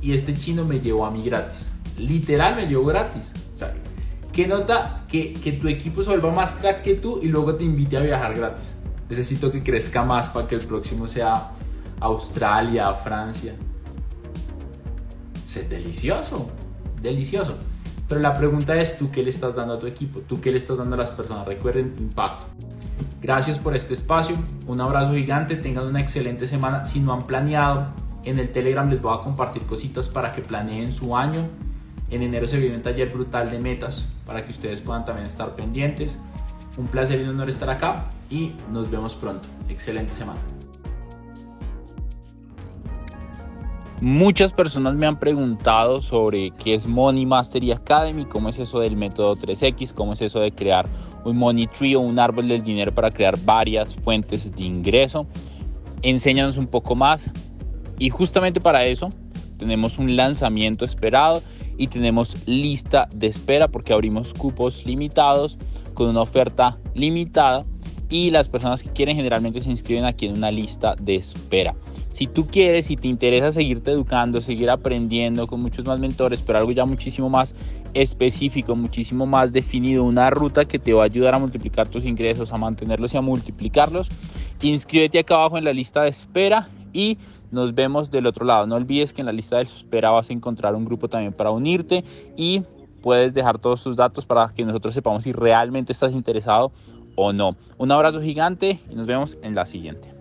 y 0.00 0.14
este 0.14 0.34
chino 0.34 0.64
me 0.64 0.80
llevó 0.80 1.06
a 1.06 1.12
mí 1.12 1.22
gratis. 1.22 1.70
Literal 1.96 2.56
me 2.56 2.66
llevó 2.66 2.86
gratis. 2.86 3.32
¿Qué 4.32 4.46
nota 4.46 5.04
que, 5.08 5.34
que 5.34 5.52
tu 5.52 5.68
equipo 5.68 6.02
se 6.02 6.16
más 6.16 6.56
crack 6.56 6.82
que 6.82 6.94
tú 6.94 7.20
y 7.22 7.28
luego 7.28 7.54
te 7.54 7.64
invite 7.64 7.96
a 7.96 8.00
viajar 8.00 8.34
gratis? 8.34 8.76
Necesito 9.08 9.50
que 9.50 9.62
crezca 9.62 10.04
más 10.04 10.28
para 10.28 10.46
que 10.46 10.54
el 10.54 10.66
próximo 10.66 11.06
sea 11.06 11.50
Australia, 12.00 12.92
Francia. 12.94 13.54
Es 15.34 15.68
delicioso, 15.68 16.50
delicioso. 17.02 17.56
Pero 18.08 18.20
la 18.20 18.36
pregunta 18.36 18.80
es, 18.80 18.98
¿tú 18.98 19.10
qué 19.10 19.22
le 19.22 19.30
estás 19.30 19.54
dando 19.54 19.74
a 19.74 19.78
tu 19.78 19.86
equipo? 19.86 20.20
¿Tú 20.20 20.40
qué 20.40 20.50
le 20.50 20.58
estás 20.58 20.78
dando 20.78 20.94
a 20.94 20.98
las 20.98 21.10
personas? 21.10 21.46
Recuerden, 21.46 21.94
impacto. 21.98 22.46
Gracias 23.20 23.58
por 23.58 23.76
este 23.76 23.94
espacio, 23.94 24.36
un 24.66 24.80
abrazo 24.80 25.12
gigante, 25.12 25.56
tengan 25.56 25.86
una 25.86 26.00
excelente 26.00 26.48
semana. 26.48 26.84
Si 26.84 27.00
no 27.00 27.12
han 27.12 27.26
planeado, 27.26 27.88
en 28.24 28.38
el 28.38 28.50
Telegram 28.50 28.88
les 28.88 29.00
voy 29.00 29.14
a 29.14 29.22
compartir 29.22 29.64
cositas 29.66 30.08
para 30.08 30.32
que 30.32 30.42
planeen 30.42 30.92
su 30.92 31.16
año. 31.16 31.48
En 32.10 32.22
enero 32.22 32.48
se 32.48 32.56
viene 32.56 32.76
un 32.76 32.82
taller 32.82 33.12
brutal 33.12 33.50
de 33.50 33.60
metas 33.60 34.06
para 34.26 34.44
que 34.44 34.50
ustedes 34.50 34.80
puedan 34.80 35.04
también 35.04 35.26
estar 35.26 35.54
pendientes. 35.54 36.18
Un 36.76 36.86
placer 36.86 37.20
y 37.20 37.24
un 37.24 37.30
honor 37.30 37.50
estar 37.50 37.70
acá 37.70 38.06
y 38.30 38.52
nos 38.72 38.90
vemos 38.90 39.14
pronto. 39.14 39.42
Excelente 39.68 40.12
semana. 40.12 40.40
Muchas 44.00 44.52
personas 44.52 44.96
me 44.96 45.06
han 45.06 45.18
preguntado 45.18 46.00
sobre 46.00 46.52
qué 46.52 46.74
es 46.74 46.88
Money 46.88 47.26
Mastery 47.26 47.70
Academy, 47.72 48.24
cómo 48.24 48.48
es 48.48 48.58
eso 48.58 48.80
del 48.80 48.96
método 48.96 49.34
3X, 49.34 49.92
cómo 49.92 50.14
es 50.14 50.22
eso 50.22 50.40
de 50.40 50.52
crear 50.52 50.88
un 51.24 51.38
money 51.38 51.66
tree 51.66 51.94
o 51.94 52.00
un 52.00 52.18
árbol 52.18 52.48
del 52.48 52.64
dinero 52.64 52.92
para 52.92 53.10
crear 53.10 53.38
varias 53.44 53.94
fuentes 53.94 54.50
de 54.56 54.64
ingreso. 54.64 55.26
Enséñanos 56.02 56.56
un 56.56 56.66
poco 56.66 56.94
más. 56.94 57.26
Y 57.98 58.08
justamente 58.08 58.58
para 58.58 58.84
eso 58.84 59.10
tenemos 59.58 59.98
un 59.98 60.16
lanzamiento 60.16 60.86
esperado 60.86 61.42
y 61.80 61.86
tenemos 61.86 62.46
lista 62.46 63.08
de 63.14 63.28
espera 63.28 63.66
porque 63.66 63.94
abrimos 63.94 64.34
cupos 64.34 64.84
limitados 64.84 65.56
con 65.94 66.10
una 66.10 66.20
oferta 66.20 66.78
limitada 66.94 67.62
y 68.10 68.30
las 68.30 68.50
personas 68.50 68.82
que 68.82 68.90
quieren 68.90 69.16
generalmente 69.16 69.62
se 69.62 69.70
inscriben 69.70 70.04
aquí 70.04 70.26
en 70.26 70.36
una 70.36 70.50
lista 70.50 70.94
de 71.00 71.14
espera. 71.14 71.74
Si 72.08 72.26
tú 72.26 72.46
quieres, 72.46 72.86
si 72.86 72.96
te 72.96 73.08
interesa 73.08 73.50
seguirte 73.50 73.92
educando, 73.92 74.42
seguir 74.42 74.68
aprendiendo 74.68 75.46
con 75.46 75.62
muchos 75.62 75.86
más 75.86 75.98
mentores, 75.98 76.42
pero 76.46 76.58
algo 76.58 76.70
ya 76.70 76.84
muchísimo 76.84 77.30
más 77.30 77.54
específico, 77.94 78.76
muchísimo 78.76 79.24
más 79.24 79.54
definido, 79.54 80.04
una 80.04 80.28
ruta 80.28 80.66
que 80.66 80.78
te 80.78 80.92
va 80.92 81.04
a 81.04 81.06
ayudar 81.06 81.34
a 81.34 81.38
multiplicar 81.38 81.88
tus 81.88 82.04
ingresos, 82.04 82.52
a 82.52 82.58
mantenerlos 82.58 83.14
y 83.14 83.16
a 83.16 83.22
multiplicarlos, 83.22 84.08
inscríbete 84.60 85.18
acá 85.18 85.36
abajo 85.36 85.56
en 85.56 85.64
la 85.64 85.72
lista 85.72 86.02
de 86.02 86.10
espera 86.10 86.68
y 86.92 87.16
nos 87.50 87.74
vemos 87.74 88.10
del 88.10 88.26
otro 88.26 88.44
lado. 88.44 88.66
No 88.66 88.76
olvides 88.76 89.12
que 89.12 89.22
en 89.22 89.26
la 89.26 89.32
lista 89.32 89.56
de 89.56 89.62
espera 89.62 90.10
vas 90.10 90.30
a 90.30 90.32
encontrar 90.32 90.74
un 90.74 90.84
grupo 90.84 91.08
también 91.08 91.32
para 91.32 91.50
unirte 91.50 92.04
y 92.36 92.62
puedes 93.02 93.34
dejar 93.34 93.58
todos 93.58 93.82
tus 93.82 93.96
datos 93.96 94.26
para 94.26 94.52
que 94.54 94.64
nosotros 94.64 94.94
sepamos 94.94 95.22
si 95.22 95.32
realmente 95.32 95.92
estás 95.92 96.12
interesado 96.12 96.72
o 97.16 97.32
no. 97.32 97.56
Un 97.78 97.92
abrazo 97.92 98.20
gigante 98.20 98.80
y 98.90 98.94
nos 98.94 99.06
vemos 99.06 99.36
en 99.42 99.54
la 99.54 99.66
siguiente. 99.66 100.19